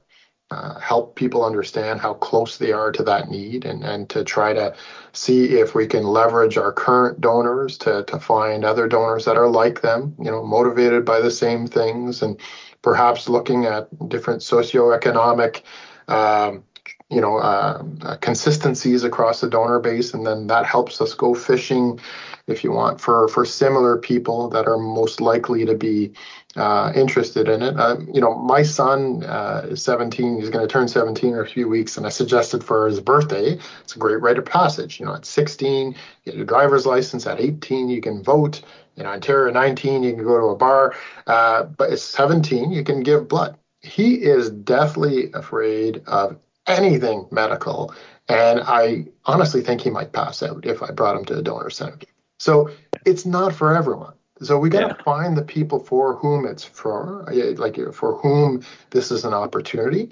uh, 0.50 0.78
help 0.78 1.16
people 1.16 1.44
understand 1.44 2.00
how 2.00 2.14
close 2.14 2.56
they 2.56 2.72
are 2.72 2.92
to 2.92 3.02
that 3.02 3.28
need 3.28 3.64
and, 3.64 3.82
and 3.82 4.08
to 4.08 4.22
try 4.22 4.52
to 4.52 4.74
see 5.12 5.58
if 5.58 5.74
we 5.74 5.86
can 5.86 6.04
leverage 6.04 6.56
our 6.56 6.72
current 6.72 7.20
donors 7.20 7.76
to, 7.78 8.04
to 8.04 8.20
find 8.20 8.64
other 8.64 8.86
donors 8.86 9.24
that 9.24 9.36
are 9.36 9.48
like 9.48 9.80
them, 9.80 10.14
you 10.18 10.30
know, 10.30 10.44
motivated 10.44 11.04
by 11.04 11.20
the 11.20 11.30
same 11.30 11.66
things 11.66 12.22
and 12.22 12.40
perhaps 12.80 13.28
looking 13.28 13.64
at 13.64 13.88
different 14.08 14.40
socioeconomic 14.40 15.62
um, 16.06 16.62
you 17.10 17.20
know 17.20 17.38
uh, 17.38 17.82
consistencies 18.18 19.04
across 19.04 19.40
the 19.40 19.50
donor 19.50 19.80
base. 19.80 20.14
And 20.14 20.26
then 20.26 20.46
that 20.48 20.66
helps 20.66 21.00
us 21.00 21.14
go 21.14 21.34
fishing 21.34 22.00
if 22.46 22.62
you 22.64 22.72
want 22.72 23.00
for 23.00 23.28
for 23.28 23.44
similar 23.44 23.96
people 23.96 24.48
that 24.48 24.66
are 24.66 24.78
most 24.78 25.20
likely 25.20 25.64
to 25.64 25.74
be 25.74 26.12
uh, 26.56 26.92
interested 26.94 27.48
in 27.48 27.62
it 27.62 27.76
uh, 27.76 27.96
you 28.12 28.20
know 28.20 28.34
my 28.34 28.62
son 28.62 29.22
uh, 29.24 29.66
is 29.68 29.82
17 29.82 30.40
he's 30.40 30.50
going 30.50 30.66
to 30.66 30.72
turn 30.72 30.88
17 30.88 31.32
in 31.32 31.38
a 31.38 31.44
few 31.44 31.68
weeks 31.68 31.96
and 31.96 32.06
i 32.06 32.08
suggested 32.08 32.64
for 32.64 32.86
his 32.86 33.00
birthday 33.00 33.58
it's 33.82 33.96
a 33.96 33.98
great 33.98 34.20
rite 34.20 34.38
of 34.38 34.44
passage 34.44 34.98
you 34.98 35.06
know 35.06 35.14
at 35.14 35.24
16 35.24 35.92
you 35.92 35.94
get 36.24 36.34
your 36.34 36.46
driver's 36.46 36.86
license 36.86 37.26
at 37.26 37.40
18 37.40 37.88
you 37.88 38.00
can 38.00 38.22
vote 38.22 38.62
in 38.96 39.06
ontario 39.06 39.52
19 39.52 40.02
you 40.02 40.14
can 40.14 40.24
go 40.24 40.38
to 40.38 40.46
a 40.46 40.56
bar 40.56 40.94
uh, 41.26 41.64
but 41.64 41.90
at 41.90 41.98
17 41.98 42.70
you 42.70 42.84
can 42.84 43.02
give 43.02 43.28
blood 43.28 43.56
he 43.82 44.14
is 44.14 44.50
deathly 44.50 45.30
afraid 45.32 46.02
of 46.06 46.38
anything 46.66 47.26
medical. 47.30 47.94
And 48.28 48.60
I 48.60 49.06
honestly 49.24 49.62
think 49.62 49.80
he 49.80 49.90
might 49.90 50.12
pass 50.12 50.42
out 50.42 50.66
if 50.66 50.82
I 50.82 50.90
brought 50.90 51.16
him 51.16 51.24
to 51.26 51.38
a 51.38 51.42
donor 51.42 51.70
center. 51.70 51.98
So 52.38 52.70
it's 53.04 53.26
not 53.26 53.54
for 53.54 53.74
everyone. 53.74 54.14
So 54.42 54.58
we 54.58 54.68
got 54.68 54.80
to 54.80 54.96
yeah. 54.98 55.02
find 55.02 55.36
the 55.36 55.42
people 55.42 55.78
for 55.78 56.16
whom 56.16 56.46
it's 56.46 56.64
for, 56.64 57.26
eh, 57.32 57.54
like 57.56 57.78
for 57.92 58.18
whom 58.18 58.62
this 58.90 59.10
is 59.10 59.24
an 59.24 59.32
opportunity. 59.32 60.10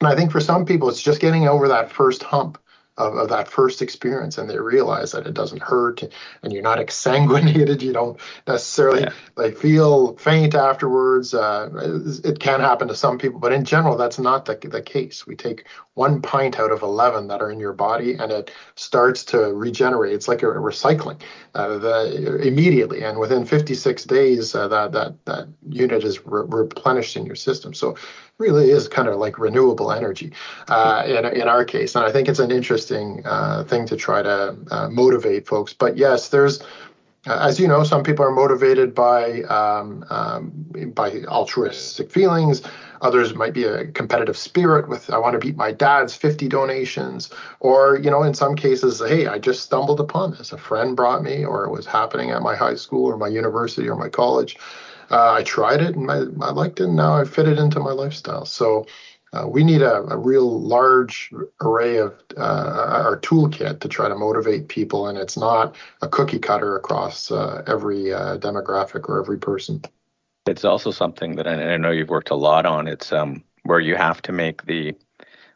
And 0.00 0.08
I 0.08 0.16
think 0.16 0.32
for 0.32 0.40
some 0.40 0.66
people, 0.66 0.88
it's 0.88 1.02
just 1.02 1.20
getting 1.20 1.46
over 1.46 1.68
that 1.68 1.90
first 1.90 2.22
hump 2.22 2.58
of, 2.98 3.16
of 3.16 3.28
that 3.28 3.48
first 3.48 3.82
experience 3.82 4.38
and 4.38 4.48
they 4.48 4.58
realize 4.58 5.12
that 5.12 5.26
it 5.26 5.34
doesn't 5.34 5.62
hurt 5.62 6.02
and 6.42 6.52
you're 6.52 6.62
not 6.62 6.78
exsanguinated. 6.86 7.82
You 7.82 7.92
don't 7.92 8.20
necessarily 8.46 9.02
yeah. 9.02 9.12
like 9.36 9.56
feel 9.56 10.16
faint 10.16 10.54
afterwards. 10.54 11.34
Uh, 11.34 11.68
it 12.24 12.38
can 12.38 12.60
happen 12.60 12.88
to 12.88 12.94
some 12.94 13.18
people 13.18 13.40
but 13.40 13.52
in 13.52 13.64
general 13.64 13.96
that's 13.96 14.18
not 14.18 14.44
the, 14.44 14.56
the 14.68 14.82
case. 14.82 15.26
We 15.26 15.36
take 15.36 15.66
one 15.94 16.20
pint 16.20 16.58
out 16.58 16.72
of 16.72 16.82
11 16.82 17.28
that 17.28 17.40
are 17.40 17.50
in 17.50 17.60
your 17.60 17.72
body 17.72 18.14
and 18.14 18.30
it 18.32 18.50
starts 18.74 19.24
to 19.24 19.38
regenerate. 19.38 20.12
It's 20.12 20.28
like 20.28 20.42
a, 20.42 20.46
recycling 20.46 21.20
uh, 21.54 21.78
the, 21.78 22.40
immediately 22.42 23.02
and 23.02 23.18
within 23.18 23.44
56 23.44 24.04
days 24.04 24.54
uh, 24.54 24.68
that 24.68 24.92
that 24.92 25.24
that 25.24 25.48
unit 25.68 26.04
is 26.04 26.24
re- 26.26 26.44
replenished 26.46 27.16
in 27.16 27.26
your 27.26 27.36
system. 27.36 27.74
So 27.74 27.96
really 28.38 28.70
is 28.70 28.88
kind 28.88 29.08
of 29.08 29.16
like 29.16 29.38
renewable 29.38 29.90
energy 29.90 30.32
uh, 30.68 31.02
in, 31.06 31.24
in 31.24 31.48
our 31.48 31.64
case. 31.64 31.94
And 31.94 32.04
I 32.04 32.12
think 32.12 32.28
it's 32.28 32.38
an 32.38 32.50
interesting 32.50 33.22
uh, 33.24 33.64
thing 33.64 33.86
to 33.86 33.96
try 33.96 34.22
to 34.22 34.56
uh, 34.70 34.88
motivate 34.90 35.46
folks. 35.46 35.72
But 35.72 35.96
yes, 35.96 36.28
there's, 36.28 36.60
uh, 37.26 37.38
as 37.40 37.58
you 37.58 37.66
know, 37.66 37.82
some 37.82 38.02
people 38.02 38.24
are 38.24 38.30
motivated 38.30 38.94
by 38.94 39.42
um, 39.42 40.04
um, 40.10 40.52
by 40.94 41.22
altruistic 41.28 42.10
feelings. 42.10 42.62
Others 43.02 43.34
might 43.34 43.52
be 43.52 43.64
a 43.64 43.86
competitive 43.88 44.36
spirit 44.36 44.88
with 44.88 45.10
I 45.10 45.18
want 45.18 45.32
to 45.32 45.38
beat 45.38 45.56
my 45.56 45.72
dad's 45.72 46.14
50 46.14 46.48
donations, 46.48 47.30
or 47.60 47.98
you 47.98 48.10
know, 48.10 48.22
in 48.22 48.34
some 48.34 48.54
cases, 48.54 49.00
hey, 49.00 49.26
I 49.26 49.38
just 49.38 49.62
stumbled 49.62 49.98
upon 49.98 50.32
this. 50.32 50.52
A 50.52 50.58
friend 50.58 50.94
brought 50.94 51.22
me, 51.22 51.44
or 51.44 51.64
it 51.64 51.70
was 51.70 51.86
happening 51.86 52.30
at 52.30 52.42
my 52.42 52.54
high 52.54 52.76
school 52.76 53.06
or 53.06 53.16
my 53.16 53.28
university 53.28 53.88
or 53.88 53.96
my 53.96 54.08
college 54.08 54.56
uh, 55.10 55.32
I 55.32 55.42
tried 55.42 55.80
it 55.80 55.94
and 55.94 56.10
I, 56.10 56.18
I 56.44 56.50
liked 56.52 56.80
it. 56.80 56.84
And 56.84 56.96
now 56.96 57.14
I 57.16 57.24
fit 57.24 57.48
it 57.48 57.58
into 57.58 57.80
my 57.80 57.92
lifestyle. 57.92 58.44
So 58.44 58.86
uh, 59.32 59.46
we 59.46 59.64
need 59.64 59.82
a, 59.82 60.02
a, 60.04 60.16
real 60.16 60.60
large 60.60 61.32
array 61.60 61.98
of 61.98 62.14
uh, 62.36 63.02
our 63.04 63.18
toolkit 63.20 63.80
to 63.80 63.88
try 63.88 64.08
to 64.08 64.14
motivate 64.14 64.68
people, 64.68 65.08
and 65.08 65.18
it's 65.18 65.36
not 65.36 65.74
a 66.00 66.08
cookie 66.08 66.38
cutter 66.38 66.76
across 66.76 67.30
uh, 67.30 67.62
every 67.66 68.12
uh, 68.12 68.38
demographic 68.38 69.08
or 69.08 69.20
every 69.20 69.38
person. 69.38 69.82
It's 70.46 70.64
also 70.64 70.90
something 70.90 71.36
that 71.36 71.46
I, 71.46 71.74
I, 71.74 71.76
know 71.76 71.90
you've 71.90 72.08
worked 72.08 72.30
a 72.30 72.36
lot 72.36 72.66
on. 72.66 72.86
It's 72.86 73.12
um, 73.12 73.42
where 73.64 73.80
you 73.80 73.96
have 73.96 74.22
to 74.22 74.32
make 74.32 74.64
the 74.66 74.94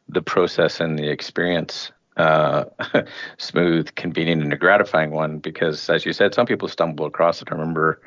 the 0.09 0.23
process 0.23 0.81
and 0.81 0.99
the 0.99 1.09
experience 1.09 1.93
uh, 2.17 2.65
smooth, 3.39 3.95
convenient, 3.95 4.43
and 4.43 4.53
a 4.53 4.57
gratifying 4.57 5.13
one. 5.13 5.39
Because, 5.39 5.89
as 5.89 6.05
you 6.05 6.13
said, 6.13 6.35
some 6.35 6.47
people 6.47 6.67
stumble 6.67 7.07
across 7.07 7.41
it. 7.41 7.49
I 7.51 7.55
remember 7.55 8.01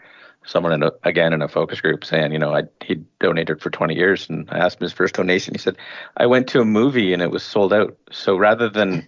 someone 0.46 0.74
in 0.74 0.84
a, 0.84 0.92
again 1.04 1.34
in 1.34 1.42
a 1.42 1.48
focus 1.48 1.82
group 1.82 2.04
saying, 2.06 2.32
you 2.32 2.40
know, 2.40 2.56
I, 2.56 2.64
he 2.84 2.96
donated 3.20 3.62
for 3.62 3.70
20 3.70 3.96
years, 3.96 4.30
and 4.30 4.48
I 4.52 4.60
asked 4.60 4.78
him 4.80 4.86
his 4.86 4.94
first 4.94 5.16
donation. 5.16 5.54
He 5.54 5.60
said, 5.60 5.78
I 6.18 6.26
went 6.26 6.48
to 6.50 6.62
a 6.62 6.66
movie 6.66 7.14
and 7.14 7.22
it 7.22 7.32
was 7.32 7.44
sold 7.44 7.74
out. 7.74 7.98
So 8.12 8.36
rather 8.36 8.70
than 8.70 9.08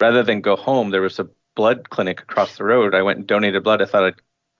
rather 0.00 0.22
than 0.22 0.40
go 0.40 0.56
home, 0.56 0.90
there 0.90 1.02
was 1.02 1.18
a 1.18 1.28
blood 1.54 1.90
clinic 1.90 2.20
across 2.20 2.56
the 2.56 2.64
road. 2.64 2.94
I 2.94 3.02
went 3.02 3.18
and 3.18 3.26
donated 3.26 3.62
blood. 3.64 3.82
I 3.82 3.86
thought 3.86 4.04
I'd 4.04 4.14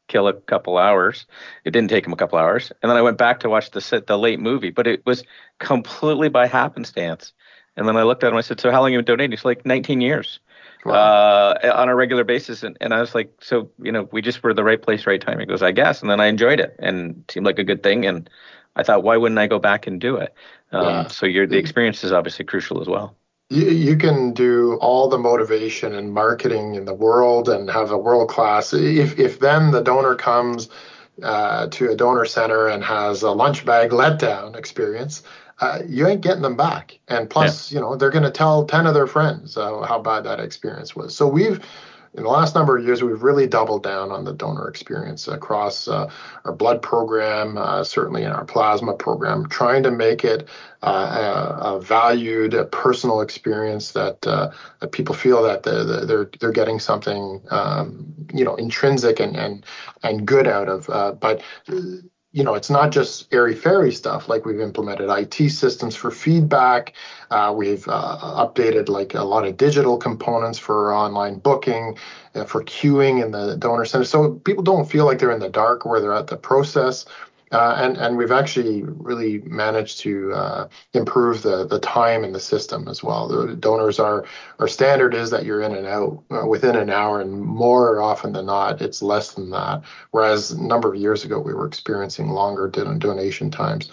kill 0.09 0.29
a 0.29 0.35
couple 0.35 0.77
hours. 0.77 1.27
It 1.65 1.71
didn't 1.71 1.91
take 1.91 2.05
him 2.05 2.13
a 2.13 2.17
couple 2.17 2.39
hours, 2.39 2.73
and 2.83 2.91
then 2.91 2.97
I 2.97 3.03
went 3.03 3.19
back 3.19 3.41
to 3.41 3.49
watch 3.49 3.71
the 3.71 4.05
the 4.07 4.19
late 4.19 4.41
movie, 4.41 4.71
but 4.71 4.87
it 4.87 5.05
was 5.07 5.25
completely 5.59 6.29
by 6.29 6.47
happenstance. 6.47 7.33
And 7.77 7.89
then 7.89 7.97
I 7.97 8.03
looked 8.03 8.25
at 8.25 8.33
him. 8.33 8.37
I 8.37 8.43
said, 8.43 8.61
"So 8.61 8.71
how 8.71 8.81
long 8.81 8.91
have 8.91 8.93
you 8.93 8.99
been 8.99 9.17
donating?" 9.17 9.31
He's 9.31 9.45
like, 9.45 9.65
"19 9.65 10.01
years." 10.01 10.41
Wow. 10.85 10.95
uh, 10.95 11.73
on 11.75 11.89
a 11.89 11.95
regular 11.95 12.25
basis. 12.25 12.63
And, 12.63 12.77
and 12.81 12.95
I 12.95 13.01
was 13.01 13.15
like, 13.15 13.33
so, 13.41 13.71
you 13.83 13.93
know, 13.93 14.09
we 14.13 14.23
just 14.23 14.43
were 14.43 14.55
the 14.55 14.65
right 14.65 14.81
place, 14.81 15.07
right 15.07 15.21
time. 15.21 15.39
He 15.41 15.47
goes, 15.47 15.63
I 15.63 15.73
guess. 15.73 16.01
And 16.01 16.11
then 16.11 16.21
I 16.21 16.27
enjoyed 16.27 16.61
it 16.61 16.77
and 16.79 17.23
it 17.27 17.33
seemed 17.33 17.47
like 17.47 17.59
a 17.59 17.65
good 17.65 17.83
thing. 17.83 18.07
And 18.07 18.29
I 18.77 18.83
thought, 18.83 19.03
why 19.03 19.17
wouldn't 19.17 19.39
I 19.39 19.47
go 19.47 19.59
back 19.59 19.87
and 19.87 20.01
do 20.01 20.17
it? 20.17 20.35
Um, 20.73 20.85
yeah. 20.85 21.09
So 21.09 21.27
your 21.27 21.47
the 21.47 21.59
experience 21.59 22.05
is 22.05 22.13
obviously 22.13 22.45
crucial 22.45 22.81
as 22.81 22.89
well. 22.89 23.17
You, 23.49 23.69
you 23.69 23.97
can 23.97 24.33
do 24.33 24.79
all 24.81 25.09
the 25.09 25.19
motivation 25.19 25.95
and 25.95 26.15
marketing 26.15 26.77
in 26.77 26.85
the 26.85 26.95
world 26.95 27.49
and 27.49 27.69
have 27.69 27.91
a 27.91 27.99
world 27.99 28.29
class. 28.29 28.73
If, 28.73 29.19
if 29.19 29.41
then 29.41 29.73
the 29.73 29.83
donor 29.83 30.15
comes 30.15 30.69
uh, 31.23 31.67
to 31.67 31.91
a 31.91 31.97
donor 31.97 32.25
center 32.25 32.69
and 32.69 32.85
has 32.85 33.23
a 33.23 33.31
lunch 33.33 33.65
bag 33.65 33.91
letdown 33.91 34.57
experience, 34.57 35.23
uh, 35.61 35.81
you 35.87 36.07
ain't 36.07 36.23
getting 36.23 36.43
them 36.43 36.57
back. 36.57 36.99
And 37.09 37.29
plus, 37.29 37.71
yeah. 37.71 37.77
you 37.77 37.81
know, 37.83 37.97
they're 37.97 38.11
going 38.11 38.25
to 38.25 38.31
tell 38.31 38.65
10 38.65 38.87
of 38.87 38.95
their 38.95 39.07
friends 39.07 39.57
uh, 39.57 39.83
how 39.83 40.01
bad 40.01 40.25
that 40.25 40.41
experience 40.41 40.97
was. 40.97 41.15
So 41.15 41.27
we've, 41.27 41.61
in 42.15 42.25
the 42.25 42.29
last 42.29 42.55
number 42.55 42.77
of 42.77 42.85
years, 42.85 43.03
we've 43.03 43.23
really 43.23 43.47
doubled 43.47 43.83
down 43.83 44.11
on 44.11 44.25
the 44.25 44.33
donor 44.33 44.67
experience 44.69 45.29
across 45.29 45.87
uh, 45.87 46.11
our 46.45 46.53
blood 46.53 46.81
program, 46.81 47.59
uh, 47.59 47.85
certainly 47.85 48.25
in 48.25 48.33
our 48.33 48.45
plasma 48.45 48.95
program, 48.95 49.49
trying 49.49 49.83
to 49.83 49.91
make 49.91 50.25
it 50.25 50.49
uh, 50.83 51.57
a, 51.63 51.75
a, 51.77 51.81
valued, 51.81 52.55
a 52.55 52.65
personal 52.65 53.21
experience 53.21 53.93
that, 53.93 54.27
uh, 54.27 54.51
that 54.81 54.93
people 54.93 55.15
feel 55.15 55.43
that 55.43 55.63
they're, 55.63 55.85
they're, 55.85 56.31
they're 56.41 56.53
getting 56.53 56.81
something, 56.81 57.41
um, 57.51 58.13
you 58.33 58.45
know, 58.45 58.57
intrinsic 58.57 59.21
and, 59.21 59.37
and, 59.37 59.65
and 60.03 60.27
good 60.27 60.49
out 60.49 60.69
of. 60.69 60.87
but 61.21 61.43
you 62.33 62.45
know, 62.45 62.55
it's 62.55 62.71
not 62.71 62.93
just 62.93 63.33
airy 63.33 63.57
fairy 63.57 63.93
stuff. 63.93 64.29
Like 64.29 64.45
we've 64.45 64.61
implemented 64.61 65.11
IT 65.11 65.51
systems 65.51 65.97
for 65.97 66.13
feedback. 66.13 66.93
Uh, 67.31 67.53
we've 67.57 67.87
uh, 67.89 68.19
updated 68.47 68.89
like 68.89 69.15
a 69.15 69.25
lot 69.25 69.45
of 69.45 69.57
digital 69.57 69.97
components 69.97 70.59
for 70.59 70.95
online 70.95 71.39
booking, 71.39 71.99
uh, 72.37 72.45
for 72.45 72.63
queuing 72.63 73.23
in 73.23 73.33
the 73.33 73.57
donor 73.57 73.85
center. 73.85 74.05
So 74.05 74.35
people 74.45 74.63
don't 74.63 74.89
feel 74.89 75.07
like 75.07 75.19
they're 75.19 75.33
in 75.33 75.41
the 75.41 75.49
dark 75.49 75.85
where 75.85 76.01
they're 76.01 76.15
at 76.15 76.29
the 76.29 76.37
process. 76.37 77.05
Uh, 77.53 77.95
and 77.99 78.17
we've 78.17 78.31
actually 78.31 78.85
really 78.85 79.39
managed 79.41 79.99
to 79.99 80.33
uh, 80.33 80.69
improve 80.93 81.43
the 81.43 81.67
the 81.67 81.81
time 81.81 82.23
in 82.23 82.33
the 82.33 82.39
system 82.39 82.87
as 82.87 83.03
well. 83.03 83.27
The 83.27 83.57
donors 83.57 83.99
are 83.99 84.25
our 84.61 84.69
standard 84.69 85.15
is 85.15 85.31
that 85.31 85.45
you're 85.45 85.63
in 85.63 85.75
and 85.75 85.87
out 85.87 86.23
uh, 86.31 86.47
within 86.47 86.77
an 86.77 86.91
hour, 86.91 87.21
and 87.21 87.41
more 87.43 88.01
often 88.01 88.33
than 88.33 88.47
not, 88.47 88.81
it's 88.81 89.03
less 89.03 89.33
than 89.33 89.51
that. 89.51 89.83
Whereas 90.13 90.53
a 90.53 90.63
number 90.63 90.95
of 90.95 91.01
years 91.01 91.25
ago, 91.25 91.41
we 91.41 91.53
were 91.53 91.67
experiencing 91.67 92.29
longer 92.29 92.69
donation 92.69 93.51
times. 93.51 93.91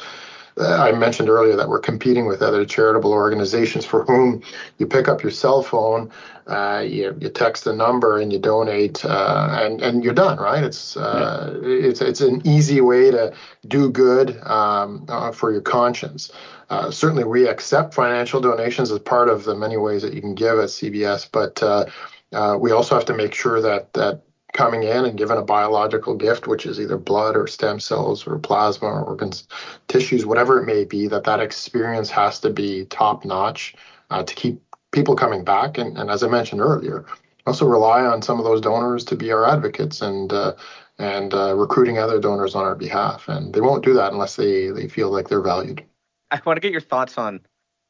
I 0.59 0.91
mentioned 0.91 1.29
earlier 1.29 1.55
that 1.55 1.69
we're 1.69 1.79
competing 1.79 2.25
with 2.25 2.41
other 2.41 2.65
charitable 2.65 3.11
organizations 3.11 3.85
for 3.85 4.03
whom 4.05 4.41
you 4.79 4.87
pick 4.87 5.07
up 5.07 5.21
your 5.21 5.31
cell 5.31 5.61
phone, 5.61 6.11
uh, 6.47 6.83
you, 6.85 7.15
you 7.19 7.29
text 7.29 7.67
a 7.67 7.73
number, 7.73 8.19
and 8.19 8.31
you 8.31 8.39
donate, 8.39 9.03
uh, 9.03 9.59
and 9.61 9.81
and 9.81 10.03
you're 10.03 10.13
done, 10.13 10.37
right? 10.37 10.63
It's 10.63 10.95
uh, 10.95 11.59
it's 11.63 12.01
it's 12.01 12.21
an 12.21 12.41
easy 12.45 12.81
way 12.81 13.11
to 13.11 13.33
do 13.67 13.89
good 13.89 14.41
um, 14.47 15.05
uh, 15.09 15.31
for 15.31 15.51
your 15.51 15.61
conscience. 15.61 16.31
Uh, 16.69 16.89
certainly, 16.89 17.23
we 17.23 17.47
accept 17.47 17.93
financial 17.93 18.39
donations 18.39 18.91
as 18.91 18.99
part 18.99 19.29
of 19.29 19.43
the 19.43 19.55
many 19.55 19.77
ways 19.77 20.01
that 20.01 20.13
you 20.13 20.21
can 20.21 20.35
give 20.35 20.59
at 20.59 20.69
CBS, 20.69 21.27
but 21.31 21.61
uh, 21.61 22.57
we 22.59 22.71
also 22.71 22.95
have 22.95 23.05
to 23.05 23.13
make 23.13 23.33
sure 23.33 23.61
that 23.61 23.93
that 23.93 24.21
coming 24.53 24.83
in 24.83 25.05
and 25.05 25.17
given 25.17 25.37
a 25.37 25.43
biological 25.43 26.15
gift, 26.15 26.47
which 26.47 26.65
is 26.65 26.79
either 26.79 26.97
blood 26.97 27.35
or 27.35 27.45
stem 27.45 27.79
cells 27.79 28.25
or 28.25 28.39
plasma 28.39 28.87
or 28.87 29.03
organs, 29.03 29.47
tissues, 29.87 30.25
whatever 30.25 30.59
it 30.59 30.65
may 30.65 30.83
be, 30.83 31.07
that 31.07 31.25
that 31.25 31.39
experience 31.39 32.09
has 32.09 32.39
to 32.39 32.49
be 32.49 32.85
top 32.85 33.23
notch 33.23 33.75
uh, 34.09 34.23
to 34.23 34.33
keep 34.33 34.59
people 34.91 35.15
coming 35.15 35.43
back. 35.43 35.77
And, 35.77 35.97
and 35.97 36.09
as 36.09 36.23
I 36.23 36.27
mentioned 36.27 36.61
earlier, 36.61 37.05
also 37.45 37.65
rely 37.65 38.03
on 38.03 38.21
some 38.21 38.39
of 38.39 38.45
those 38.45 38.61
donors 38.61 39.03
to 39.05 39.15
be 39.15 39.31
our 39.31 39.45
advocates 39.45 40.01
and 40.01 40.31
uh, 40.33 40.53
and 40.99 41.33
uh, 41.33 41.55
recruiting 41.55 41.99
other 41.99 42.19
donors 42.19 42.55
on 42.55 42.65
our 42.65 42.75
behalf. 42.75 43.27
And 43.27 43.53
they 43.53 43.61
won't 43.61 43.85
do 43.85 43.93
that 43.93 44.11
unless 44.11 44.35
they 44.35 44.69
they 44.71 44.88
feel 44.88 45.09
like 45.09 45.29
they're 45.29 45.41
valued. 45.41 45.83
I 46.31 46.41
want 46.45 46.57
to 46.57 46.61
get 46.61 46.71
your 46.71 46.81
thoughts 46.81 47.17
on 47.17 47.39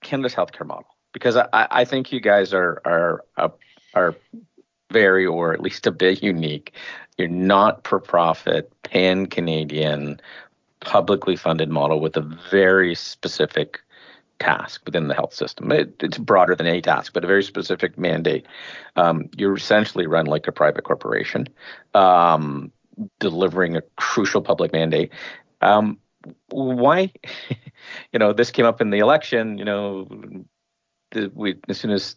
Canada's 0.03 0.35
healthcare 0.35 0.65
model 0.65 0.87
because 1.13 1.35
I, 1.35 1.47
I 1.53 1.85
think 1.85 2.11
you 2.11 2.19
guys 2.19 2.53
are 2.53 2.81
are 2.85 3.23
are 3.93 4.15
very 4.91 5.25
or 5.25 5.53
at 5.53 5.61
least 5.61 5.87
a 5.87 5.91
bit 5.91 6.23
unique. 6.23 6.73
You're 7.17 7.27
not 7.27 7.85
for 7.87 7.99
profit, 7.99 8.71
pan 8.83 9.25
Canadian, 9.25 10.21
publicly 10.81 11.35
funded 11.35 11.69
model 11.69 11.99
with 11.99 12.15
a 12.15 12.21
very 12.51 12.93
specific 12.93 13.79
task 14.39 14.81
within 14.85 15.07
the 15.07 15.13
health 15.13 15.33
system. 15.33 15.71
It, 15.71 15.95
it's 16.01 16.17
broader 16.17 16.55
than 16.55 16.67
any 16.67 16.81
task, 16.81 17.13
but 17.13 17.23
a 17.23 17.27
very 17.27 17.43
specific 17.43 17.97
mandate. 17.97 18.45
Um, 18.95 19.29
you're 19.35 19.55
essentially 19.55 20.07
run 20.07 20.25
like 20.25 20.47
a 20.47 20.51
private 20.51 20.83
corporation, 20.83 21.47
um, 21.93 22.71
delivering 23.19 23.75
a 23.75 23.81
crucial 23.95 24.41
public 24.41 24.73
mandate. 24.73 25.11
Um, 25.61 25.99
why, 26.49 27.11
you 28.11 28.19
know, 28.19 28.33
this 28.33 28.51
came 28.51 28.65
up 28.65 28.81
in 28.81 28.89
the 28.89 28.99
election. 28.99 29.57
You 29.57 29.65
know, 29.65 30.07
the, 31.11 31.31
we 31.33 31.55
as 31.69 31.79
soon 31.79 31.91
as 31.91 32.15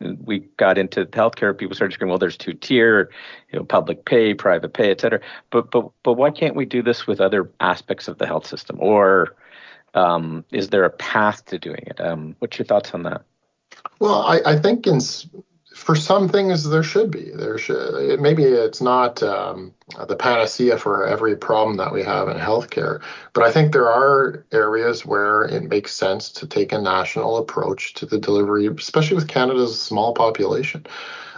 we 0.00 0.40
got 0.58 0.76
into 0.76 1.06
healthcare, 1.06 1.56
people 1.56 1.74
started 1.74 1.94
screaming, 1.94 2.10
"Well, 2.10 2.18
there's 2.18 2.36
two 2.36 2.52
tier, 2.52 3.10
you 3.50 3.58
know, 3.58 3.64
public 3.64 4.04
pay, 4.04 4.34
private 4.34 4.74
pay, 4.74 4.90
et 4.90 5.00
cetera." 5.00 5.20
But 5.50 5.70
but 5.70 5.90
but 6.02 6.14
why 6.14 6.30
can't 6.30 6.56
we 6.56 6.64
do 6.66 6.82
this 6.82 7.06
with 7.06 7.20
other 7.20 7.50
aspects 7.60 8.08
of 8.08 8.18
the 8.18 8.26
health 8.26 8.46
system, 8.46 8.76
or 8.80 9.36
um, 9.96 10.44
is 10.52 10.68
there 10.68 10.84
a 10.84 10.90
path 10.90 11.44
to 11.46 11.58
doing 11.58 11.82
it? 11.86 12.00
Um, 12.00 12.36
what's 12.38 12.58
your 12.58 12.66
thoughts 12.66 12.92
on 12.92 13.02
that? 13.04 13.22
Well, 13.98 14.22
I, 14.22 14.40
I 14.44 14.58
think 14.58 14.86
in 14.86 15.00
for 15.76 15.94
some 15.94 16.26
things 16.26 16.68
there 16.70 16.82
should 16.82 17.10
be 17.10 17.30
there 17.34 17.58
should 17.58 18.18
maybe 18.18 18.42
it's 18.42 18.80
not 18.80 19.22
um, 19.22 19.74
the 20.08 20.16
panacea 20.16 20.78
for 20.78 21.06
every 21.06 21.36
problem 21.36 21.76
that 21.76 21.92
we 21.92 22.02
have 22.02 22.28
in 22.28 22.38
healthcare 22.38 23.02
but 23.34 23.44
i 23.44 23.52
think 23.52 23.72
there 23.72 23.88
are 23.88 24.46
areas 24.52 25.04
where 25.04 25.42
it 25.42 25.64
makes 25.64 25.94
sense 25.94 26.30
to 26.30 26.46
take 26.46 26.72
a 26.72 26.80
national 26.80 27.36
approach 27.36 27.92
to 27.92 28.06
the 28.06 28.18
delivery 28.18 28.66
especially 28.68 29.16
with 29.16 29.28
canada's 29.28 29.78
small 29.78 30.14
population 30.14 30.84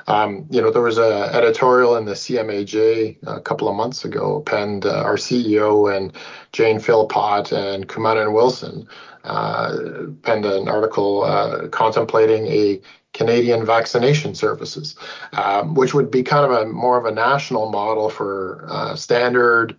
um, 0.09 0.47
you 0.51 0.61
know 0.61 0.71
there 0.71 0.83
was 0.83 0.99
a 0.99 1.31
editorial 1.33 1.97
in 1.97 2.05
the 2.05 2.15
cmaj 2.15 3.17
a 3.27 3.41
couple 3.41 3.69
of 3.69 3.77
months 3.77 4.05
ago 4.05 4.41
penned 4.41 4.85
uh, 4.85 5.03
our 5.03 5.17
ceo 5.17 5.95
and 5.95 6.13
jane 6.53 6.81
philpott 6.81 7.53
and 7.53 7.89
kumanan 7.89 8.33
wilson 8.33 8.89
uh, 9.25 9.77
penned 10.23 10.47
an 10.47 10.69
article 10.69 11.23
uh, 11.23 11.69
contemplating 11.69 12.47
a 12.47 12.81
Canadian 13.15 13.65
vaccination 13.65 14.35
services, 14.35 14.95
um, 15.33 15.75
which 15.75 15.93
would 15.93 16.11
be 16.11 16.23
kind 16.23 16.45
of 16.45 16.53
a 16.53 16.67
more 16.67 16.99
of 16.99 17.05
a 17.05 17.11
national 17.11 17.71
model 17.71 18.09
for 18.11 18.65
uh, 18.69 18.95
standard 18.95 19.77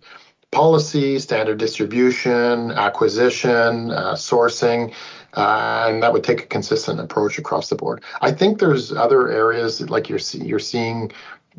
policy, 0.50 1.18
standard 1.18 1.58
distribution, 1.58 2.72
acquisition, 2.72 3.92
uh, 3.92 4.14
sourcing, 4.14 4.92
uh, 5.34 5.86
and 5.88 6.02
that 6.02 6.12
would 6.12 6.24
take 6.24 6.42
a 6.42 6.46
consistent 6.46 7.00
approach 7.00 7.38
across 7.38 7.68
the 7.68 7.76
board. 7.76 8.02
I 8.20 8.32
think 8.32 8.58
there's 8.58 8.92
other 8.92 9.28
areas 9.28 9.80
like 9.88 10.08
you're 10.08 10.20
you're 10.34 10.58
seeing 10.58 11.12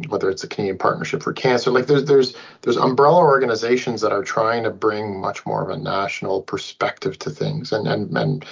whether 0.07 0.29
it's 0.29 0.41
the 0.41 0.47
Canadian 0.47 0.77
Partnership 0.77 1.21
for 1.21 1.33
Cancer, 1.33 1.69
like 1.69 1.87
there's 1.87 2.05
there's 2.05 2.33
there's 2.61 2.77
umbrella 2.77 3.19
organizations 3.19 4.01
that 4.01 4.11
are 4.11 4.23
trying 4.23 4.63
to 4.63 4.69
bring 4.69 5.19
much 5.19 5.45
more 5.45 5.61
of 5.61 5.69
a 5.69 5.77
national 5.77 6.41
perspective 6.41 7.19
to 7.19 7.29
things, 7.29 7.71
and 7.71 7.87
and 7.87 8.17
and 8.17 8.45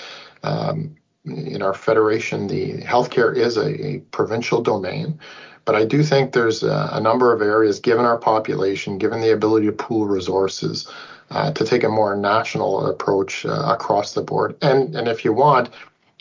um, 0.43 0.95
in 1.25 1.61
our 1.61 1.73
federation, 1.73 2.47
the 2.47 2.77
healthcare 2.81 3.35
is 3.35 3.57
a, 3.57 3.85
a 3.85 3.99
provincial 4.11 4.61
domain. 4.61 5.19
But 5.65 5.75
I 5.75 5.85
do 5.85 6.01
think 6.01 6.31
there's 6.31 6.63
a, 6.63 6.89
a, 6.93 7.01
number 7.01 7.31
of 7.31 7.41
areas, 7.41 7.79
given 7.79 8.05
our 8.05 8.17
population, 8.17 8.97
given 8.97 9.21
the 9.21 9.33
ability 9.33 9.67
to 9.67 9.71
pool 9.71 10.07
resources, 10.07 10.89
uh, 11.31 11.51
to 11.51 11.65
take 11.65 11.83
a 11.83 11.89
more 11.89 12.15
national 12.15 12.87
approach 12.87 13.45
uh, 13.45 13.65
across 13.67 14.13
the 14.13 14.21
board. 14.21 14.55
And 14.61 14.95
and 14.95 15.07
if 15.07 15.23
you 15.25 15.33
want, 15.33 15.69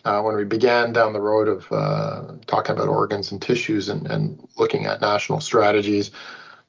uh, 0.04 0.20
when 0.22 0.36
we 0.36 0.44
began 0.44 0.92
down 0.92 1.12
the 1.12 1.20
road 1.20 1.48
of 1.48 1.70
uh, 1.72 2.34
talking 2.46 2.74
about 2.74 2.88
organs 2.88 3.32
and 3.32 3.40
tissues 3.40 3.88
and, 3.88 4.06
and 4.06 4.48
looking 4.56 4.86
at 4.86 5.00
national 5.00 5.40
strategies, 5.40 6.10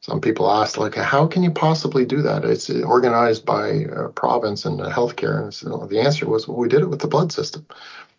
some 0.02 0.22
people 0.22 0.50
asked, 0.50 0.78
like, 0.78 0.96
how 0.96 1.28
can 1.28 1.44
you 1.44 1.52
possibly 1.52 2.06
do 2.06 2.22
that? 2.22 2.46
It's 2.46 2.70
organized 2.70 3.46
by 3.46 3.86
province 4.16 4.66
and 4.66 4.80
healthcare. 4.80 5.42
And 5.44 5.54
so 5.54 5.88
the 5.90 6.00
answer 6.00 6.28
was, 6.28 6.48
well, 6.48 6.58
we 6.58 6.70
did 6.70 6.82
it 6.82 6.90
with 6.90 7.00
the 7.02 7.08
blood 7.08 7.32
system. 7.32 7.66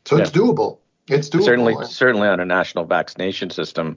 So 0.05 0.17
yeah. 0.17 0.23
it's 0.23 0.31
doable. 0.31 0.79
It's 1.09 1.29
doable. 1.29 1.45
Certainly, 1.45 1.75
certainly 1.87 2.29
on 2.29 2.39
a 2.39 2.45
national 2.45 2.85
vaccination 2.85 3.51
system. 3.51 3.97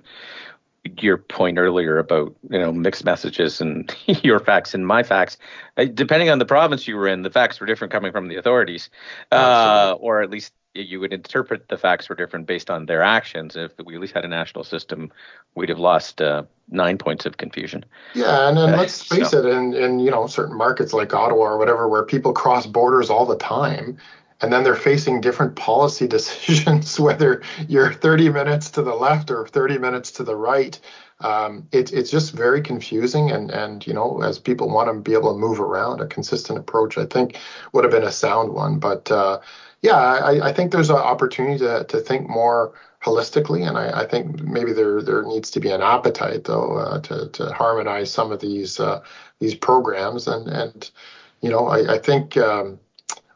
Your 0.99 1.17
point 1.17 1.57
earlier 1.57 1.97
about 1.97 2.35
you 2.49 2.59
know 2.59 2.73
mixed 2.73 3.05
messages 3.05 3.61
and 3.61 3.95
your 4.23 4.39
facts 4.39 4.73
and 4.73 4.85
my 4.85 5.03
facts, 5.03 5.37
uh, 5.77 5.85
depending 5.85 6.29
on 6.29 6.39
the 6.39 6.45
province 6.45 6.87
you 6.87 6.97
were 6.97 7.07
in, 7.07 7.21
the 7.21 7.29
facts 7.29 7.59
were 7.59 7.65
different 7.65 7.93
coming 7.93 8.11
from 8.11 8.27
the 8.27 8.35
authorities, 8.35 8.89
uh, 9.31 9.95
or 9.99 10.21
at 10.21 10.29
least 10.29 10.53
you 10.75 10.99
would 10.99 11.13
interpret 11.13 11.67
the 11.69 11.77
facts 11.77 12.09
were 12.09 12.15
different 12.15 12.47
based 12.47 12.69
on 12.69 12.85
their 12.85 13.01
actions. 13.01 13.55
If 13.55 13.71
we 13.83 13.95
at 13.95 14.01
least 14.01 14.13
had 14.13 14.25
a 14.25 14.27
national 14.27 14.63
system, 14.63 15.11
we'd 15.55 15.69
have 15.69 15.79
lost 15.79 16.21
uh, 16.21 16.43
nine 16.69 16.97
points 16.97 17.25
of 17.25 17.37
confusion. 17.37 17.85
Yeah, 18.15 18.47
and 18.47 18.57
then 18.57 18.73
uh, 18.73 18.77
let's 18.77 19.03
face 19.03 19.31
so. 19.31 19.39
it, 19.39 19.45
in 19.45 19.73
in 19.73 19.99
you 19.99 20.11
know 20.11 20.27
certain 20.27 20.57
markets 20.57 20.93
like 20.93 21.13
Ottawa 21.13 21.43
or 21.43 21.57
whatever, 21.57 21.87
where 21.87 22.03
people 22.03 22.33
cross 22.33 22.65
borders 22.65 23.09
all 23.09 23.25
the 23.25 23.37
time, 23.37 23.97
and 24.43 24.51
then 24.51 24.63
they're 24.63 24.75
facing 24.75 25.21
different 25.21 25.55
policy 25.55 26.05
decisions, 26.17 26.99
whether 26.99 27.41
you're 27.67 27.93
30 27.93 28.29
minutes 28.29 28.69
to 28.71 28.81
the 28.81 28.93
left 28.93 29.31
or 29.31 29.47
30 29.47 29.77
minutes 29.77 30.11
to 30.11 30.23
the 30.23 30.35
right. 30.35 30.79
Um, 31.21 31.65
it, 31.71 31.93
it's 31.93 32.11
just 32.11 32.33
very 32.33 32.61
confusing, 32.61 33.31
and 33.31 33.49
and 33.49 33.87
you 33.87 33.93
know, 33.93 34.21
as 34.21 34.39
people 34.39 34.67
want 34.69 34.89
to 34.89 34.99
be 34.99 35.13
able 35.13 35.31
to 35.31 35.39
move 35.39 35.61
around, 35.61 36.01
a 36.01 36.07
consistent 36.07 36.59
approach, 36.59 36.97
I 36.97 37.05
think, 37.05 37.39
would 37.71 37.85
have 37.85 37.91
been 37.91 38.03
a 38.03 38.11
sound 38.11 38.51
one. 38.51 38.77
But 38.79 39.09
uh, 39.09 39.39
yeah, 39.81 39.95
I, 39.95 40.49
I, 40.49 40.53
think 40.53 40.71
there's 40.71 40.89
an 40.89 40.97
opportunity 40.97 41.59
to 41.59 41.85
to 41.85 41.99
think 42.01 42.27
more 42.27 42.73
holistically, 43.01 43.65
and 43.65 43.77
I, 43.77 44.01
I, 44.01 44.05
think 44.05 44.41
maybe 44.41 44.73
there 44.73 45.01
there 45.01 45.23
needs 45.23 45.49
to 45.51 45.61
be 45.61 45.71
an 45.71 45.81
appetite 45.81 46.43
though 46.43 46.77
uh, 46.77 46.99
to 47.01 47.29
to 47.29 47.53
harmonize 47.53 48.11
some 48.11 48.33
of 48.33 48.41
these 48.41 48.81
uh, 48.81 49.01
these 49.39 49.55
programs, 49.55 50.27
and 50.27 50.49
and 50.49 50.91
you 51.39 51.49
know, 51.49 51.67
I, 51.67 51.93
I 51.93 51.99
think. 51.99 52.35
Um, 52.35 52.79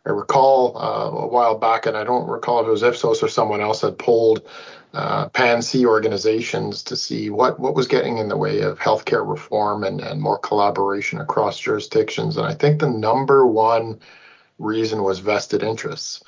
I 0.08 0.12
recall 0.12 0.78
uh, 0.78 1.10
a 1.24 1.28
while 1.28 1.58
back, 1.58 1.86
and 1.86 1.98
I 1.98 2.06
don't 2.06 2.30
recall 2.30 2.62
if 2.62 2.68
it 2.68 2.72
was 2.72 2.84
Ipsos 2.84 3.22
or 3.22 3.28
someone 3.28 3.60
else 3.60 3.82
had 3.82 4.00
polled 4.00 4.42
uh, 4.94 5.28
Pan-C 5.30 5.86
organizations 5.86 6.82
to 6.84 6.96
see 6.96 7.30
what, 7.30 7.60
what 7.60 7.76
was 7.76 7.88
getting 7.88 8.18
in 8.18 8.30
the 8.30 8.38
way 8.38 8.62
of 8.62 8.80
healthcare 8.80 9.28
reform 9.28 9.84
and, 9.84 10.00
and 10.00 10.22
more 10.22 10.40
collaboration 10.40 11.20
across 11.20 11.60
jurisdictions. 11.60 12.38
And 12.38 12.46
I 12.46 12.54
think 12.54 12.80
the 12.80 12.90
number 12.90 13.46
one 13.46 14.00
reason 14.60 15.04
was 15.04 15.20
vested 15.20 15.62
interests. 15.62 16.24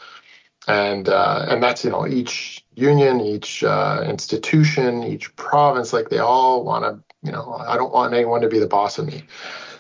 And 0.68 1.08
uh, 1.08 1.46
and 1.48 1.64
that's 1.64 1.84
you 1.86 1.90
know 1.90 2.06
each 2.06 2.64
union, 2.76 3.22
each 3.22 3.64
uh, 3.64 4.04
institution, 4.06 5.04
each 5.04 5.34
province, 5.38 5.94
like 5.94 6.10
they 6.10 6.20
all 6.20 6.64
want 6.64 6.84
to 6.84 7.02
you 7.26 7.32
know 7.32 7.56
I 7.66 7.76
don't 7.78 7.94
want 7.94 8.14
anyone 8.14 8.42
to 8.42 8.50
be 8.50 8.60
the 8.60 8.68
boss 8.68 9.00
of 9.00 9.08
me. 9.08 9.24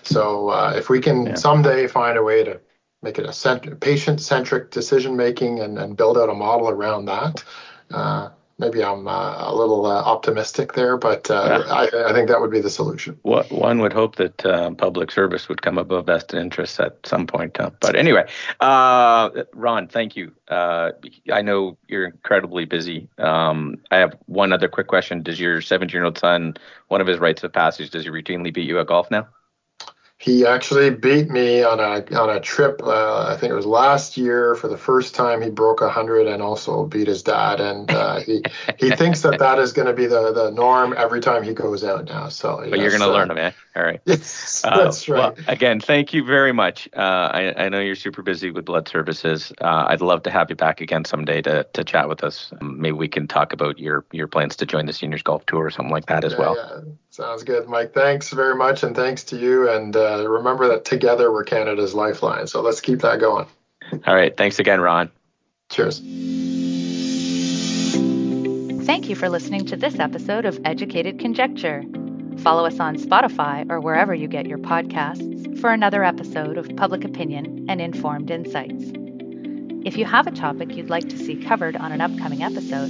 So 0.04 0.50
uh, 0.50 0.74
if 0.76 0.89
we 0.89 1.00
can 1.02 1.28
yeah. 1.28 1.36
someday 1.36 1.86
find 1.86 2.18
a 2.18 2.24
way 2.24 2.43
to 2.45 2.60
make 3.02 3.18
it 3.18 3.26
a 3.26 3.34
cent- 3.34 3.80
patient-centric 3.80 4.72
decision 4.72 5.16
making 5.16 5.60
and, 5.60 5.78
and 5.78 5.95
build 5.95 6.18
out 6.18 6.30
a 6.30 6.34
model 6.34 6.70
around 6.70 7.06
that. 7.06 7.43
Uh, 7.91 8.30
maybe 8.60 8.84
I'm 8.84 9.08
uh, 9.08 9.50
a 9.50 9.56
little 9.56 9.86
uh, 9.86 10.02
optimistic 10.04 10.74
there, 10.74 10.97
but 10.97 11.32
uh, 11.32 11.64
yeah. 11.66 11.74
I, 11.74 12.10
I, 12.10 12.14
think 12.14 12.28
that 12.28 12.41
would 12.41 12.52
be 12.52 12.60
the 12.60 12.70
solution. 12.70 13.18
What, 13.22 13.50
one 13.52 13.80
would 13.80 13.93
hope 13.93 14.18
that 14.18 14.45
uh, 14.45 14.72
public 14.72 15.12
service 15.12 15.47
would 15.47 15.62
come 15.62 15.78
above 15.78 16.08
vested 16.08 16.39
interests 16.39 16.80
at 16.80 16.97
some 17.06 17.26
point. 17.26 17.58
but 17.80 17.95
anyway, 17.95 18.28
uh, 18.60 19.30
Ron, 19.54 19.88
thank 19.88 20.16
you. 20.16 20.34
I 20.50 21.41
know 21.41 21.78
you're 21.88 22.06
incredibly 22.06 22.66
busy. 22.66 23.08
Um, 23.18 23.78
I 23.91 23.97
have 23.97 24.18
one 24.26 24.52
other 24.52 24.68
quick 24.68 24.88
question. 24.88 25.24
Does 25.24 25.39
your 25.39 25.62
17-year-old 25.62 26.18
son, 26.18 26.56
one 26.89 27.02
of 27.02 27.08
his 27.08 27.18
rites 27.18 27.43
of 27.43 27.54
passage, 27.54 27.91
does 27.91 28.04
he 28.04 28.10
routinely 28.10 28.54
beat 28.54 28.68
you 28.68 28.80
at 28.80 28.88
golf 28.88 29.10
now? 29.10 29.28
He 30.22 30.46
actually 30.46 30.90
beat 30.90 31.30
me 31.30 31.64
on 31.64 31.80
a 31.80 32.04
on 32.14 32.30
a 32.30 32.42
trip. 32.42 32.82
Uh, 32.84 33.28
I 33.30 33.38
think 33.38 33.52
it 33.52 33.56
was 33.56 33.66
last 33.66 34.18
year 34.18 34.54
for 34.54 34.68
the 34.68 34.78
first 34.78 35.16
time. 35.16 35.42
He 35.42 35.50
broke 35.50 35.80
a 35.80 35.88
hundred 35.88 36.28
and 36.28 36.44
also 36.44 36.86
beat 36.86 37.08
his 37.08 37.24
dad. 37.24 37.62
And 37.62 37.90
uh, 37.90 38.20
he 38.20 38.44
he 38.78 38.92
thinks 38.98 39.22
that 39.22 39.40
that 39.40 39.60
is 39.60 39.72
going 39.72 39.88
to 39.88 39.94
be 39.94 40.08
the 40.08 40.34
the 40.34 40.52
norm 40.52 40.94
every 40.98 41.22
time 41.22 41.42
he 41.42 41.54
goes 41.54 41.86
out 41.86 42.04
now. 42.10 42.28
So, 42.28 42.58
but 42.58 42.72
yes, 42.72 42.80
you're 42.80 42.90
going 42.90 43.00
to 43.00 43.08
uh, 43.08 43.14
learn, 43.14 43.34
man. 43.34 43.54
All 43.78 43.84
right. 43.84 44.02
Yes, 44.10 44.66
uh, 44.66 44.84
that's 44.84 45.08
right. 45.08 45.38
Well, 45.38 45.46
again, 45.48 45.80
thank 45.80 46.14
you 46.14 46.26
very 46.26 46.52
much. 46.52 46.90
Uh, 46.94 47.00
I 47.00 47.66
I 47.66 47.70
know 47.70 47.80
you're 47.80 47.96
super 47.96 48.22
busy 48.22 48.52
with 48.52 48.66
blood 48.66 48.90
services. 48.90 49.54
Uh, 49.62 49.86
I'd 49.88 50.02
love 50.02 50.24
to 50.24 50.32
have 50.32 50.50
you 50.50 50.58
back 50.58 50.82
again 50.82 51.06
someday 51.06 51.42
to 51.44 51.66
to 51.72 51.84
chat 51.86 52.10
with 52.10 52.26
us. 52.26 52.52
Maybe 52.62 52.92
we 52.92 53.08
can 53.08 53.26
talk 53.28 53.54
about 53.54 53.80
your 53.80 54.04
your 54.12 54.28
plans 54.28 54.58
to 54.58 54.66
join 54.66 54.86
the 54.86 54.92
seniors 54.92 55.24
golf 55.24 55.46
tour 55.46 55.66
or 55.66 55.70
something 55.70 55.94
like 55.94 56.08
that 56.08 56.26
as 56.26 56.34
yeah, 56.34 56.40
well. 56.40 56.56
Yeah. 56.58 56.92
Sounds 57.12 57.43
good, 57.43 57.68
Mike. 57.68 57.93
Thanks 57.93 58.30
very 58.30 58.55
much, 58.55 58.84
and 58.84 58.95
thanks 58.95 59.24
to 59.26 59.38
you. 59.38 59.70
And 59.70 59.95
uh, 59.95 60.28
remember 60.30 60.68
that 60.68 60.86
together 60.86 61.32
we're 61.32 61.43
Canada's 61.43 61.93
lifeline. 61.93 62.47
So 62.47 62.62
let's 62.62 62.82
keep 62.82 63.01
that 63.01 63.20
going. 63.20 63.47
All 64.05 64.16
right. 64.16 64.36
Thanks 64.36 64.60
again, 64.60 64.80
Ron. 64.80 65.10
Cheers. 65.70 65.99
Thank 68.86 69.10
you 69.10 69.16
for 69.16 69.30
listening 69.30 69.66
to 69.68 69.76
this 69.76 69.99
episode 69.99 70.45
of 70.45 70.60
Educated 70.66 71.20
Conjecture. 71.20 71.84
Follow 72.39 72.66
us 72.66 72.80
on 72.80 72.95
Spotify 72.95 73.70
or 73.70 73.80
wherever 73.80 74.14
you 74.14 74.28
get 74.28 74.45
your 74.45 74.57
podcasts 74.57 75.60
for 75.60 75.72
another 75.72 76.03
episode 76.03 76.57
of 76.57 76.76
Public 76.76 77.03
Opinion 77.03 77.66
and 77.70 77.82
Informed 77.82 78.32
Insights. 78.32 78.91
If 79.86 79.97
you 79.97 80.05
have 80.05 80.28
a 80.28 80.32
topic 80.32 80.76
you'd 80.76 80.89
like 80.89 81.10
to 81.10 81.18
see 81.18 81.36
covered 81.36 81.76
on 81.76 81.91
an 81.91 82.01
upcoming 82.01 82.43
episode, 82.43 82.89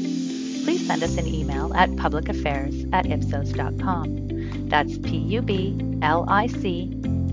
please 0.63 0.85
send 0.85 1.03
us 1.03 1.17
an 1.17 1.27
email 1.27 1.73
at 1.73 1.89
publicaffairs 1.91 2.87
at 2.93 3.05
ipsos.com. 3.05 4.69
That's 4.69 4.97
P 4.99 5.17
U 5.17 5.41
B 5.41 5.77
L 6.01 6.25
I 6.27 6.47
C 6.47 6.91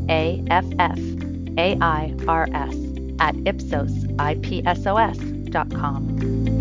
A 0.08 0.42
F 0.50 0.64
F 0.78 0.98
A 1.58 1.78
I 1.80 2.14
R 2.26 2.48
S 2.52 2.76
at 3.18 3.34
ipsos, 3.46 4.06
I-P-S-O-S 4.18 5.18
dot 5.50 5.70
com. 5.70 6.55